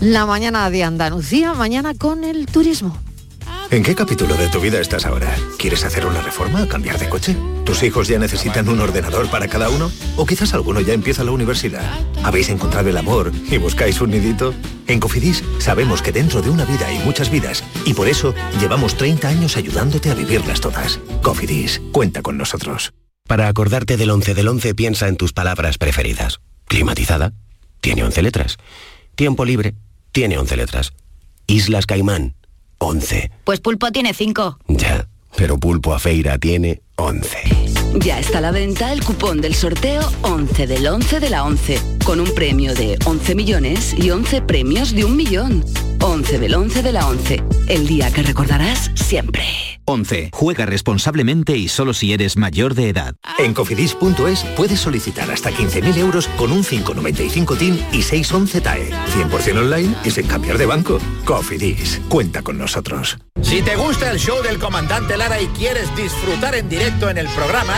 La 0.01 0.27
mañana 0.27 0.71
de 0.71 0.85
Andalucía, 0.85 1.55
mañana 1.55 1.93
con 1.93 2.23
el 2.23 2.47
turismo. 2.47 2.97
¿En 3.71 3.83
qué 3.83 3.97
capítulo 3.97 4.37
de 4.37 4.47
tu 4.47 4.61
vida 4.61 4.81
estás 4.81 5.05
ahora? 5.05 5.35
¿Quieres 5.59 5.85
hacer 5.85 6.07
una 6.07 6.23
reforma 6.23 6.63
o 6.63 6.69
cambiar 6.69 7.01
de 7.01 7.09
coche? 7.09 7.37
¿Tus 7.65 7.83
hijos 7.83 8.07
ya 8.07 8.17
necesitan 8.17 8.69
un 8.69 8.81
ordenador 8.81 9.29
para 9.29 9.49
cada 9.49 9.69
uno? 9.71 9.91
¿O 10.17 10.25
quizás 10.25 10.55
alguno 10.55 10.81
ya 10.81 10.95
empieza 10.95 11.25
la 11.25 11.33
universidad? 11.33 11.83
¿Habéis 12.23 12.49
encontrado 12.49 12.89
el 12.89 12.97
amor 12.97 13.33
y 13.51 13.59
buscáis 13.59 14.01
un 14.01 14.13
nidito? 14.13 14.55
En 14.87 15.01
Cofidis 15.01 15.43
sabemos 15.59 16.01
que 16.01 16.13
dentro 16.13 16.43
de 16.43 16.51
una 16.51 16.65
vida 16.65 16.87
hay 16.87 17.01
muchas 17.01 17.29
vidas 17.29 17.65
y 17.85 17.93
por 17.93 18.09
eso 18.09 18.35
llevamos 18.61 18.97
30 18.97 19.29
años 19.29 19.57
ayudándote 19.57 20.13
a 20.13 20.15
vivirlas 20.15 20.61
todas. 20.61 21.01
Cofidis, 21.23 21.83
cuenta 21.91 22.23
con 22.23 22.39
nosotros. 22.39 22.93
Para 23.27 23.49
acordarte 23.49 23.97
del 23.97 24.11
11 24.11 24.35
del 24.35 24.47
11 24.47 24.75
piensa 24.77 25.09
en 25.09 25.17
tus 25.17 25.33
palabras 25.33 25.77
preferidas. 25.77 26.39
Climatizada, 26.67 27.33
tiene 27.81 28.05
11 28.05 28.23
letras. 28.23 28.57
Tiempo 29.17 29.45
libre, 29.45 29.75
tiene 30.13 30.39
11 30.39 30.57
letras. 30.57 30.93
Islas 31.47 31.87
Caimán, 31.87 32.35
11. 32.79 33.31
Pues 33.45 33.61
pulpo 33.61 33.91
tiene 33.91 34.15
5. 34.15 34.59
Ya, 34.69 35.09
pero 35.37 35.59
Pulpo 35.59 35.95
a 35.95 35.99
Feira 35.99 36.39
tiene 36.39 36.83
11. 36.97 37.88
Ya 37.95 38.21
está 38.21 38.39
a 38.39 38.41
la 38.41 38.51
venta 38.51 38.93
el 38.93 39.03
cupón 39.03 39.41
del 39.41 39.55
sorteo 39.55 40.03
11 40.23 40.67
del 40.67 40.87
11 40.87 41.21
de 41.21 41.31
la 41.31 41.45
11, 41.45 41.81
con 42.05 42.21
un 42.21 42.33
premio 42.35 42.75
de 42.75 42.99
11 43.05 43.35
millones 43.35 43.95
y 43.99 44.11
11 44.11 44.43
premios 44.43 44.95
de 44.95 45.05
un 45.05 45.17
millón. 45.17 45.65
11 46.01 46.39
del 46.39 46.55
11 46.55 46.83
de 46.83 46.93
la 46.93 47.09
11, 47.09 47.43
el 47.69 47.87
día 47.87 48.13
que 48.13 48.23
recordarás 48.23 48.91
siempre. 48.95 49.45
11. 49.89 50.31
Juega 50.33 50.67
responsablemente 50.67 51.57
y 51.57 51.69
solo 51.69 51.95
si 51.95 52.13
eres 52.13 52.37
mayor 52.37 52.75
de 52.75 52.91
edad. 52.91 53.15
En 53.39 53.55
cofidis.es 53.55 54.45
puedes 54.57 54.81
solicitar 54.81 55.31
hasta 55.31 55.51
15.000 55.51 55.97
euros 55.97 56.29
con 56.37 56.53
un 56.53 56.63
595 56.63 57.57
TIN 57.57 57.81
y 57.93 58.03
611 58.03 58.61
TAE. 58.61 58.91
100% 58.91 59.59
online 59.59 59.95
y 60.05 60.11
sin 60.11 60.27
cambiar 60.27 60.59
de 60.59 60.67
banco. 60.67 60.99
Cofidis, 61.25 62.01
cuenta 62.09 62.43
con 62.43 62.59
nosotros. 62.59 63.19
Si 63.41 63.63
te 63.63 63.77
gusta 63.77 64.11
el 64.11 64.19
show 64.19 64.43
del 64.43 64.59
comandante 64.59 65.17
Lara 65.17 65.41
y 65.41 65.47
quieres 65.49 65.95
disfrutar 65.97 66.55
en 66.55 66.69
directo 66.69 67.09
en 67.09 67.17
el 67.17 67.29
programa, 67.29 67.78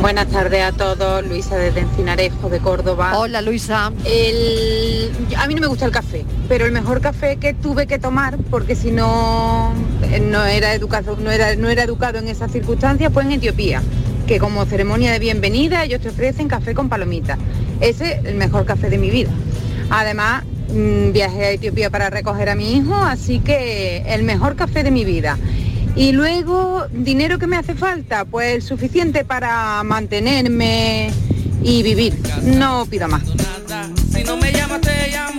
Buenas 0.00 0.28
tardes 0.28 0.62
a 0.62 0.70
todos, 0.70 1.26
Luisa 1.26 1.56
desde 1.56 1.80
Encinarejo 1.80 2.48
de 2.48 2.60
Córdoba. 2.60 3.18
Hola 3.18 3.42
Luisa. 3.42 3.92
El, 4.04 5.10
a 5.36 5.48
mí 5.48 5.54
no 5.56 5.60
me 5.60 5.66
gusta 5.66 5.86
el 5.86 5.90
café, 5.90 6.24
pero 6.48 6.66
el 6.66 6.72
mejor 6.72 7.00
café 7.00 7.36
que 7.36 7.52
tuve 7.52 7.88
que 7.88 7.98
tomar, 7.98 8.38
porque 8.48 8.76
si 8.76 8.92
no 8.92 9.72
eh, 10.04 10.20
no 10.20 10.44
era 10.44 10.72
educado, 10.72 11.16
no 11.16 11.32
era, 11.32 11.56
no 11.56 11.68
era 11.68 11.82
educado 11.82 12.18
en 12.18 12.28
esas 12.28 12.52
circunstancias, 12.52 13.10
pues 13.12 13.26
en 13.26 13.32
Etiopía, 13.32 13.82
que 14.28 14.38
como 14.38 14.64
ceremonia 14.66 15.10
de 15.10 15.18
bienvenida 15.18 15.82
ellos 15.82 16.00
te 16.00 16.10
ofrecen 16.10 16.46
café 16.46 16.74
con 16.74 16.88
palomitas. 16.88 17.38
Ese 17.80 18.12
es 18.12 18.24
el 18.24 18.36
mejor 18.36 18.66
café 18.66 18.90
de 18.90 18.98
mi 18.98 19.10
vida. 19.10 19.30
Además, 19.90 20.44
mm, 20.68 21.10
viajé 21.10 21.44
a 21.44 21.50
Etiopía 21.50 21.90
para 21.90 22.08
recoger 22.08 22.48
a 22.50 22.54
mi 22.54 22.76
hijo, 22.76 22.94
así 22.94 23.40
que 23.40 24.04
el 24.06 24.22
mejor 24.22 24.54
café 24.54 24.84
de 24.84 24.92
mi 24.92 25.04
vida. 25.04 25.36
Y 25.98 26.12
luego, 26.12 26.86
dinero 26.92 27.40
que 27.40 27.48
me 27.48 27.56
hace 27.56 27.74
falta, 27.74 28.24
pues 28.24 28.62
suficiente 28.62 29.24
para 29.24 29.82
mantenerme 29.82 31.10
y 31.60 31.82
vivir. 31.82 32.14
No 32.44 32.86
pido 32.86 33.08
más. 33.08 33.24
Si 34.12 34.22
no 34.22 34.36
me 34.36 34.52
llamas 34.52 34.80
te 34.80 35.10
llamo. 35.10 35.38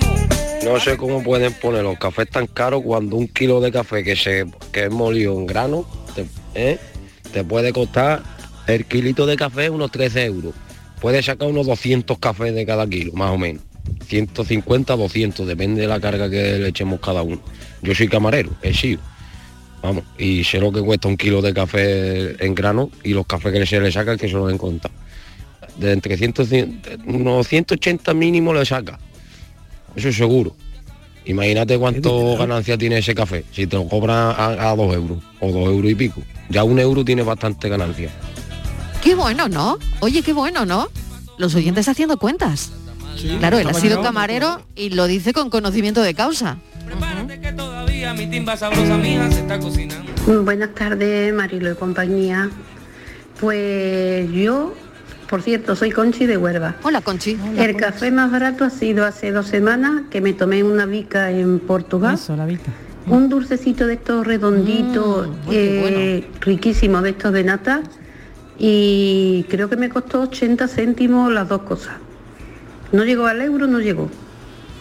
No 0.66 0.78
sé 0.82 0.98
cómo 0.98 1.24
pueden 1.24 1.54
poner 1.54 1.84
los 1.84 1.98
cafés 1.98 2.30
tan 2.30 2.46
caros 2.46 2.84
cuando 2.84 3.16
un 3.16 3.30
kilo 3.30 3.62
de 3.62 3.72
café 3.72 4.04
que 4.04 4.18
se 4.18 4.46
que 4.74 4.84
es 4.84 4.92
molido 4.92 5.34
en 5.40 5.48
grano 5.48 5.88
te, 6.14 6.26
¿eh? 6.56 6.78
te 7.32 7.46
puede 7.46 7.72
costar 7.72 8.22
el 8.68 8.84
kilito 8.84 9.26
de 9.26 9.38
café 9.38 9.70
unos 9.70 9.92
13 9.92 10.26
euros. 10.26 10.54
Puedes 11.00 11.26
sacar 11.26 11.48
unos 11.48 11.68
200 11.68 12.20
cafés 12.20 12.54
de 12.54 12.66
cada 12.66 12.86
kilo, 12.86 13.14
más 13.14 13.32
o 13.32 13.38
menos. 13.38 13.64
150, 14.10 14.98
200, 14.98 15.48
depende 15.48 15.84
de 15.84 15.88
la 15.88 16.02
carga 16.02 16.30
que 16.30 16.60
le 16.60 16.68
echemos 16.68 17.00
cada 17.00 17.22
uno. 17.22 17.40
Yo 17.82 17.96
soy 17.96 18.10
camarero, 18.10 18.52
he 18.62 18.74
sido. 18.74 19.00
Vamos, 19.82 20.04
y 20.18 20.44
sé 20.44 20.60
lo 20.60 20.72
que 20.72 20.82
cuesta 20.82 21.08
un 21.08 21.16
kilo 21.16 21.42
de 21.42 21.54
café 21.54 22.44
en 22.46 22.54
grano 22.54 22.90
y 23.04 23.14
los 23.14 23.26
cafés 23.26 23.54
que 23.54 23.66
se 23.66 23.80
le 23.80 23.92
sacan 23.92 24.18
que 24.18 24.28
se 24.28 24.36
los 24.36 24.54
he 24.54 24.58
contado. 24.58 24.94
De 25.78 25.94
entre 25.94 26.18
100, 26.18 26.82
unos 27.06 27.48
180 27.48 28.14
mínimo 28.14 28.54
le 28.54 28.66
saca. 28.66 29.00
Eso 29.96 30.10
es 30.10 30.18
seguro. 30.18 30.56
Imagínate 31.26 31.78
cuánto 31.78 32.38
ganancia 32.38 32.78
tiene 32.78 32.98
ese 32.98 33.14
café. 33.14 33.46
Si 33.52 33.68
te 33.68 33.76
lo 33.78 33.88
cobran 33.88 34.34
a, 34.38 34.72
a 34.72 34.76
dos 34.76 34.94
euros 34.94 35.20
o 35.40 35.52
dos 35.52 35.68
euros 35.68 35.92
y 35.92 35.96
pico. 35.96 36.22
Ya 36.50 36.64
un 36.64 36.80
euro 36.80 37.06
tiene 37.06 37.22
bastante 37.22 37.70
ganancia. 37.70 38.10
Qué 39.04 39.16
bueno, 39.16 39.48
¿no? 39.48 39.78
Oye, 40.02 40.22
qué 40.24 40.34
bueno, 40.34 40.66
¿no? 40.66 40.90
Los 41.38 41.56
oyentes 41.56 41.88
haciendo 41.88 42.18
cuentas. 42.18 42.72
claro, 43.40 43.60
él 43.60 43.68
ha 43.70 43.74
sido 43.74 44.02
camarero 44.02 44.62
y 44.76 44.90
lo 44.90 45.08
dice 45.08 45.32
con 45.32 45.50
conocimiento 45.50 46.02
de 46.02 46.14
causa. 46.14 46.58
Todavía 48.00 48.26
mi 48.26 48.32
timba 48.32 48.56
sabrosa 48.56 48.98
mía 48.98 49.30
se 49.30 49.42
está 49.42 49.60
cocinando. 49.60 50.10
Buenas 50.46 50.74
tardes, 50.74 51.34
Marilo 51.34 51.74
y 51.74 51.76
compañía. 51.76 52.50
Pues 53.42 54.32
yo, 54.32 54.74
por 55.30 55.42
cierto, 55.42 55.76
soy 55.76 55.92
Conchi 55.92 56.26
de 56.26 56.38
Huerva. 56.38 56.76
Hola, 56.84 57.02
Conchi. 57.02 57.38
El 57.58 57.76
café 57.76 58.10
más 58.10 58.32
barato 58.32 58.64
ha 58.64 58.70
sido 58.70 59.06
hace 59.06 59.34
dos 59.34 59.48
semanas 59.48 60.04
que 60.10 60.22
me 60.22 60.32
tomé 60.32 60.64
una 60.64 60.86
bica 60.86 61.30
en 61.32 61.60
Portugal. 61.60 62.18
Un 63.06 63.28
dulcecito 63.28 63.86
de 63.86 63.96
estos 63.96 64.26
redonditos, 64.26 65.28
eh, 65.52 66.26
riquísimo 66.40 67.02
de 67.02 67.10
estos 67.10 67.34
de 67.34 67.44
nata. 67.44 67.82
Y 68.58 69.46
creo 69.50 69.70
que 69.70 69.76
me 69.76 69.90
costó 69.90 70.22
80 70.22 70.70
céntimos 70.70 71.34
las 71.34 71.50
dos 71.50 71.64
cosas. 71.64 71.96
No 72.94 73.04
llegó 73.04 73.26
al 73.26 73.42
euro, 73.42 73.68
no 73.68 73.82
llegó. 73.82 74.10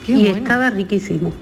Qué 0.06 0.12
y 0.12 0.22
bueno. 0.22 0.36
estaba 0.36 0.70
riquísimo. 0.70 1.32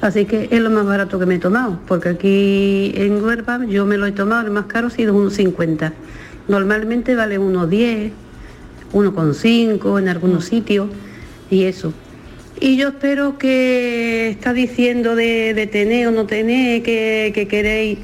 Así 0.00 0.26
que 0.26 0.48
es 0.50 0.60
lo 0.60 0.70
más 0.70 0.84
barato 0.84 1.18
que 1.18 1.26
me 1.26 1.36
he 1.36 1.38
tomado, 1.38 1.80
porque 1.86 2.10
aquí 2.10 2.92
en 2.96 3.24
Huerva 3.24 3.64
yo 3.66 3.86
me 3.86 3.96
lo 3.96 4.06
he 4.06 4.12
tomado, 4.12 4.46
el 4.46 4.52
más 4.52 4.66
caro 4.66 4.88
ha 4.88 4.90
sido 4.90 5.14
unos 5.14 5.34
50. 5.34 5.92
Normalmente 6.48 7.14
vale 7.14 7.38
unos 7.38 7.70
10, 7.70 8.12
uno 8.92 9.14
con 9.14 9.34
5 9.34 9.98
en 9.98 10.08
algunos 10.08 10.44
sitios 10.44 10.88
y 11.50 11.64
eso. 11.64 11.92
Y 12.60 12.76
yo 12.76 12.88
espero 12.88 13.38
que 13.38 14.28
está 14.28 14.52
diciendo 14.52 15.14
de, 15.14 15.54
de 15.54 15.66
tener 15.66 16.08
o 16.08 16.10
no 16.10 16.26
tener, 16.26 16.82
que, 16.82 17.32
que 17.34 17.48
queréis. 17.48 17.98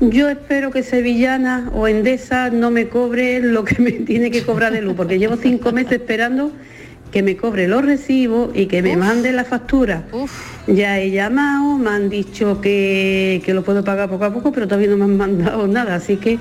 Yo 0.00 0.28
espero 0.28 0.70
que 0.70 0.84
Sevillana 0.84 1.70
o 1.72 1.88
Endesa 1.88 2.50
no 2.50 2.70
me 2.70 2.88
cobre 2.88 3.40
lo 3.40 3.64
que 3.64 3.82
me 3.82 3.90
tiene 4.06 4.30
que 4.30 4.42
cobrar 4.42 4.72
de 4.72 4.82
luz, 4.82 4.94
porque 4.96 5.18
llevo 5.18 5.36
cinco 5.36 5.72
meses 5.72 5.92
esperando 5.92 6.52
que 7.10 7.22
me 7.22 7.36
cobre 7.36 7.68
los 7.68 7.84
recibos 7.84 8.50
y 8.54 8.66
que 8.66 8.82
me 8.82 8.96
mande 8.96 9.32
la 9.32 9.44
factura. 9.44 10.04
Ya 10.66 10.98
he 10.98 11.10
llamado, 11.10 11.78
me 11.78 11.90
han 11.90 12.10
dicho 12.10 12.60
que, 12.60 13.42
que 13.44 13.54
lo 13.54 13.62
puedo 13.62 13.84
pagar 13.84 14.08
poco 14.08 14.24
a 14.24 14.32
poco, 14.32 14.52
pero 14.52 14.66
todavía 14.66 14.88
no 14.88 14.96
me 14.96 15.04
han 15.04 15.16
mandado 15.16 15.66
nada, 15.66 15.94
así 15.94 16.16
que 16.16 16.38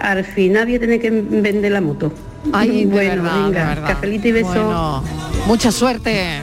al 0.00 0.24
final 0.24 0.66
voy 0.66 0.76
a 0.76 0.80
tener 0.80 1.00
que 1.00 1.10
vender 1.10 1.72
la 1.72 1.80
moto. 1.80 2.12
Ay, 2.52 2.84
de 2.84 2.86
bueno, 2.86 3.22
verdad, 3.22 3.44
venga, 3.44 3.86
cafelito 3.86 4.28
y 4.28 4.32
beso. 4.32 4.48
Bueno, 4.48 5.04
mucha 5.46 5.70
suerte. 5.70 6.42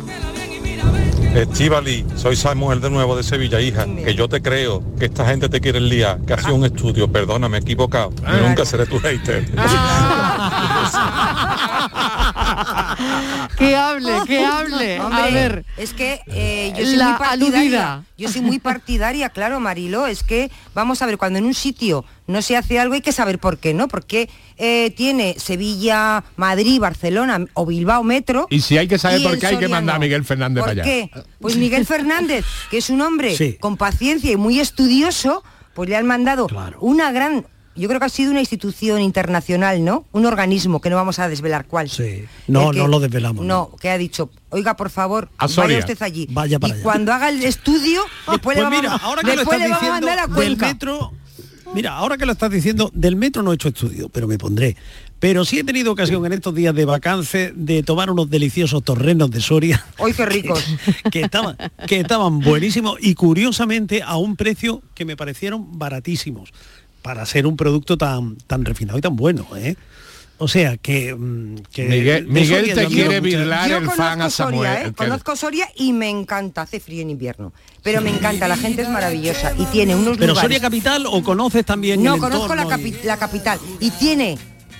Estivali, 1.36 2.05
soy 2.16 2.38
Samuel 2.38 2.80
de 2.80 2.89
nuevo 2.89 3.18
de 3.18 3.24
Sevilla, 3.24 3.59
hija, 3.59 3.86
que 3.86 4.16
yo 4.16 4.30
te 4.30 4.41
creo, 4.41 4.82
que 4.97 5.05
esta 5.05 5.26
gente 5.26 5.49
te 5.49 5.59
quiere 5.59 5.82
liar, 5.82 6.20
que 6.26 6.34
ha 6.34 6.38
sido 6.38 6.55
un 6.55 6.63
estudio, 6.63 7.11
perdona, 7.11 7.49
me 7.49 7.57
he 7.57 7.59
equivocado, 7.59 8.13
nunca 8.41 8.63
seré 8.63 8.86
tu 8.86 8.99
hater. 8.99 9.45
que 13.56 13.76
hable, 13.76 14.12
que 14.28 14.43
hable. 14.43 14.97
a 14.97 15.26
ver. 15.32 15.66
es 15.78 15.93
que 15.93 16.22
eh, 16.28 16.74
yo 16.78 16.86
soy 16.86 16.95
La 16.97 17.10
muy 17.10 17.18
partidaria. 17.18 17.60
aludida. 17.62 18.03
Yo 18.18 18.30
soy 18.30 18.41
muy 18.41 18.60
partidaria, 18.60 19.30
claro, 19.30 19.60
Marilo. 19.60 20.08
Es 20.08 20.24
que 20.24 20.49
vamos 20.74 21.01
a 21.01 21.06
ver, 21.06 21.18
cuando 21.18 21.39
en 21.39 21.45
un 21.45 21.53
sitio 21.53 22.06
no 22.28 22.41
se 22.41 22.56
hace 22.58 22.80
algo 22.80 22.93
hay 22.95 23.01
que 23.01 23.12
saber 23.12 23.39
por 23.39 23.58
qué, 23.58 23.74
¿no? 23.74 23.88
Porque 23.88 24.30
eh, 24.58 24.93
tiene 24.95 25.36
Sevilla, 25.38 26.24
Madrid, 26.38 26.80
Barcelona 26.80 27.45
o 27.53 27.66
Bilbao 27.66 28.03
Metro. 28.03 28.47
Y 28.49 28.62
si 28.62 28.78
hay 28.78 28.88
que 28.88 28.97
saber 28.97 29.22
por 29.24 29.38
qué 29.38 29.47
hay 29.47 29.58
que 29.58 29.68
mandar 29.68 29.97
a 29.97 29.99
Miguel 29.99 30.24
Fernández 30.24 30.64
¿Por 30.64 30.72
para 30.76 30.84
allá. 30.84 30.84
qué? 30.84 31.10
Pues 31.39 31.58
Miguel 31.58 31.86
Fernández, 31.86 32.45
que 32.72 32.78
es 32.78 32.89
un 32.89 33.01
hombre 33.01 33.36
Sí. 33.36 33.58
con 33.60 33.78
paciencia 33.78 34.32
y 34.32 34.38
muy 34.38 34.60
estudioso, 34.60 35.43
pues 35.74 35.89
le 35.89 35.95
han 35.97 36.06
mandado 36.08 36.47
una 36.80 37.12
gran. 37.12 37.45
Yo 37.76 37.88
creo 37.89 37.99
que 37.99 38.05
ha 38.05 38.09
sido 38.09 38.32
una 38.32 38.39
institución 38.39 39.01
internacional, 39.01 39.84
¿no? 39.84 40.05
Un 40.13 40.26
organismo 40.26 40.80
que 40.82 40.89
no 40.89 40.95
vamos 40.95 41.19
a 41.19 41.28
desvelar 41.28 41.65
cuál. 41.65 41.89
No, 42.47 42.69
El 42.69 42.71
que- 42.71 42.78
no 42.80 42.88
lo 42.88 42.99
desvelamos. 42.99 43.45
No, 43.45 43.76
que 43.80 43.89
ha 43.89 43.97
dicho, 43.97 44.30
oiga, 44.49 44.76
por 44.78 44.89
favor, 44.89 45.30
A 45.38 45.47
vaya 45.47 45.80
usted 45.80 46.01
allí. 46.01 46.28
Vaya 46.32 46.57
para 46.59 46.71
y 46.71 46.73
allá. 46.76 46.84
cuando 46.84 47.11
haga 47.13 47.30
el 47.30 47.43
estudio, 47.43 48.01
después 48.32 48.39
pues 48.41 48.57
le 48.57 48.63
vamos, 48.63 48.80
mira, 48.82 48.93
a- 48.93 48.97
ahora 48.97 49.21
que 49.21 49.28
lo 49.32 49.36
después 49.38 49.57
estás 49.57 49.67
le 49.69 49.73
vamos 49.73 49.82
a 49.84 49.86
diciendo 49.95 50.07
mandar 50.07 50.19
a 50.19 50.28
del 50.28 50.36
Cuenca. 50.57 50.67
metro, 50.67 51.11
Mira, 51.73 51.93
ahora 51.97 52.15
que 52.15 52.26
lo 52.26 52.32
estás 52.32 52.51
diciendo, 52.51 52.89
del 52.93 53.17
metro 53.17 53.41
no 53.43 53.51
he 53.51 53.55
hecho 53.55 53.67
estudio, 53.67 54.07
pero 54.07 54.28
me 54.28 54.38
pondré. 54.38 54.78
Pero 55.19 55.43
sí 55.43 55.59
he 55.59 55.63
tenido 55.63 55.91
ocasión 55.91 56.26
en 56.26 56.32
estos 56.32 56.53
días 56.55 56.73
de 56.76 56.86
vacancia 56.86 57.51
de 57.53 57.84
tomar 57.84 58.09
unos 58.11 58.30
deliciosos 58.30 58.82
torrenos 58.84 59.30
de 59.32 59.41
Soria. 59.41 59.84
¡Ay, 59.99 60.13
qué 60.13 60.26
ricos! 60.26 60.63
que, 61.11 61.21
estaban, 61.21 61.57
que 61.88 61.99
estaban 61.99 62.39
buenísimos 62.39 62.97
y 63.01 63.13
curiosamente 63.15 64.01
a 64.03 64.15
un 64.15 64.38
precio 64.38 64.84
que 64.93 65.03
me 65.03 65.17
parecieron 65.17 65.78
baratísimos 65.78 66.53
para 67.06 67.24
ser 67.28 67.45
un 67.45 67.56
producto 67.56 67.99
tan, 67.99 68.36
tan 68.47 68.66
refinado 68.66 68.97
y 68.97 69.01
tan 69.01 69.16
bueno. 69.16 69.45
¿eh? 69.56 69.76
O 70.39 70.47
sea 70.47 70.76
que, 70.78 71.14
mm, 71.14 71.58
que 71.72 71.84
Miguel, 71.86 72.26
de 72.26 72.32
Miguel 72.32 72.74
te 72.74 72.88
quiere 72.88 73.20
virlar 73.22 73.72
el 73.72 73.91
fan 73.91 74.24
a 74.24 74.32
Samuel. 74.32 74.56
Soria, 74.68 74.88
¿eh? 74.88 74.93
Conozco 74.93 75.36
Soria 75.36 75.68
y 75.76 75.93
me 75.93 76.10
encanta, 76.10 76.64
hace 76.64 76.80
frío 76.80 77.03
en 77.03 77.12
invierno. 77.12 77.53
Pero 77.84 78.01
me 78.01 78.10
encanta, 78.10 78.47
la 78.47 78.58
gente 78.58 78.82
es 78.82 78.89
maravillosa 78.89 79.53
y 79.56 79.66
tiene 79.66 79.95
unos 79.95 80.18
Pero 80.18 80.30
lugares... 80.34 80.41
Soria 80.41 80.60
capital 80.60 81.06
o 81.06 81.22
conoces 81.22 81.64
también 81.64 82.01
No, 82.03 82.16
el 82.16 82.20
conozco 82.20 82.56
la, 82.56 82.64
y- 82.64 82.68
capi- 82.70 83.03
la 83.03 83.18
capital 83.18 83.60
y 83.80 83.91
tiene 83.91 84.39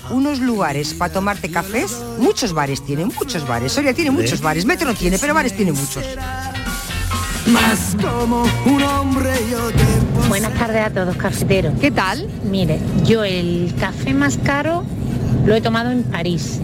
unos 0.10 0.40
lugares 0.40 0.96
para 0.96 1.14
tomarte 1.14 1.52
cafés, 1.52 1.96
muchos 2.18 2.54
bares 2.54 2.84
tiene, 2.84 3.06
muchos 3.06 3.48
bares. 3.48 3.72
Soria 3.72 3.94
tiene 3.94 4.10
muchos 4.10 4.42
bares, 4.42 4.66
Metro 4.66 4.88
no 4.88 4.96
tiene, 4.96 5.20
pero 5.20 5.36
bares 5.36 5.56
tiene 5.56 5.74
muchos. 5.74 6.04
Más 7.48 7.96
como 8.02 8.44
un 8.66 8.84
hombre 8.84 9.32
yo 9.52 9.70
te 9.70 10.28
Buenas 10.28 10.54
tardes 10.56 10.82
a 10.82 10.90
todos, 10.90 11.16
cafeteros. 11.16 11.74
¿Qué 11.80 11.92
tal? 11.92 12.28
Mire, 12.44 12.80
yo 13.06 13.24
el 13.24 13.74
café 13.80 14.14
más 14.14 14.38
caro 14.38 14.84
lo 15.46 15.54
he 15.54 15.62
tomado 15.62 15.92
en 15.92 16.04
París. 16.04 16.60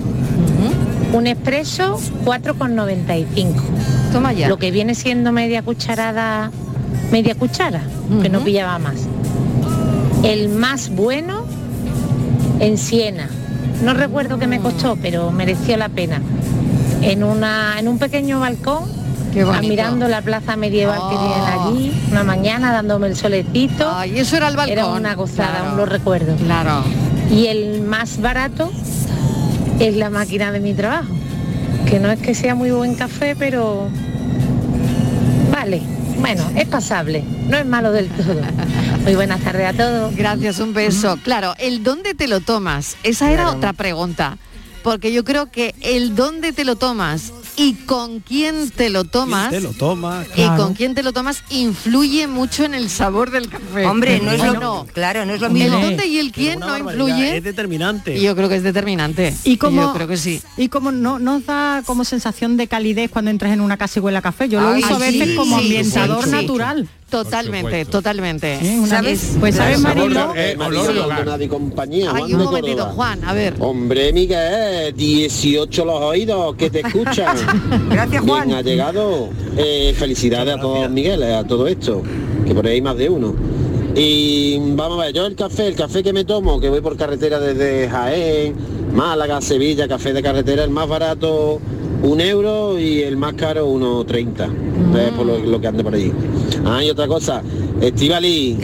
Un 1.13 1.27
expreso 1.27 1.99
4,95. 2.25 3.53
Toma 4.11 4.33
ya. 4.33 4.49
Lo 4.49 4.57
que 4.57 4.71
viene 4.71 4.95
siendo 4.95 5.31
media 5.31 5.61
cucharada, 5.61 6.49
media 7.11 7.35
cuchara, 7.35 7.81
que 8.23 8.29
no 8.29 8.39
pillaba 8.39 8.79
más. 8.79 9.07
El 10.23 10.49
más 10.49 10.89
bueno 10.89 11.45
en 12.59 12.79
Siena. 12.79 13.29
No 13.83 13.93
recuerdo 13.93 14.39
qué 14.39 14.47
me 14.47 14.59
costó, 14.59 14.95
pero 14.95 15.31
mereció 15.31 15.77
la 15.77 15.89
pena. 15.89 16.21
En, 17.03 17.23
una, 17.23 17.79
en 17.79 17.87
un 17.87 17.99
pequeño 17.99 18.39
balcón, 18.39 19.00
Bonito. 19.39 19.51
admirando 19.53 20.07
la 20.07 20.21
plaza 20.21 20.55
medieval 20.55 20.99
que 21.09 21.17
tienen 21.17 21.47
allí, 21.47 22.01
una 22.11 22.23
mañana 22.23 22.71
dándome 22.73 23.07
el 23.07 23.15
solecito. 23.15 23.89
y 24.05 24.19
eso 24.19 24.35
era 24.37 24.47
el 24.49 24.55
balcón. 24.57 24.71
Era 24.77 24.87
una 24.87 25.15
gozada, 25.15 25.49
Claro. 25.51 25.65
aún 25.69 25.77
lo 25.77 25.85
recuerdo. 25.85 26.35
Claro. 26.35 26.83
Y 27.31 27.47
el 27.47 27.81
más 27.81 28.19
barato 28.19 28.71
es 29.79 29.95
la 29.95 30.09
máquina 30.09 30.51
de 30.51 30.59
mi 30.59 30.73
trabajo, 30.73 31.13
que 31.87 31.99
no 31.99 32.11
es 32.11 32.19
que 32.19 32.35
sea 32.35 32.55
muy 32.55 32.71
buen 32.71 32.95
café, 32.95 33.35
pero 33.37 33.87
vale, 35.51 35.81
bueno, 36.19 36.43
es 36.55 36.67
pasable, 36.67 37.23
no 37.47 37.57
es 37.57 37.65
malo 37.65 37.91
del 37.91 38.07
todo. 38.09 38.35
Muy 39.03 39.15
buenas 39.15 39.39
tardes 39.41 39.67
a 39.67 39.73
todos. 39.73 40.15
Gracias, 40.15 40.59
un 40.59 40.75
beso. 40.75 41.17
Claro, 41.23 41.55
el 41.57 41.83
dónde 41.83 42.13
te 42.13 42.27
lo 42.27 42.39
tomas, 42.39 42.97
esa 43.01 43.31
era 43.31 43.43
Claro. 43.45 43.57
otra 43.57 43.73
pregunta. 43.73 44.37
Porque 44.83 45.11
yo 45.11 45.23
creo 45.23 45.47
que 45.51 45.73
el 45.81 46.15
dónde 46.15 46.53
te 46.53 46.65
lo 46.65 46.75
tomas 46.75 47.33
y 47.57 47.73
con 47.73 48.19
quién 48.21 48.69
te 48.71 48.89
lo 48.89 49.03
tomas 49.03 49.49
Te 49.51 49.59
lo 49.61 49.71
tomas. 49.73 50.27
y 50.35 50.45
con 50.57 50.73
quién 50.73 50.95
te 50.95 51.03
lo 51.03 51.11
tomas 51.13 51.43
influye 51.49 52.27
mucho 52.27 52.63
en 52.63 52.73
el 52.73 52.89
sabor 52.89 53.29
del 53.31 53.49
café. 53.49 53.85
Hombre, 53.85 54.19
no 54.21 54.31
es 54.31 54.41
¿O 54.41 54.45
lo 54.53 54.59
no? 54.59 54.87
claro, 54.93 55.25
no 55.25 55.33
es 55.33 55.41
lo 55.41 55.47
El 55.47 55.53
mismo. 55.53 55.79
dónde 55.79 56.07
y 56.07 56.17
el 56.19 56.31
quién 56.31 56.59
no 56.59 56.77
influye. 56.77 57.37
Es 57.37 57.43
determinante. 57.43 58.17
Y 58.17 58.21
yo 58.23 58.35
creo 58.35 58.49
que 58.49 58.55
es 58.55 58.63
determinante. 58.63 59.35
Y 59.43 59.57
como, 59.57 59.81
yo 59.81 59.93
creo 59.93 60.07
que 60.07 60.17
sí. 60.17 60.41
Y 60.57 60.69
como 60.69 60.91
no 60.91 61.19
nos 61.19 61.45
da 61.45 61.83
como 61.85 62.03
sensación 62.05 62.57
de 62.57 62.67
calidez 62.67 63.11
cuando 63.11 63.31
entras 63.31 63.51
en 63.53 63.61
una 63.61 63.77
casa 63.77 63.99
y 63.99 64.01
huele 64.01 64.17
a 64.17 64.21
café. 64.21 64.47
Yo 64.49 64.59
lo 64.61 64.69
Ay, 64.69 64.83
uso 64.83 64.95
a 64.95 64.99
veces 64.99 65.29
sí, 65.29 65.35
como 65.35 65.57
sí, 65.59 65.63
ambientador 65.65 66.23
sí, 66.23 66.29
sí. 66.29 66.35
natural. 66.35 66.89
Totalmente, 67.11 67.85
totalmente. 67.85 68.53
¿Eh? 68.55 68.79
Una- 68.79 68.87
¿Sabes? 68.87 69.35
Pues 69.39 69.55
sabes, 69.55 69.79
Marilo, 69.81 70.33
Eh, 70.35 70.55
y 71.41 71.47
compañía. 71.47 72.11
Hay 72.13 72.21
Juan 72.23 72.35
un 72.35 72.43
momentito. 72.45 72.85
Juan, 72.85 73.23
a 73.25 73.33
ver. 73.33 73.53
Hombre, 73.59 74.13
Miguel, 74.13 74.95
18 74.95 75.85
los 75.85 76.01
oídos 76.01 76.55
que 76.55 76.69
te 76.69 76.79
escuchan. 76.79 77.35
Gracias, 77.89 78.23
Juan. 78.23 78.47
Bien, 78.47 78.57
ha 78.57 78.61
llegado. 78.61 79.29
Eh, 79.57 79.93
felicidades 79.97 80.55
a 80.55 80.59
todos, 80.61 80.89
Miguel, 80.89 81.21
a 81.23 81.43
todo 81.45 81.67
esto, 81.67 82.01
que 82.47 82.55
por 82.55 82.65
ahí 82.65 82.75
hay 82.75 82.81
más 82.81 82.95
de 82.97 83.09
uno. 83.09 83.35
Y 83.93 84.57
vamos 84.75 84.99
a 85.01 85.05
ver, 85.07 85.13
yo 85.13 85.25
el 85.25 85.35
café, 85.35 85.67
el 85.67 85.75
café 85.75 86.01
que 86.01 86.13
me 86.13 86.23
tomo, 86.23 86.61
que 86.61 86.69
voy 86.69 86.79
por 86.79 86.95
carretera 86.95 87.39
desde 87.39 87.89
Jaén, 87.89 88.55
Málaga, 88.93 89.41
Sevilla, 89.41 89.85
café 89.87 90.13
de 90.13 90.23
carretera, 90.23 90.63
el 90.63 90.69
más 90.69 90.87
barato 90.87 91.59
un 92.01 92.21
euro 92.21 92.79
y 92.79 93.01
el 93.01 93.17
más 93.17 93.33
caro 93.33 93.67
1,30. 93.67 94.97
Es 94.97 95.11
por 95.11 95.25
lo, 95.25 95.37
lo 95.39 95.61
que 95.61 95.67
ande 95.67 95.83
por 95.83 95.93
allí. 95.93 96.11
Ah, 96.65 96.83
y 96.83 96.89
otra 96.89 97.07
cosa, 97.07 97.41
Estivali, 97.81 98.57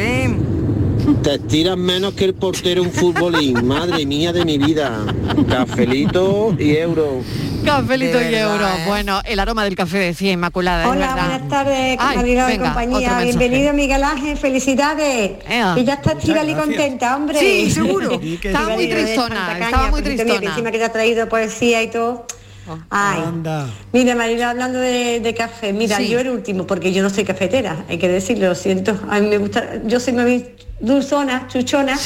te 1.23 1.35
estiras 1.35 1.77
menos 1.77 2.13
que 2.13 2.25
el 2.25 2.33
portero 2.33 2.81
un 2.83 2.91
futbolín, 2.91 3.65
madre 3.67 4.05
mía 4.05 4.33
de 4.33 4.43
mi 4.45 4.57
vida. 4.57 5.05
Cafelito 5.49 6.55
y 6.59 6.75
euro. 6.75 7.21
Cafelito 7.63 8.17
De 8.17 8.29
y 8.29 8.31
verdad, 8.31 8.53
euro. 8.53 8.67
¿eh? 8.67 8.83
Bueno, 8.87 9.21
el 9.25 9.39
aroma 9.39 9.63
del 9.63 9.75
café 9.75 9.97
decía 9.97 10.31
Inmaculada. 10.31 10.89
Hola, 10.89 11.13
verdad. 11.15 11.29
buenas 11.29 11.49
tardes, 11.49 11.97
venga, 12.47 12.63
compañía. 12.65 13.19
Bienvenido 13.19 13.73
Miguel 13.73 14.03
Ángel, 14.03 14.37
felicidades. 14.37 15.31
Ea. 15.49 15.73
Que 15.75 15.83
ya 15.83 15.93
está 15.95 16.11
Estivali 16.13 16.53
contenta, 16.53 17.15
hombre. 17.15 17.39
Sí, 17.39 17.71
seguro. 17.71 18.11
Estaba 18.43 18.69
muy 18.69 18.87
tristona, 18.87 19.57
estaba 19.59 19.89
muy 19.91 20.01
tristona. 20.01 20.35
encima 20.35 20.71
que 20.71 20.77
te 20.77 20.83
ha 20.83 20.91
traído 20.91 21.27
poesía 21.29 21.83
y 21.83 21.89
todo. 21.89 22.25
Ay. 22.89 23.19
Mira, 23.93 24.15
Mariló, 24.15 24.47
hablando 24.47 24.79
de, 24.79 25.19
de 25.19 25.33
café, 25.33 25.73
mira, 25.73 25.97
Sí. 25.97 26.07
yo 26.09 26.19
el 26.19 26.29
último, 26.29 26.65
porque 26.67 26.91
yo 26.93 27.01
no 27.03 27.09
soy 27.09 27.23
cafetera, 27.23 27.85
hay 27.89 27.97
que 27.97 28.07
decirlo, 28.07 28.47
lo 28.49 28.55
siento. 28.55 28.97
A 29.09 29.19
mí 29.19 29.27
me 29.27 29.37
gusta, 29.37 29.81
yo 29.85 29.99
soy 29.99 30.13
muy 30.13 30.45
dulzona, 30.79 31.47
chuchona, 31.47 31.97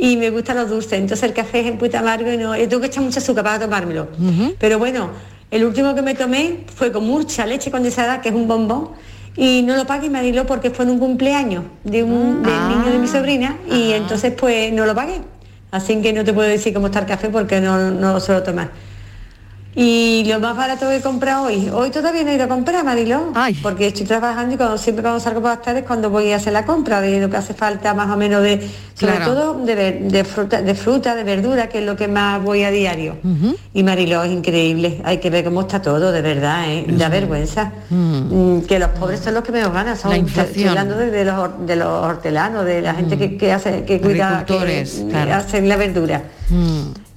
y 0.00 0.16
me 0.16 0.30
gustan 0.30 0.56
los 0.56 0.68
dulces. 0.70 0.92
Entonces 0.94 1.24
el 1.24 1.32
café 1.34 1.60
es 1.60 1.66
en 1.66 1.78
puta 1.78 1.98
amargo 2.00 2.30
y 2.32 2.36
no, 2.36 2.54
le 2.54 2.66
tengo 2.66 2.80
que 2.80 2.88
echar 2.88 3.02
mucha 3.02 3.18
azúcar 3.20 3.44
para 3.44 3.58
tomármelo. 3.58 4.08
Pero 4.58 4.78
bueno, 4.78 5.10
el 5.50 5.64
último 5.64 5.94
que 5.94 6.02
me 6.02 6.14
tomé 6.14 6.64
fue 6.74 6.92
con 6.92 7.04
mucha 7.06 7.46
leche 7.46 7.70
condensada, 7.70 8.20
que 8.20 8.28
es 8.28 8.34
un 8.34 8.46
bombón, 8.48 8.90
y 9.36 9.62
no 9.62 9.74
lo 9.76 9.84
pagué, 9.86 10.08
Mariló, 10.10 10.46
porque 10.46 10.70
fue 10.70 10.84
en 10.84 10.92
un 10.92 10.98
cumpleaños 10.98 11.64
de 11.82 12.04
un 12.04 12.42
del 12.42 12.68
niño 12.68 12.92
de 12.92 12.98
mi 12.98 13.08
sobrina, 13.08 13.56
y 13.70 13.92
entonces 13.92 14.32
pues 14.36 14.72
no 14.72 14.86
lo 14.86 14.94
pagué. 14.94 15.20
Así 15.72 16.00
que 16.00 16.12
no 16.12 16.22
te 16.22 16.32
puedo 16.32 16.48
decir 16.48 16.72
cómo 16.72 16.86
está 16.86 17.00
el 17.00 17.06
café 17.06 17.28
porque 17.30 17.60
no, 17.60 17.90
no 17.90 18.12
lo 18.12 18.20
suelo 18.20 18.44
tomar. 18.44 18.70
Y 19.76 20.24
lo 20.28 20.38
más 20.40 20.56
barato 20.56 20.88
que 20.88 20.96
he 20.96 21.00
comprado 21.00 21.46
hoy, 21.46 21.68
hoy 21.72 21.90
todavía 21.90 22.22
no 22.22 22.30
he 22.30 22.34
ido 22.36 22.44
a 22.44 22.48
comprar, 22.48 22.84
Mariló, 22.84 23.32
porque 23.62 23.88
estoy 23.88 24.06
trabajando 24.06 24.54
y 24.54 24.56
cuando, 24.56 24.78
siempre 24.78 25.02
cuando 25.02 25.18
salgo 25.20 25.40
por 25.40 25.50
las 25.50 25.62
tardes 25.62 25.82
es 25.82 25.86
cuando 25.86 26.10
voy 26.10 26.30
a 26.32 26.36
hacer 26.36 26.52
la 26.52 26.64
compra 26.64 27.00
de 27.00 27.20
lo 27.20 27.28
que 27.28 27.36
hace 27.36 27.54
falta 27.54 27.92
más 27.92 28.08
o 28.10 28.16
menos 28.16 28.42
de, 28.42 28.60
sobre 28.94 29.16
Claro. 29.16 29.34
todo 29.34 29.64
de, 29.64 29.74
de 29.74 30.24
fruta, 30.24 30.62
de 30.62 30.74
fruta, 30.76 31.14
de 31.16 31.24
verdura, 31.24 31.68
que 31.68 31.80
es 31.80 31.84
lo 31.84 31.96
que 31.96 32.06
más 32.06 32.40
voy 32.42 32.62
a 32.62 32.70
diario. 32.70 33.16
Y 33.72 33.82
Mariló 33.82 34.22
es 34.22 34.30
increíble, 34.30 35.00
hay 35.04 35.18
que 35.18 35.30
ver 35.30 35.44
cómo 35.44 35.62
está 35.62 35.82
todo, 35.82 36.12
de 36.12 36.22
verdad, 36.22 36.64
¿eh? 36.70 36.84
da 36.90 37.08
vergüenza. 37.08 37.72
Mm, 37.90 38.60
que 38.60 38.78
los 38.78 38.90
pobres 38.90 39.20
son 39.20 39.34
los 39.34 39.42
que 39.42 39.50
menos 39.50 39.72
ganan, 39.72 39.96
son 39.96 40.12
estoy 40.12 40.64
hablando 40.64 40.96
de, 40.96 41.10
de 41.10 41.24
los, 41.24 41.66
de 41.66 41.76
los 41.76 41.88
hortelanos, 41.88 42.64
de 42.64 42.80
la 42.80 42.94
gente 42.94 43.18
que, 43.18 43.36
que 43.36 43.52
hace, 43.52 43.84
que 43.84 44.00
cuida, 44.00 44.44
que 44.46 44.86
claro. 45.10 45.34
hacen 45.34 45.68
la 45.68 45.76
verdura 45.76 46.22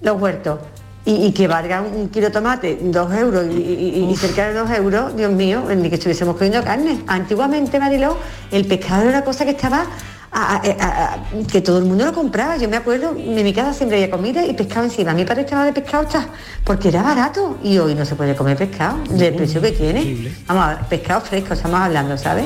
los 0.02 0.22
huertos. 0.22 0.60
Y, 1.08 1.26
y 1.28 1.32
que 1.32 1.48
valga 1.48 1.82
un, 1.82 1.96
un 2.02 2.10
kilo 2.10 2.26
de 2.28 2.32
tomate 2.34 2.78
dos 2.82 3.14
euros 3.14 3.46
y, 3.50 3.56
y- 3.62 4.10
y 4.12 4.16
cerca 4.18 4.50
de 4.50 4.54
dos 4.54 4.70
euros, 4.72 5.16
Dios 5.16 5.32
mío, 5.32 5.64
ni 5.74 5.88
que 5.90 5.96
estuviésemos 5.96 6.36
comiendo 6.36 6.62
carne. 6.66 7.00
Antiguamente, 7.08 7.80
Mariló, 7.80 8.18
el 8.52 8.66
pescado 8.68 9.04
era 9.04 9.12
una 9.12 9.24
cosa 9.24 9.46
que 9.46 9.52
estaba 9.52 9.86
a- 10.32 10.56
a- 10.56 10.62
a- 10.80 11.14
a- 11.14 11.48
que 11.52 11.62
todo 11.62 11.80
el 11.80 11.86
mundo 11.86 12.06
lo 12.06 12.14
compraba. 12.14 12.58
Yo 12.58 12.68
me 12.70 12.78
acuerdo, 12.78 13.16
en 13.18 13.44
mi 13.44 13.54
casa 13.54 13.74
siempre 13.74 13.98
había 13.98 14.12
comida 14.12 14.46
y 14.46 14.54
pescado 14.54 14.86
encima. 14.86 15.14
Mi 15.14 15.26
padre 15.26 15.42
estaba 15.42 15.66
de 15.66 15.74
pescado 15.74 16.04
está, 16.04 16.28
porque 16.64 16.90
era 16.90 17.02
barato 17.02 17.58
y 17.64 17.78
hoy 17.78 17.96
no 17.96 18.06
se 18.06 18.16
puede 18.16 18.36
comer 18.36 18.58
pescado 18.58 18.98
del 19.10 19.34
precio 19.36 19.62
que 19.62 19.72
tiene. 19.72 20.34
Vamos 20.48 20.64
a 20.64 20.68
ver, 20.70 20.78
pescado 20.90 21.22
fresco 21.22 21.54
estamos 21.54 21.80
hablando, 21.80 22.18
¿sabes? 22.18 22.46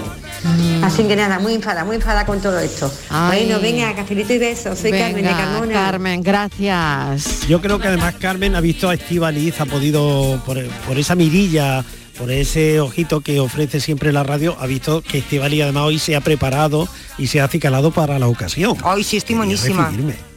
Así 0.84 1.04
que 1.04 1.16
nada, 1.16 1.38
muy 1.40 1.54
enfada, 1.54 1.84
muy 1.86 1.96
enfada 1.98 2.26
con 2.26 2.40
todo 2.42 2.58
esto. 2.60 2.92
Ay. 3.10 3.46
Bueno, 3.46 3.62
venga, 3.62 3.94
cafelito 3.96 4.34
y 4.34 4.38
besos. 4.40 4.78
Soy 4.80 4.92
Carmen 4.92 5.24
de 5.24 5.30
Carmona. 5.32 5.74
Carmen, 5.74 6.24
gracias. 6.24 7.48
Yo 7.48 7.62
creo 7.62 7.80
que 7.80 7.88
además 7.88 8.16
Carmen 8.20 8.56
ha 8.56 8.62
visto 8.62 8.90
a 8.90 8.94
Estivaliz, 8.94 9.60
ha 9.62 9.66
podido, 9.66 10.42
por, 10.46 10.58
por 10.88 10.98
esa 10.98 11.16
mirilla, 11.16 11.84
por 12.22 12.32
ese 12.32 12.80
ojito 12.80 13.22
que 13.22 13.40
ofrece 13.40 13.80
siempre 13.80 14.14
la 14.14 14.22
radio, 14.24 14.56
ha 14.60 14.68
visto 14.68 15.02
que 15.02 15.18
Estivaliz 15.18 15.64
además 15.64 15.84
hoy 15.86 15.98
se 15.98 16.16
ha 16.16 16.22
preparado 16.22 16.88
y 17.18 17.28
se 17.28 17.42
ha 17.42 17.46
acicalado 17.46 17.90
para 17.92 18.20
la 18.20 18.28
ocasión. 18.28 18.78
Hoy 18.84 19.04
sí 19.04 19.18
estoy 19.18 19.36
buenísima. 19.36 19.92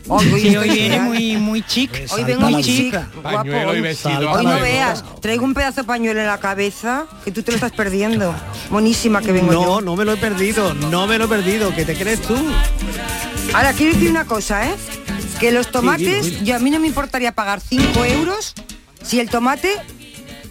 Hoy, 0.09 0.33
hoy 0.33 0.41
Sí, 0.41 0.49
estoy 0.49 0.57
hoy 0.57 0.69
viene 0.71 0.95
genial. 0.97 1.03
muy, 1.05 1.37
muy 1.37 1.63
chic. 1.63 1.91
Hoy 2.11 2.25
vengo 2.25 2.49
muy 2.51 2.63
chic, 2.63 2.87
chica. 2.87 3.09
guapo. 3.23 3.49
Y 3.49 3.53
Hoy, 3.55 3.81
vestido 3.83 4.33
hoy 4.33 4.47
no 4.47 4.61
veas, 4.61 5.05
traigo 5.21 5.45
un 5.45 5.53
pedazo 5.53 5.83
de 5.83 5.87
pañuelo 5.87 6.21
en 6.21 6.27
la 6.27 6.39
cabeza 6.41 7.05
que 7.23 7.31
tú 7.31 7.43
te 7.43 7.53
lo 7.53 7.57
estás 7.57 7.73
perdiendo. 7.73 8.35
Monísima 8.71 9.21
que 9.21 9.33
vengo 9.33 9.53
no, 9.53 9.63
yo. 9.63 9.81
no 9.83 9.95
me 9.97 10.07
lo 10.07 10.13
he 10.15 10.17
perdido, 10.17 10.73
no 10.75 11.07
me 11.07 11.19
lo 11.19 11.27
he 11.27 11.29
perdido, 11.29 11.75
¿qué 11.75 11.85
te 11.85 11.95
crees 11.97 12.23
tú? 12.23 12.35
Ahora 13.53 13.73
quiero 13.75 13.93
decir 13.95 14.11
una 14.11 14.25
cosa, 14.27 14.71
¿eh? 14.71 14.75
Que 15.39 15.53
los 15.53 15.71
tomates, 15.71 16.43
yo 16.45 16.57
a 16.57 16.59
mí 16.61 16.71
no 16.71 16.81
me 16.81 16.87
importaría 16.87 17.33
pagar 17.33 17.61
5 17.61 18.05
euros 18.07 18.55
si 19.03 19.21
el 19.21 19.29
tomate 19.29 19.71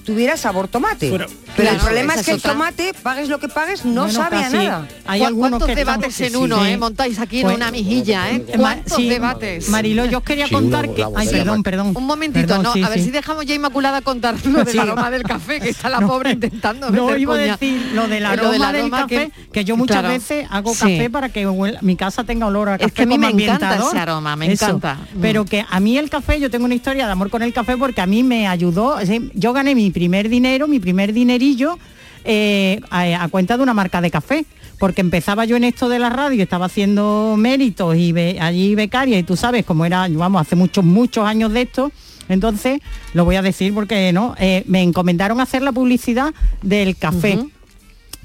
tuviera 0.04 0.38
sabor 0.38 0.68
tomate. 0.68 1.10
Pero, 1.56 1.70
el 1.72 1.78
problema 1.78 2.14
es 2.16 2.22
que 2.26 2.32
es 2.32 2.36
el 2.36 2.36
otra. 2.40 2.52
tomate, 2.54 2.94
pagues 3.04 3.30
lo 3.30 3.40
que 3.40 3.48
pagues, 3.48 3.86
no 3.86 4.04
Bueno, 4.04 4.10
sabe 4.14 4.38
casi. 4.42 4.56
a 4.58 4.64
nada. 4.64 4.88
Hay 5.06 5.20
¿Cu- 5.22 5.26
algunos 5.28 5.50
¿Cuántos 5.52 5.68
que 5.68 5.76
debates 5.76 6.22
en 6.22 6.30
sí, 6.32 6.36
uno, 6.36 6.64
sí. 6.64 6.70
eh? 6.72 6.78
Montáis 6.78 7.20
aquí 7.20 7.38
en 7.40 7.44
Pues- 7.44 7.56
una 7.58 7.72
mijilla, 7.72 8.32
¿eh? 8.32 8.46
¿Cuántos 8.58 8.98
sí, 8.98 9.10
debates? 9.10 9.70
Marilo, 9.70 10.06
yo 10.06 10.18
os 10.20 10.24
quería 10.24 10.48
Sí, 10.48 10.54
contar 10.54 10.90
que... 10.94 11.06
Ay, 11.16 11.28
perdón, 11.30 11.64
perdón. 11.64 11.92
Un 11.96 12.06
momentito, 12.06 12.48
Perdón, 12.48 12.64
no, 12.64 12.74
sí, 12.74 12.84
a 12.84 12.90
ver 12.90 13.00
sí. 13.00 13.06
si 13.06 13.12
dejamos 13.12 13.46
ya 13.46 13.54
Inmaculada 13.56 14.02
contar 14.02 14.36
lo 14.46 14.64
del 14.64 14.74
Sí. 14.74 14.80
aroma 14.80 15.12
del 15.12 15.24
café, 15.24 15.60
que 15.60 15.70
está 15.70 15.90
la 15.90 16.00
No, 16.04 16.08
pobre 16.08 16.32
intentando 16.32 16.90
No, 16.90 17.06
meter 17.06 17.22
iba 17.22 17.36
a 17.36 17.38
decir 17.38 17.92
lo 17.94 18.08
del 18.08 18.24
Eh, 18.24 18.26
aroma, 18.26 18.52
del 18.52 18.64
aroma 18.64 18.98
café, 19.02 19.32
que, 19.52 19.64
yo 19.64 19.78
muchas 19.78 19.98
claro, 20.00 20.10
veces 20.10 20.48
hago 20.50 20.74
sí. 20.74 20.80
café 20.80 21.10
para 21.10 21.30
que 21.30 21.46
mi 21.82 21.96
casa 21.96 22.24
tenga 22.24 22.48
olor 22.48 22.70
a 22.70 22.76
Es 22.76 22.82
café 22.82 22.94
que 22.94 23.04
a 23.04 23.06
mí 23.06 23.18
me 23.18 23.30
encanta 23.30 23.76
ese 23.78 24.00
aroma, 24.00 24.36
me 24.36 24.52
encanta. 24.52 24.96
Mm. 25.14 25.22
Pero 25.22 25.46
que 25.46 25.64
a 25.70 25.80
mí 25.80 25.98
el 25.98 26.10
café, 26.10 26.40
yo 26.40 26.50
tengo 26.50 26.66
una 26.66 26.76
historia 26.76 27.06
de 27.06 27.12
amor 27.12 27.30
con 27.30 27.42
el 27.44 27.54
café 27.54 27.78
porque 27.78 28.02
a 28.02 28.06
mí 28.08 28.24
me 28.24 28.48
ayudó, 28.48 29.00
es 29.00 29.10
yo 29.36 29.54
gané 29.54 29.76
mi 29.76 29.92
primer 29.92 30.28
dinero, 30.30 30.68
mi 30.68 30.80
primer 30.80 31.14
dinerillo 31.44 31.78
eh, 32.26 32.80
a, 32.90 33.24
a 33.24 33.28
cuenta 33.30 33.58
de 33.58 33.64
una 33.64 33.74
marca 33.74 34.02
de 34.02 34.12
café. 34.12 34.46
Porque 34.80 35.02
empezaba 35.02 35.46
yo 35.46 35.56
en 35.56 35.64
esto 35.64 35.88
de 35.88 36.00
la 36.00 36.10
radio, 36.10 36.44
estaba 36.44 36.66
haciendo 36.66 37.36
méritos 37.38 37.96
y 37.96 38.12
be- 38.12 38.38
allí 38.42 38.76
becaria, 38.76 39.18
y 39.18 39.24
tú 39.24 39.38
sabes 39.38 39.64
cómo 39.66 39.86
era, 39.86 40.08
vamos, 40.10 40.42
hace 40.42 40.56
muchos, 40.58 40.84
muchos 40.84 41.26
años 41.26 41.54
de 41.54 41.62
esto, 41.62 41.92
entonces, 42.28 42.82
lo 43.14 43.24
voy 43.24 43.36
a 43.38 43.42
decir 43.42 43.74
porque 43.74 44.12
no, 44.12 44.36
eh, 44.40 44.64
me 44.68 44.82
encomendaron 44.82 45.40
hacer 45.40 45.62
la 45.62 45.72
publicidad 45.72 46.34
del 46.62 46.98
café. 46.98 47.40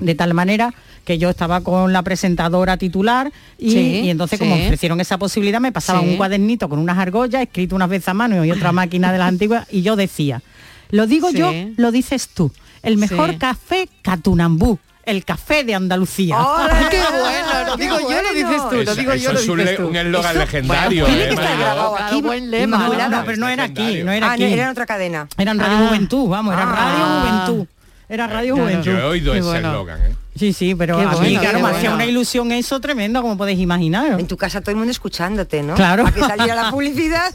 De 0.01 0.15
tal 0.15 0.33
manera 0.35 0.73
que 1.05 1.19
yo 1.19 1.29
estaba 1.31 1.61
con 1.61 1.93
la 1.93 2.03
presentadora 2.03 2.77
titular 2.77 3.31
y, 3.59 3.71
Sí, 3.73 3.79
y 4.05 4.11
entonces 4.11 4.39
como 4.39 4.55
ofrecieron 4.55 5.01
esa 5.01 5.19
posibilidad 5.19 5.61
me 5.61 5.71
pasaban 5.73 6.05
Sí. 6.05 6.11
un 6.11 6.17
cuadernito 6.17 6.69
con 6.69 6.79
unas 6.79 6.99
argollas, 6.99 7.43
escrito 7.43 7.77
unas 7.77 7.89
veces 7.91 8.09
a 8.09 8.15
mano 8.15 8.45
y 8.45 8.51
otra 8.51 8.73
máquina 8.83 9.13
de 9.13 9.19
las 9.19 9.29
antiguas, 9.29 9.67
y 9.71 9.83
yo 9.83 9.97
decía, 9.97 10.43
lo 10.91 11.07
digo 11.07 11.31
yo, 11.31 11.53
lo 11.77 11.93
dices 11.93 12.29
tú, 12.29 12.51
el 12.83 12.97
mejor 12.99 13.31
Sí. 13.31 13.37
café 13.39 13.89
Catunambú, 14.03 14.79
el 15.05 15.25
café 15.25 15.65
de 15.65 15.75
Andalucía. 15.75 16.37
¡Qué 16.91 16.99
bueno! 16.99 17.67
Lo 17.67 17.77
digo 17.77 17.99
yo, 18.01 18.23
lo 18.23 18.33
dices 18.33 18.63
tú, 18.69 18.77
lo 18.77 18.83
Eso- 18.83 18.95
digo 18.95 19.15
yo, 19.15 19.31
eso 19.31 19.33
lo 19.33 19.39
es 19.41 19.49
un 19.49 19.59
dices 19.59 19.77
tú. 19.77 19.87
un 19.89 19.97
eslogan 19.97 20.39
legendario, 20.39 21.05
Bueno, 21.05 21.17
¿eh, 21.17 21.19
tiene 21.19 21.25
que 21.25 21.35
estar 21.35 21.45
Mariló? 21.59 21.65
grabado 21.75 21.97
aquí, 21.99 22.23
buen 22.23 22.51
lema. 22.51 22.79
No, 22.79 22.95
¿no? 22.95 23.09
no, 23.09 23.25
pero 23.25 23.37
no 23.39 23.49
era 23.49 23.65
aquí, 23.65 24.03
no 24.05 24.13
era 24.13 24.31
Ah, 24.31 24.33
aquí. 24.33 24.45
era 24.45 24.65
en 24.65 24.69
otra 24.71 24.87
cadena. 24.87 25.29
Era 25.39 25.51
en 25.53 25.59
Radio 25.59 25.77
Ah. 25.79 25.87
Juventud, 25.89 26.29
vamos, 26.29 26.55
era 26.55 26.63
Ah. 26.63 26.75
Radio 26.75 27.05
Juventud. 27.47 27.67
Era 28.11 28.27
Radio 28.27 28.55
Claro. 28.55 28.69
Juventud. 28.71 28.91
Yo 28.91 28.99
he 28.99 29.03
oído 29.05 29.33
Qué 29.33 29.39
ese 29.41 29.49
bueno. 29.49 29.69
eslogan, 29.69 30.01
¿eh? 30.03 30.15
Sí, 30.35 30.53
sí, 30.53 30.75
pero 30.77 30.97
Qué 30.97 31.03
a 31.03 31.09
mí, 31.09 31.15
bueno, 31.17 31.41
claro, 31.41 31.59
me 31.61 31.67
hacía 31.69 31.81
bueno. 31.81 31.95
una 31.97 32.07
ilusión 32.07 32.53
eso 32.53 32.81
tremenda, 32.81 33.21
como 33.21 33.37
podéis 33.37 33.59
imaginar. 33.59 34.19
En 34.21 34.27
tu 34.29 34.37
casa 34.37 34.61
todo 34.61 34.71
el 34.71 34.77
mundo 34.77 34.93
escuchándote, 34.93 35.63
¿no? 35.65 35.75
Claro. 35.75 36.05
Para 36.05 36.15
que 36.15 36.21
saliera 36.21 36.55
la 36.55 36.71
publicidad. 36.71 37.35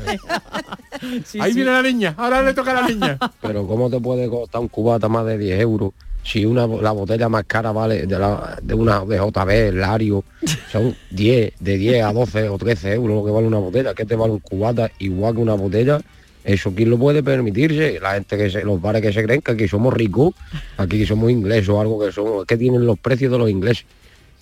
Sí, 1.26 1.40
Ahí 1.40 1.52
sí. 1.52 1.56
viene 1.58 1.72
la 1.72 1.82
niña, 1.82 2.14
ahora 2.18 2.42
le 2.42 2.54
toca 2.54 2.72
a 2.78 2.82
la 2.82 2.88
niña. 2.88 3.18
Pero 3.42 3.66
¿cómo 3.68 3.90
te 3.90 4.00
puede 4.00 4.28
costar 4.30 4.62
un 4.62 4.68
cubata 4.68 5.08
más 5.10 5.26
de 5.26 5.38
10 5.38 5.60
euros? 5.60 5.92
Si 6.24 6.46
una 6.46 6.66
la 6.68 6.92
botella 6.92 7.28
más 7.28 7.44
cara 7.46 7.72
vale 7.74 8.06
de, 8.08 8.18
la- 8.18 8.58
de 8.62 8.74
una 8.74 9.04
de 9.04 9.18
JB, 9.18 9.74
Lario, 9.74 10.24
son 10.72 10.96
10, 11.12 11.54
de 11.60 11.78
10 11.78 12.04
a 12.06 12.14
12 12.14 12.48
o 12.50 12.58
13 12.58 12.94
euros 12.94 13.18
lo 13.18 13.26
que 13.26 13.32
vale 13.32 13.46
una 13.48 13.58
botella. 13.58 13.94
¿Qué 13.94 14.06
te 14.06 14.16
vale 14.16 14.32
un 14.34 14.40
cubata 14.40 14.90
igual 15.00 15.36
que 15.36 15.42
una 15.42 15.56
botella? 15.56 16.00
Eso 16.46 16.74
quién 16.76 16.90
lo 16.90 16.98
puede 16.98 17.24
permitirse, 17.24 18.00
la 18.02 18.14
gente 18.16 18.38
que 18.38 18.50
se, 18.50 18.64
los 18.64 18.82
bares 18.82 19.02
que 19.02 19.14
se 19.14 19.24
creen 19.24 19.42
que 19.42 19.52
aquí 19.54 19.68
somos 19.68 19.94
ricos, 19.94 20.34
aquí 20.78 21.00
que 21.00 21.06
somos 21.06 21.32
ingleses 21.32 21.70
o 21.70 21.80
algo 21.80 22.00
que 22.00 22.12
somos, 22.12 22.46
que 22.46 22.58
tienen 22.58 22.86
los 22.86 23.00
precios 23.00 23.32
de 23.32 23.38
los 23.38 23.50
ingleses 23.50 23.86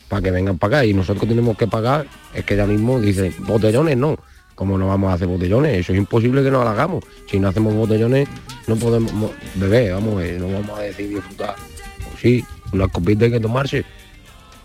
para 0.07 0.21
que 0.23 0.31
vengan 0.31 0.57
para 0.57 0.77
acá 0.79 0.85
y 0.85 0.93
nosotros 0.95 1.27
tenemos 1.29 1.55
que 1.57 1.67
pagar, 1.67 2.05
es 2.33 2.43
que 2.43 2.55
ya 2.55 2.65
mismo 2.65 2.99
dicen, 2.99 3.33
botellones 3.45 3.97
no, 3.97 4.17
¿cómo 4.61 4.77
no 4.77 4.87
vamos 4.89 5.09
a 5.09 5.13
hacer 5.15 5.27
botellones? 5.27 5.75
Eso 5.75 5.91
es 5.91 5.97
imposible 5.97 6.43
que 6.43 6.51
nos 6.51 6.63
hagamos. 6.67 7.03
Si 7.25 7.39
no 7.39 7.47
hacemos 7.47 7.73
botellones 7.73 8.27
no 8.67 8.75
podemos 8.75 9.11
mo- 9.11 9.31
beber, 9.55 9.93
vamos, 9.93 10.21
eh, 10.21 10.37
no 10.39 10.51
vamos 10.51 10.77
a 10.77 10.83
decir 10.83 11.09
disfrutar. 11.09 11.55
Pues 11.97 12.19
sí, 12.21 12.45
una 12.71 12.87
copita 12.87 13.25
hay 13.25 13.31
que 13.31 13.39
tomarse, 13.39 13.83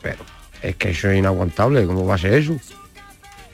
pero 0.02 0.18
es 0.60 0.76
que 0.76 0.90
eso 0.90 1.08
es 1.08 1.16
inaguantable, 1.18 1.86
¿cómo 1.86 2.04
va 2.04 2.16
a 2.16 2.18
ser 2.18 2.34
eso? 2.34 2.54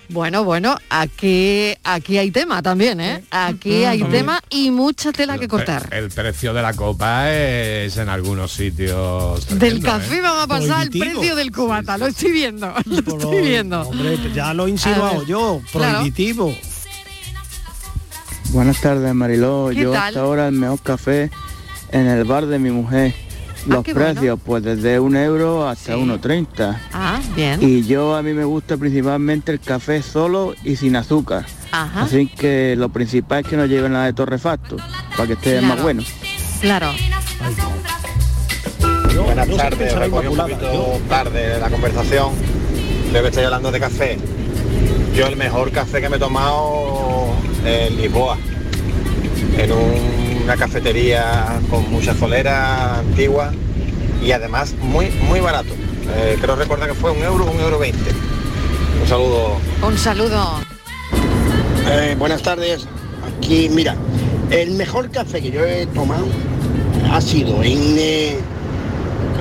Bueno, 0.08 0.44
bueno, 0.44 0.76
aquí, 0.90 1.72
aquí 1.84 2.18
hay 2.18 2.30
tema 2.30 2.60
también, 2.62 3.00
¿eh? 3.00 3.24
Aquí 3.30 3.84
hay 3.84 4.02
tema 4.04 4.42
y 4.50 4.70
mucha 4.70 5.10
tela 5.12 5.38
que 5.38 5.48
cortar. 5.48 5.88
El 5.90 6.10
precio 6.10 6.52
de 6.52 6.60
la 6.60 6.74
copa 6.74 7.30
es 7.32 7.96
en 7.96 8.08
algunos 8.10 8.52
sitios. 8.52 9.46
Del 9.58 9.82
café 9.82 10.16
¿eh? 10.16 10.20
vamos 10.20 10.44
a 10.44 10.46
pasar 10.46 10.70
al 10.82 10.88
Prohibitivo. 10.90 11.20
precio 11.20 11.36
del 11.36 11.52
cubata, 11.52 11.96
lo 11.96 12.06
estoy 12.08 12.32
viendo, 12.32 12.74
lo 12.84 12.98
estoy 12.98 13.40
viendo. 13.40 13.80
Hombre, 13.82 14.18
ya 14.34 14.52
lo 14.52 14.66
he 14.66 14.70
insinuado 14.70 15.24
yo, 15.24 15.62
claro. 15.72 15.94
prohibitivo. 15.98 16.54
Buenas 18.50 18.80
tardes, 18.82 19.14
Mariló. 19.14 19.70
¿Qué 19.72 19.80
Yo 19.82 19.92
tal? 19.92 20.08
hasta 20.08 20.20
ahora 20.20 20.48
el 20.48 20.52
mejor 20.54 20.80
café 20.82 21.30
en 21.90 22.06
el 22.06 22.24
bar 22.24 22.46
de 22.46 22.58
mi 22.58 22.70
mujer. 22.70 23.14
Los 23.66 23.78
Ah, 23.78 23.82
bueno. 23.84 23.94
precios, 23.94 24.40
pues 24.44 24.62
desde 24.64 24.98
un 24.98 25.16
euro 25.16 25.68
hasta 25.68 25.94
Sí. 25.94 26.00
1,30. 26.00 26.80
Ah, 26.92 27.20
bien. 27.36 27.58
Y 27.62 27.84
yo 27.84 28.16
a 28.16 28.22
mí 28.22 28.32
me 28.32 28.44
gusta 28.44 28.76
principalmente 28.76 29.52
el 29.52 29.60
café 29.60 30.02
solo 30.02 30.54
y 30.64 30.76
sin 30.76 30.96
azúcar. 30.96 31.46
Ajá, 31.70 32.02
Así 32.02 32.26
que 32.26 32.74
lo 32.76 32.88
principal 32.90 33.40
es 33.44 33.46
que 33.50 33.56
no 33.56 33.66
lleven 33.66 33.92
nada 33.92 34.06
de 34.06 34.12
torrefacto, 34.12 34.76
para 35.16 35.26
que 35.26 35.32
esté 35.34 35.60
más 35.60 35.80
bueno. 35.80 36.02
claro. 36.60 36.88
Buenas 39.24 39.48
tardes, 39.56 39.94
recogí 39.96 40.26
un 40.26 40.36
poquito 40.36 41.00
tarde 41.08 41.58
la 41.60 41.70
conversación. 41.70 42.30
Veo 43.12 43.22
que 43.22 43.28
estoy 43.28 43.44
hablando 43.44 43.70
de 43.70 43.80
café. 43.80 44.18
Yo 45.14 45.26
el 45.26 45.36
mejor 45.36 45.70
café 45.70 46.00
que 46.00 46.08
me 46.08 46.16
he 46.16 46.18
tomado 46.18 47.26
en 47.64 47.96
Lisboa, 47.96 48.36
en 49.58 49.72
un- 49.72 50.21
una 50.42 50.56
cafetería 50.56 51.60
con 51.70 51.90
mucha 51.90 52.14
solera 52.14 52.98
antigua 52.98 53.52
y 54.22 54.32
además 54.32 54.74
muy 54.80 55.10
muy 55.28 55.40
barato. 55.40 55.74
Eh, 56.14 56.36
creo 56.40 56.56
recordar 56.56 56.88
que 56.88 56.94
fue 56.94 57.10
un 57.12 57.22
euro, 57.22 57.46
un 57.50 57.60
euro 57.60 57.78
veinte. 57.78 58.10
Un 59.00 59.08
saludo. 59.08 59.56
Un 59.86 59.98
saludo. 59.98 60.60
Eh, 61.88 62.16
buenas 62.18 62.42
tardes. 62.42 62.86
Aquí, 63.38 63.68
mira, 63.70 63.96
el 64.50 64.72
mejor 64.72 65.10
café 65.10 65.40
que 65.40 65.50
yo 65.50 65.64
he 65.64 65.86
tomado 65.86 66.26
ha 67.10 67.20
sido 67.20 67.62
en, 67.62 67.96
eh, 67.98 68.38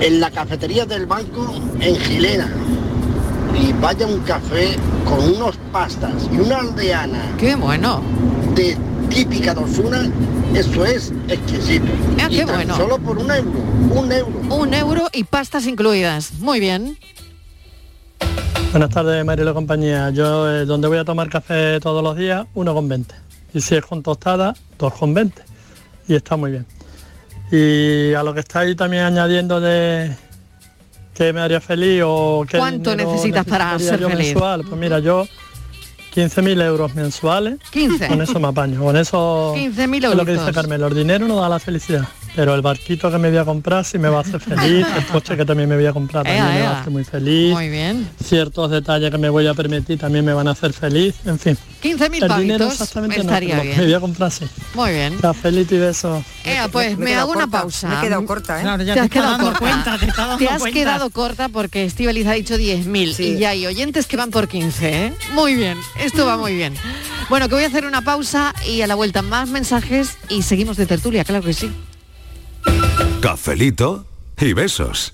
en 0.02 0.20
la 0.20 0.32
cafetería 0.32 0.86
del 0.86 1.06
banco 1.06 1.54
en 1.80 1.95
Gilena. 1.95 2.49
Y 3.60 3.74
vaya 3.74 4.06
un 4.06 4.20
café 4.22 4.76
con 5.06 5.36
unos 5.36 5.58
pastas 5.72 6.14
y 6.32 6.39
una 6.39 6.60
aldeana 6.60 7.34
Qué 7.38 7.56
bueno. 7.56 8.02
de 8.56 8.78
típica 9.14 9.53
de 9.53 9.62
Osuna, 9.62 10.09
eso 10.53 10.86
es 10.86 11.12
exquisito. 11.28 11.86
Ah, 12.20 12.28
y 12.30 12.38
qué 12.38 12.45
tan 12.45 12.55
bueno. 12.55 12.76
Solo 12.76 12.97
por 12.97 13.18
un 13.18 13.30
euro, 13.30 13.59
un 13.91 14.12
euro. 14.12 14.55
Un 14.55 14.74
euro 14.74 15.07
y 15.14 15.24
pastas 15.24 15.68
incluidas. 15.68 16.34
Muy 16.39 16.59
bien. 16.59 16.97
Buenas 18.72 18.89
tardes, 18.89 19.26
Marilo 19.26 19.53
compañía. 19.53 20.09
Yo 20.12 20.49
eh, 20.49 20.66
donde 20.66 20.88
voy 20.88 20.97
a 20.97 21.03
tomar 21.03 21.30
café 21.30 21.80
todos 21.82 22.01
los 22.01 22.16
días, 22.16 22.45
1,20. 22.55 23.05
Y 23.53 23.59
si 23.59 23.76
es 23.76 23.86
con 23.86 24.01
tostada, 24.01 24.55
2,20. 24.80 25.32
Y 26.07 26.16
está 26.16 26.38
muy 26.38 26.51
bien. 26.51 26.66
Y 27.51 28.14
a 28.14 28.24
lo 28.24 28.34
que 28.34 28.39
estáis 28.39 28.78
también 28.78 29.03
añadiendo 29.03 29.59
de 29.59 30.16
que 31.14 31.34
me 31.34 31.41
haría 31.41 31.59
feliz 31.59 32.01
o 32.05 32.45
que 32.49 32.57
¿Cuánto 32.57 32.95
necesitas 32.95 33.45
para 33.45 33.78
ser 33.78 33.99
feliz? 33.99 34.34
mensual, 34.34 34.64
pues 34.64 34.80
mira, 34.80 34.99
yo 34.99 35.28
15.000 36.14 36.62
euros 36.64 36.93
mensuales. 36.95 37.59
15. 37.72 38.07
Con 38.07 38.22
eso 38.22 38.39
me 38.39 38.47
apaño. 38.49 38.84
Con 38.84 38.97
eso 38.97 39.53
15.000 39.55 40.09
es 40.09 40.16
lo 40.16 40.26
que 40.26 40.34
dice. 40.34 40.51
Carmelo. 40.51 40.88
El 40.88 40.95
dinero 40.95 41.28
no 41.28 41.38
da 41.38 41.49
la 41.49 41.59
felicidad. 41.59 42.07
Pero 42.36 42.56
el 42.56 42.62
barquito 42.62 43.12
que 43.12 43.18
me 43.18 43.30
voy 43.30 43.38
a 43.40 43.46
comprar 43.46 43.84
sí 43.84 43.98
me 43.98 44.08
va 44.10 44.20
a 44.20 44.22
hacer 44.22 44.40
feliz. 44.40 44.86
El 44.98 45.06
coche 45.08 45.36
que 45.36 45.44
también 45.46 45.68
me 45.68 45.76
voy 45.76 45.86
a 45.86 45.94
comprar 45.94 46.24
también 46.24 46.46
Ea, 46.46 46.54
me 46.54 46.62
va 46.62 46.70
a 46.70 46.80
hacer 46.80 46.92
muy 46.92 47.04
feliz. 47.04 47.52
Muy 47.54 47.70
bien. 47.70 48.10
Ciertos 48.24 48.72
detalles 48.72 49.12
que 49.12 49.18
me 49.18 49.30
voy 49.30 49.48
a 49.48 49.54
permitir 49.54 50.00
también 50.00 50.24
me 50.24 50.34
van 50.34 50.48
a 50.48 50.52
hacer 50.52 50.72
feliz. 50.74 51.14
En 51.26 51.38
fin. 51.38 51.58
15.000 51.84 52.04
El 52.04 52.10
dinero 52.10 52.28
pavitos 52.30 52.74
exactamente 52.74 53.18
no, 53.18 53.24
estaría 53.24 53.60
bien. 53.62 53.78
me 53.78 53.84
voy 53.86 53.94
a 53.94 54.00
comprar 54.00 54.32
sí. 54.32 54.46
Muy 54.76 54.92
bien. 54.92 55.18
Cafelito 55.18 55.76
y 55.76 55.80
besos. 55.80 56.24
Ea, 56.46 56.68
pues 56.70 56.98
me, 56.98 57.16
hago 57.16 57.32
una 57.32 57.42
corta, 57.42 57.60
pausa. 57.62 57.90
me 57.90 57.96
he 57.98 58.02
quedado 58.02 58.26
corta, 58.26 58.60
¿eh? 58.60 58.62
Claro, 58.64 58.84
ya 58.84 58.94
te 58.94 59.00
te 59.00 59.06
has 59.06 59.10
quedado 59.12 59.32
dando 59.32 59.46
corta. 59.48 59.60
cuenta, 59.60 59.98
te 59.98 60.06
Te 60.46 60.50
has 60.50 60.60
cuenta. 60.62 60.80
quedado 60.80 61.10
corta 61.10 61.50
porque 61.50 61.84
Estivaliz 61.86 62.28
ha 62.28 62.34
dicho 62.34 62.56
10.000 62.56 63.20
y 63.20 63.38
ya 63.40 63.50
hay 63.50 63.66
oyentes 63.66 64.06
que 64.08 64.16
van 64.16 64.30
por 64.32 64.48
15, 64.48 65.06
¿eh? 65.08 65.14
Muy 65.34 65.56
bien, 65.56 65.78
esto 66.00 66.26
va 66.26 66.38
muy 66.38 66.56
bien. 66.56 66.76
Bueno, 67.30 67.50
que 67.50 67.56
voy 67.56 67.64
a 67.64 67.68
hacer 67.68 67.86
una 67.86 68.02
pausa 68.02 68.54
y 68.68 68.82
a 68.82 68.88
la 68.88 68.96
vuelta 68.96 69.22
más 69.22 69.50
mensajes 69.50 70.18
y 70.30 70.44
seguimos 70.44 70.78
de 70.78 70.86
tertulia, 70.86 71.24
claro 71.24 71.44
que 71.44 71.54
sí. 71.54 71.72
Cafelito 73.22 74.05
y 74.39 74.53
besos. 74.53 75.14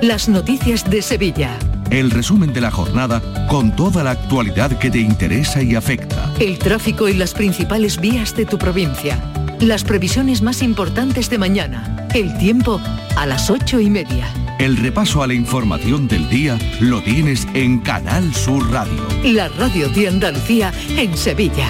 Las 0.00 0.28
noticias 0.28 0.88
de 0.88 1.02
Sevilla. 1.02 1.58
El 1.90 2.12
resumen 2.12 2.52
de 2.52 2.60
la 2.60 2.70
jornada 2.70 3.20
con 3.48 3.74
toda 3.74 4.04
la 4.04 4.12
actualidad 4.12 4.78
que 4.78 4.90
te 4.90 4.98
interesa 4.98 5.60
y 5.60 5.74
afecta. 5.74 6.32
El 6.38 6.56
tráfico 6.58 7.08
y 7.08 7.14
las 7.14 7.34
principales 7.34 8.00
vías 8.00 8.36
de 8.36 8.46
tu 8.46 8.58
provincia. 8.58 9.20
Las 9.58 9.82
previsiones 9.82 10.40
más 10.40 10.62
importantes 10.62 11.30
de 11.30 11.38
mañana. 11.38 12.06
El 12.14 12.38
tiempo 12.38 12.80
a 13.16 13.26
las 13.26 13.50
ocho 13.50 13.80
y 13.80 13.90
media. 13.90 14.32
El 14.60 14.76
repaso 14.76 15.24
a 15.24 15.26
la 15.26 15.34
información 15.34 16.06
del 16.06 16.28
día 16.30 16.56
lo 16.80 17.02
tienes 17.02 17.48
en 17.54 17.80
Canal 17.80 18.32
Sur 18.34 18.70
Radio. 18.70 19.04
La 19.24 19.48
radio 19.48 19.88
de 19.88 20.06
Andalucía 20.06 20.72
en 20.96 21.16
Sevilla. 21.16 21.66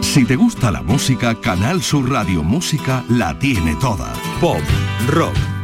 Si 0.00 0.24
te 0.24 0.36
gusta 0.36 0.70
la 0.70 0.82
música, 0.82 1.34
Canal 1.34 1.82
Sur 1.82 2.10
Radio 2.10 2.42
Música 2.42 3.04
la 3.10 3.38
tiene 3.38 3.76
toda. 3.76 4.12
Pop, 4.40 4.62
rock, 5.08 5.34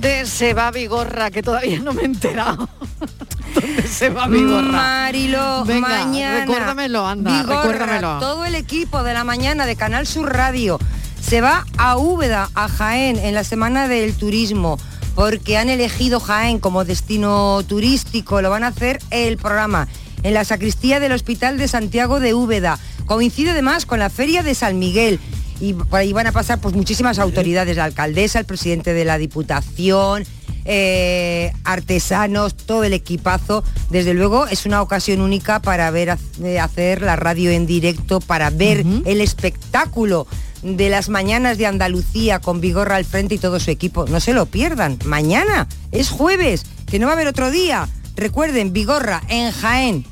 ¿Dónde 0.00 0.24
se 0.24 0.54
va 0.54 0.70
Vigorra? 0.70 1.30
Que 1.30 1.42
todavía 1.42 1.78
no 1.80 1.92
me 1.92 2.00
he 2.00 2.04
enterado. 2.06 2.70
¿Dónde 3.54 3.86
se 3.86 4.08
va 4.08 4.28
Vigorra? 4.28 4.72
Marilo, 4.72 5.62
Venga, 5.66 5.88
mañana. 5.88 6.40
recuérdamelo, 6.40 7.06
anda, 7.06 7.42
Vigorra, 7.42 7.62
recuérdamelo. 7.62 8.18
Todo 8.18 8.46
el 8.46 8.54
equipo 8.54 9.02
de 9.02 9.12
la 9.12 9.24
mañana 9.24 9.66
de 9.66 9.76
Canal 9.76 10.06
Sur 10.06 10.32
Radio 10.32 10.78
se 11.20 11.42
va 11.42 11.66
a 11.76 11.98
Úbeda, 11.98 12.48
a 12.54 12.68
Jaén, 12.68 13.18
en 13.18 13.34
la 13.34 13.44
semana 13.44 13.88
del 13.88 14.14
turismo, 14.14 14.78
porque 15.14 15.58
han 15.58 15.68
elegido 15.68 16.18
Jaén 16.18 16.60
como 16.60 16.86
destino 16.86 17.62
turístico. 17.68 18.40
Lo 18.40 18.48
van 18.48 18.64
a 18.64 18.68
hacer 18.68 19.00
el 19.10 19.36
programa 19.36 19.86
en 20.22 20.32
la 20.32 20.46
sacristía 20.46 20.98
del 20.98 21.12
Hospital 21.12 21.58
de 21.58 21.68
Santiago 21.68 22.20
de 22.20 22.32
Úbeda. 22.32 22.78
Coincide 23.04 23.50
además 23.50 23.84
con 23.84 23.98
la 23.98 24.08
Feria 24.08 24.42
de 24.42 24.54
San 24.54 24.78
Miguel. 24.78 25.20
Y 25.60 25.74
por 25.74 26.00
ahí 26.00 26.12
van 26.12 26.26
a 26.26 26.32
pasar 26.32 26.60
pues 26.60 26.74
muchísimas 26.74 27.18
autoridades, 27.18 27.76
la 27.76 27.84
alcaldesa, 27.84 28.38
el 28.38 28.46
presidente 28.46 28.94
de 28.94 29.04
la 29.04 29.18
Diputación, 29.18 30.24
eh, 30.64 31.52
artesanos, 31.64 32.56
todo 32.56 32.84
el 32.84 32.92
equipazo. 32.92 33.62
Desde 33.90 34.14
luego 34.14 34.46
es 34.46 34.66
una 34.66 34.82
ocasión 34.82 35.20
única 35.20 35.60
para 35.60 35.90
ver 35.90 36.16
eh, 36.42 36.58
hacer 36.58 37.02
la 37.02 37.16
radio 37.16 37.50
en 37.50 37.66
directo, 37.66 38.20
para 38.20 38.50
ver 38.50 38.84
el 39.04 39.20
espectáculo 39.20 40.26
de 40.62 40.90
las 40.90 41.08
mañanas 41.08 41.58
de 41.58 41.66
Andalucía 41.66 42.38
con 42.38 42.60
Vigorra 42.60 42.96
al 42.96 43.04
frente 43.04 43.36
y 43.36 43.38
todo 43.38 43.60
su 43.60 43.70
equipo. 43.70 44.06
No 44.06 44.20
se 44.20 44.32
lo 44.32 44.46
pierdan. 44.46 44.98
Mañana 45.04 45.66
es 45.92 46.10
jueves, 46.10 46.64
que 46.86 46.98
no 46.98 47.06
va 47.06 47.12
a 47.12 47.14
haber 47.16 47.28
otro 47.28 47.50
día. 47.50 47.88
Recuerden, 48.16 48.72
Vigorra 48.72 49.22
en 49.28 49.52
Jaén. 49.52 50.04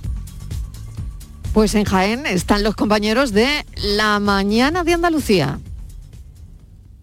Pues 1.53 1.75
en 1.75 1.85
Jaén 1.85 2.27
están 2.27 2.63
los 2.63 2.77
compañeros 2.77 3.33
de 3.33 3.65
La 3.77 4.19
Mañana 4.21 4.85
de 4.85 4.95
Andalucía. 4.95 5.59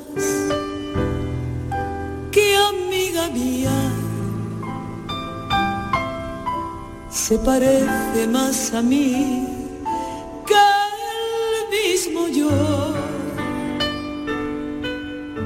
que 2.30 2.56
amiga 2.56 3.28
mía. 3.34 3.70
Se 7.10 7.36
parece 7.40 8.26
más 8.32 8.72
a 8.72 8.80
mí 8.80 9.46
que 10.46 10.54
el 10.54 11.92
mismo 11.92 12.28
yo. 12.28 13.21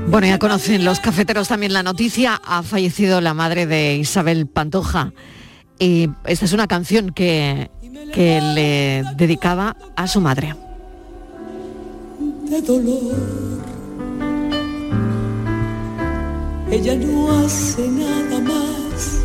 Bueno, 0.08 0.28
ya 0.28 0.38
conocen 0.38 0.84
los 0.84 1.00
cafeteros 1.00 1.48
también 1.48 1.72
la 1.72 1.82
noticia. 1.82 2.40
Ha 2.44 2.62
fallecido 2.62 3.20
la 3.20 3.34
madre 3.34 3.66
de 3.66 3.96
Isabel 3.96 4.46
Pantoja. 4.46 5.12
Y 5.78 6.08
esta 6.24 6.44
es 6.44 6.52
una 6.52 6.66
canción 6.66 7.10
que, 7.10 7.70
que 8.14 8.40
le 8.40 9.04
dedicaba 9.16 9.76
a 9.96 10.06
su 10.06 10.20
madre. 10.20 10.54
de 12.48 12.62
dolor. 12.62 13.14
Ella 16.70 16.94
no 16.94 17.38
hace 17.40 17.88
nada 17.88 18.40
más 18.40 19.20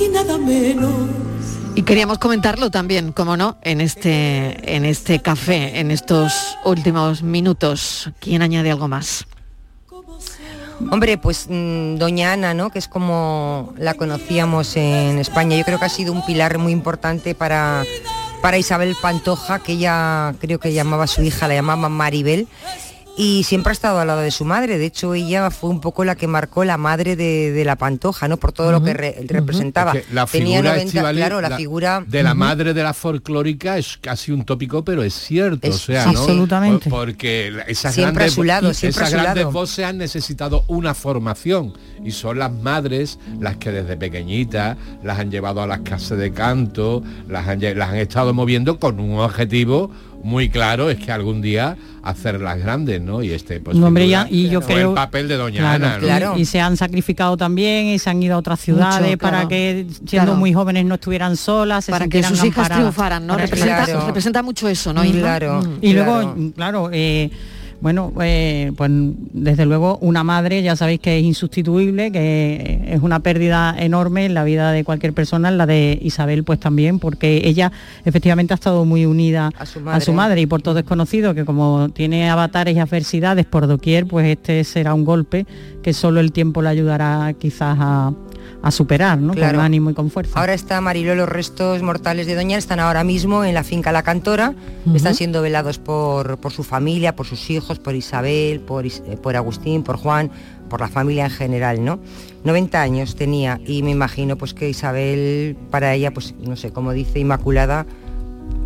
y 0.00 0.08
nada 0.08 0.38
menos. 0.38 0.92
Y 1.74 1.82
queríamos 1.82 2.18
comentarlo 2.18 2.70
también, 2.70 3.12
como 3.12 3.36
no, 3.36 3.56
en 3.62 3.80
este, 3.80 4.76
en 4.76 4.84
este 4.84 5.20
café, 5.20 5.78
en 5.78 5.90
estos 5.90 6.56
últimos 6.64 7.22
minutos. 7.22 8.10
¿Quién 8.20 8.42
añade 8.42 8.70
algo 8.70 8.88
más? 8.88 9.26
Hombre, 10.90 11.18
pues 11.18 11.46
mm, 11.48 11.96
Doña 11.96 12.32
Ana, 12.32 12.54
¿no? 12.54 12.70
Que 12.70 12.78
es 12.78 12.88
como 12.88 13.74
la 13.76 13.94
conocíamos 13.94 14.76
en 14.76 15.18
España. 15.18 15.56
Yo 15.56 15.64
creo 15.64 15.78
que 15.78 15.84
ha 15.84 15.90
sido 15.90 16.12
un 16.12 16.24
pilar 16.24 16.58
muy 16.58 16.72
importante 16.72 17.34
para, 17.34 17.84
para 18.40 18.58
Isabel 18.58 18.96
Pantoja, 19.00 19.58
que 19.58 19.72
ella 19.72 20.34
creo 20.40 20.60
que 20.60 20.72
llamaba 20.72 21.04
a 21.04 21.08
su 21.08 21.22
hija, 21.22 21.48
la 21.48 21.54
llamaba 21.54 21.88
Maribel. 21.88 22.46
Y 23.20 23.42
siempre 23.42 23.70
ha 23.70 23.72
estado 23.72 23.98
al 23.98 24.06
lado 24.06 24.20
de 24.20 24.30
su 24.30 24.44
madre. 24.44 24.78
De 24.78 24.86
hecho, 24.86 25.12
ella 25.12 25.50
fue 25.50 25.70
un 25.70 25.80
poco 25.80 26.04
la 26.04 26.14
que 26.14 26.28
marcó 26.28 26.64
la 26.64 26.76
madre 26.78 27.16
de, 27.16 27.50
de 27.50 27.64
la 27.64 27.74
Pantoja, 27.74 28.28
¿no? 28.28 28.36
Por 28.36 28.52
todo 28.52 28.70
lo 28.70 28.80
que 28.80 28.94
re- 28.94 29.16
representaba. 29.26 29.92
Es 29.92 30.06
que 30.06 30.14
la 30.14 30.24
Tenía 30.26 30.58
figura, 30.58 30.70
90 30.70 30.86
Estíbaliz, 30.86 31.18
claro, 31.20 31.40
la, 31.40 31.56
figura 31.56 32.04
de 32.06 32.22
la 32.22 32.34
madre 32.34 32.74
de 32.74 32.82
la 32.84 32.94
folclórica 32.94 33.76
es 33.76 33.98
casi 34.00 34.30
un 34.30 34.44
tópico, 34.44 34.84
pero 34.84 35.02
es 35.02 35.14
cierto, 35.14 35.66
Es- 35.66 35.74
o 35.74 35.78
sea, 35.78 36.04
sí, 36.04 36.12
¿no? 36.12 36.20
absolutamente. 36.20 36.88
Por- 36.90 37.06
Porque 37.08 37.52
esas 37.66 37.92
Siempre 37.92 38.10
a 38.24 38.28
grandes, 38.28 38.34
su 38.34 38.44
lado, 38.44 38.68
a 38.68 38.70
esas 38.70 38.94
su 38.94 39.00
grandes 39.16 39.36
lado. 39.42 39.50
voces 39.50 39.84
han 39.84 39.98
necesitado 39.98 40.62
una 40.68 40.94
formación 40.94 41.72
y 42.04 42.12
son 42.12 42.38
las 42.38 42.52
madres 42.52 43.18
las 43.40 43.56
que 43.56 43.72
desde 43.72 43.96
pequeñitas 43.96 44.76
las 45.02 45.18
han 45.18 45.32
llevado 45.32 45.60
a 45.60 45.66
las 45.66 45.80
clases 45.80 46.16
de 46.18 46.32
canto, 46.32 47.02
las 47.28 47.48
han, 47.48 47.60
las 47.76 47.88
han 47.88 47.96
estado 47.96 48.32
moviendo 48.32 48.78
con 48.78 49.00
un 49.00 49.18
objetivo 49.18 49.90
muy 50.22 50.48
claro, 50.50 50.90
es 50.90 50.98
que 50.98 51.10
algún 51.12 51.40
día 51.40 51.76
hacerlas 52.02 52.58
grandes, 52.58 53.00
¿no? 53.00 53.22
Y 53.22 53.30
este, 53.32 53.60
pues, 53.60 53.76
No, 53.76 53.86
hombre, 53.88 54.04
duda, 54.06 54.24
ya- 54.24 54.34
y 54.34 54.48
yo 54.48 54.60
fue 54.60 54.74
creo- 54.76 54.88
el 54.90 54.94
papel 54.94 55.28
de 55.28 55.36
Doña 55.36 55.58
Claro, 55.60 55.86
Ana, 56.06 56.20
¿no? 56.20 56.38
y, 56.38 56.42
y 56.42 56.44
se 56.44 56.60
han 56.60 56.76
sacrificado 56.76 57.36
también 57.36 57.86
y 57.86 57.98
se 57.98 58.10
han 58.10 58.22
ido 58.22 58.34
a 58.34 58.38
otras 58.38 58.60
ciudades 58.60 59.02
Mucho, 59.10 59.18
para 59.18 59.36
claro. 59.38 59.48
que 59.48 59.86
siendo 60.06 60.26
Claro. 60.26 60.34
muy 60.36 60.52
jóvenes 60.54 60.84
no 60.86 60.94
estuvieran 60.94 61.36
solas, 61.36 61.84
se 61.84 61.92
Para 61.92 62.08
que 62.08 62.22
sus 62.22 62.42
hijas 62.44 62.68
triunfaran, 62.70 63.26
¿no? 63.26 63.36
Representa, 63.36 63.84
Claro. 63.84 64.06
representa 64.06 64.42
mucho 64.42 64.68
eso, 64.68 64.92
¿no? 64.92 65.04
Inma? 65.04 65.38
Mm. 65.38 65.78
Y 65.82 65.92
luego, 65.92 66.34
claro, 66.56 66.90
eh, 66.92 67.30
bueno, 67.80 68.12
eh, 68.20 68.72
pues 68.76 68.90
desde 69.32 69.64
luego 69.64 69.98
una 70.00 70.24
madre 70.24 70.62
ya 70.62 70.74
sabéis 70.74 71.00
que 71.00 71.18
es 71.18 71.24
insustituible, 71.24 72.10
que 72.10 72.84
es 72.88 73.02
una 73.02 73.20
pérdida 73.20 73.74
enorme 73.78 74.26
en 74.26 74.34
la 74.34 74.44
vida 74.44 74.72
de 74.72 74.84
cualquier 74.84 75.12
persona, 75.12 75.48
en 75.48 75.58
la 75.58 75.66
de 75.66 75.98
Isabel 76.02 76.44
pues 76.44 76.58
también, 76.58 76.98
porque 76.98 77.42
ella 77.44 77.70
efectivamente 78.04 78.52
ha 78.52 78.56
estado 78.56 78.84
muy 78.84 79.06
unida 79.06 79.50
a 79.56 79.66
su 79.66 79.80
madre. 79.80 80.12
madre, 80.12 80.40
y 80.40 80.46
por 80.46 80.62
todo 80.62 80.78
es 80.80 80.84
conocido 80.84 81.34
que 81.34 81.44
como 81.44 81.88
tiene 81.90 82.28
avatares 82.28 82.76
y 82.76 82.80
adversidades 82.80 83.46
por 83.46 83.66
doquier, 83.66 84.06
pues 84.06 84.26
este 84.26 84.64
será 84.64 84.94
un 84.94 85.04
golpe 85.04 85.46
que 85.82 85.92
solo 85.92 86.20
el 86.20 86.32
tiempo 86.32 86.62
le 86.62 86.70
ayudará 86.70 87.32
quizás 87.38 87.76
a, 87.80 88.12
a 88.62 88.70
superar, 88.70 89.18
¿no? 89.18 89.32
Claro. 89.34 89.56
Con 89.58 89.64
ánimo 89.64 89.90
y 89.90 89.94
con 89.94 90.10
fuerza. 90.10 90.38
Ahora 90.38 90.54
está 90.54 90.80
Mariló, 90.80 91.14
los 91.14 91.28
restos 91.28 91.82
mortales 91.82 92.26
de 92.26 92.34
Doña 92.34 92.58
están 92.58 92.80
ahora 92.80 93.04
mismo 93.04 93.44
en 93.44 93.54
la 93.54 93.64
finca 93.64 93.92
La 93.92 94.02
Cantora, 94.02 94.54
están 94.94 95.14
siendo 95.14 95.42
velados 95.42 95.78
por, 95.78 96.38
por 96.38 96.52
su 96.52 96.64
familia, 96.64 97.14
por 97.14 97.26
sus 97.26 97.50
hijos, 97.50 97.78
por 97.78 97.94
Isabel, 97.94 98.60
por, 98.60 98.86
eh, 98.86 98.90
por 99.22 99.36
Agustín, 99.36 99.82
por 99.82 99.96
Juan, 99.96 100.30
por 100.68 100.80
la 100.80 100.88
familia 100.88 101.24
en 101.24 101.30
general, 101.30 101.84
¿no? 101.84 101.98
90 102.44 102.80
años 102.80 103.16
tenía 103.16 103.60
y 103.66 103.82
me 103.82 103.90
imagino 103.90 104.36
pues 104.36 104.54
que 104.54 104.68
Isabel, 104.68 105.56
para 105.70 105.94
ella, 105.94 106.12
pues 106.12 106.34
no 106.40 106.56
sé, 106.56 106.70
como 106.72 106.92
dice 106.92 107.18
Inmaculada, 107.18 107.86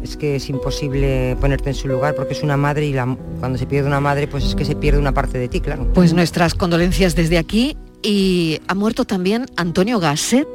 es 0.03 0.17
que 0.17 0.37
es 0.37 0.49
imposible 0.49 1.37
ponerte 1.41 1.71
en 1.71 1.75
su 1.77 1.87
lugar 1.89 2.15
porque 2.15 2.33
es 2.35 2.43
una 2.43 2.57
madre 2.57 2.87
y 2.87 2.93
la- 2.93 3.17
cuando 3.39 3.57
se 3.59 3.67
pierde 3.67 3.87
una 3.89 4.01
madre 4.01 4.27
pues 4.27 4.45
es 4.45 4.55
que 4.55 4.65
se 4.65 4.75
pierde 4.75 4.99
una 4.99 5.13
parte 5.15 5.39
de 5.39 5.49
ti, 5.49 5.61
claro. 5.61 5.87
Pues 5.95 6.13
nuestras 6.13 6.55
condolencias 6.55 7.15
desde 7.15 7.39
aquí 7.39 7.77
y 8.03 8.61
ha 8.69 8.75
muerto 8.75 9.05
también 9.05 9.47
Antonio 9.57 10.01
Gasset, 10.01 10.49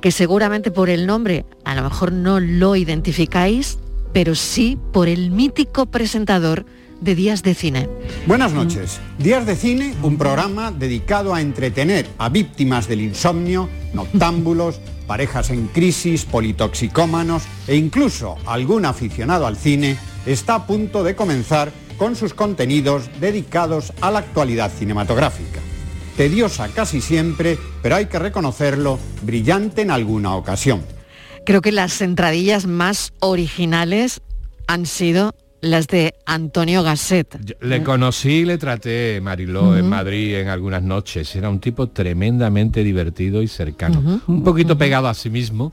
que 0.00 0.10
seguramente 0.10 0.70
por 0.70 0.90
el 0.90 1.06
nombre 1.06 1.44
a 1.64 1.74
lo 1.74 1.82
mejor 1.82 2.12
no 2.12 2.40
lo 2.40 2.76
identificáis, 2.76 3.78
pero 4.12 4.34
sí 4.34 4.78
por 4.92 5.08
el 5.08 5.30
mítico 5.30 5.86
presentador 5.86 6.66
de 7.00 7.14
Días 7.14 7.42
de 7.42 7.54
Cine. 7.54 7.88
Buenas 8.26 8.52
noches. 8.52 9.00
Días 9.18 9.44
de 9.44 9.56
Cine, 9.56 9.94
un 10.02 10.16
programa 10.16 10.70
dedicado 10.70 11.34
a 11.34 11.40
entretener 11.40 12.06
a 12.18 12.28
víctimas 12.28 12.86
del 12.86 13.00
insomnio, 13.00 13.68
noctámbulos, 13.92 14.80
parejas 15.06 15.50
en 15.50 15.66
crisis, 15.66 16.24
politoxicómanos 16.24 17.42
e 17.66 17.76
incluso 17.76 18.36
algún 18.46 18.84
aficionado 18.84 19.46
al 19.46 19.56
cine, 19.56 19.98
está 20.26 20.54
a 20.54 20.66
punto 20.66 21.02
de 21.02 21.16
comenzar 21.16 21.72
con 21.98 22.14
sus 22.14 22.34
contenidos 22.34 23.10
dedicados 23.20 23.92
a 24.00 24.10
la 24.10 24.20
actualidad 24.20 24.70
cinematográfica. 24.70 25.60
Tediosa 26.16 26.68
casi 26.68 27.00
siempre, 27.00 27.58
pero 27.82 27.96
hay 27.96 28.06
que 28.06 28.18
reconocerlo, 28.18 28.98
brillante 29.22 29.82
en 29.82 29.90
alguna 29.90 30.34
ocasión. 30.34 30.84
Creo 31.44 31.60
que 31.60 31.72
las 31.72 32.00
entradillas 32.00 32.66
más 32.66 33.12
originales 33.20 34.20
han 34.66 34.86
sido 34.86 35.34
las 35.62 35.86
de 35.86 36.14
Antonio 36.26 36.82
Gasset. 36.82 37.56
Le 37.62 37.82
conocí 37.84 38.30
y 38.40 38.44
le 38.44 38.58
traté, 38.58 39.20
Mariló, 39.22 39.76
en. 39.76 39.88
Madrid 39.88 40.34
en 40.34 40.48
algunas 40.48 40.82
noches. 40.82 41.34
Era 41.36 41.48
un 41.48 41.60
tipo 41.60 41.88
tremendamente 41.88 42.82
divertido 42.82 43.40
y 43.42 43.48
cercano. 43.48 44.20
Un 44.26 44.42
poquito 44.42 44.76
pegado 44.76 45.06
a 45.08 45.14
sí 45.14 45.30
mismo. 45.30 45.72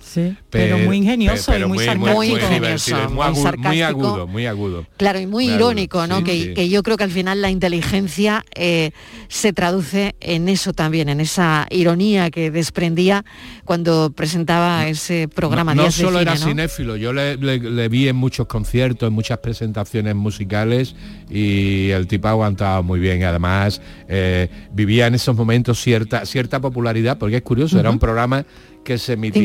pero 0.51 0.77
muy 0.77 0.97
ingenioso 0.97 1.57
y 1.57 1.65
muy 1.65 1.79
sarcástico. 1.85 2.15
Muy 2.15 2.27
divertido, 2.27 3.09
muy, 3.09 3.17
muy 3.17 3.25
agudo, 3.33 3.57
muy 3.57 3.81
agudo, 3.81 4.27
muy 4.27 4.45
agudo. 4.45 4.85
Claro, 4.97 5.19
y 5.19 5.25
muy 5.25 5.45
Muy 5.45 5.55
irónico, 5.55 5.99
agudo, 6.01 6.15
¿no? 6.15 6.17
sí, 6.19 6.23
que, 6.23 6.43
sí. 6.49 6.53
que 6.53 6.69
yo 6.69 6.83
creo 6.83 6.95
que 6.95 7.05
al 7.05 7.11
final 7.11 7.41
la 7.41 7.49
inteligencia 7.49 8.45
eh, 8.55 8.91
se 9.27 9.53
traduce 9.53 10.13
en 10.19 10.49
eso 10.49 10.71
también, 10.73 11.09
en 11.09 11.19
esa 11.19 11.65
ironía 11.71 12.29
que 12.29 12.51
desprendía 12.51 13.25
cuando 13.65 14.11
presentaba 14.15 14.87
ese 14.87 15.27
programa 15.27 15.73
no 15.73 15.85
de 15.85 15.91
solo 15.91 16.19
Cine, 16.19 16.21
era 16.21 16.35
¿no? 16.35 16.45
cinéfilo, 16.45 16.95
yo 16.95 17.11
le, 17.11 17.37
le- 17.37 17.57
le 17.57 17.89
vi 17.89 18.07
en 18.07 18.15
muchos 18.17 18.45
conciertos, 18.45 19.07
en 19.07 19.13
muchas 19.13 19.39
presentaciones 19.39 19.78
musicales 20.15 20.95
y 21.29 21.89
el 21.89 22.07
tipo 22.07 22.27
aguantaba 22.27 22.81
muy 22.81 22.99
bien. 22.99 23.23
Además 23.23 23.81
eh, 24.07 24.49
vivía 24.71 25.07
en 25.07 25.15
esos 25.15 25.35
momentos 25.35 25.81
cierta, 25.81 26.25
cierta 26.25 26.59
popularidad, 26.59 27.17
porque 27.17 27.37
es 27.37 27.41
curioso, 27.41 27.79
era 27.79 27.89
un 27.89 27.99
programa 27.99 28.45
que 28.83 28.97
se 28.97 29.13
emitía, 29.13 29.43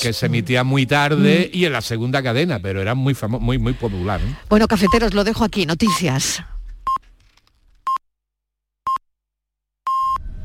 que 0.00 0.12
se 0.12 0.26
emitía 0.26 0.64
muy 0.64 0.86
tarde 0.86 1.50
y 1.52 1.64
en 1.64 1.72
la 1.72 1.80
segunda 1.80 2.22
cadena, 2.22 2.60
pero 2.60 2.80
era 2.80 2.94
muy 2.94 3.14
famoso, 3.14 3.42
muy, 3.42 3.58
muy 3.58 3.72
popular. 3.72 4.20
¿eh? 4.20 4.36
Bueno, 4.48 4.68
cafeteros, 4.68 5.14
lo 5.14 5.24
dejo 5.24 5.44
aquí, 5.44 5.66
noticias. 5.66 6.42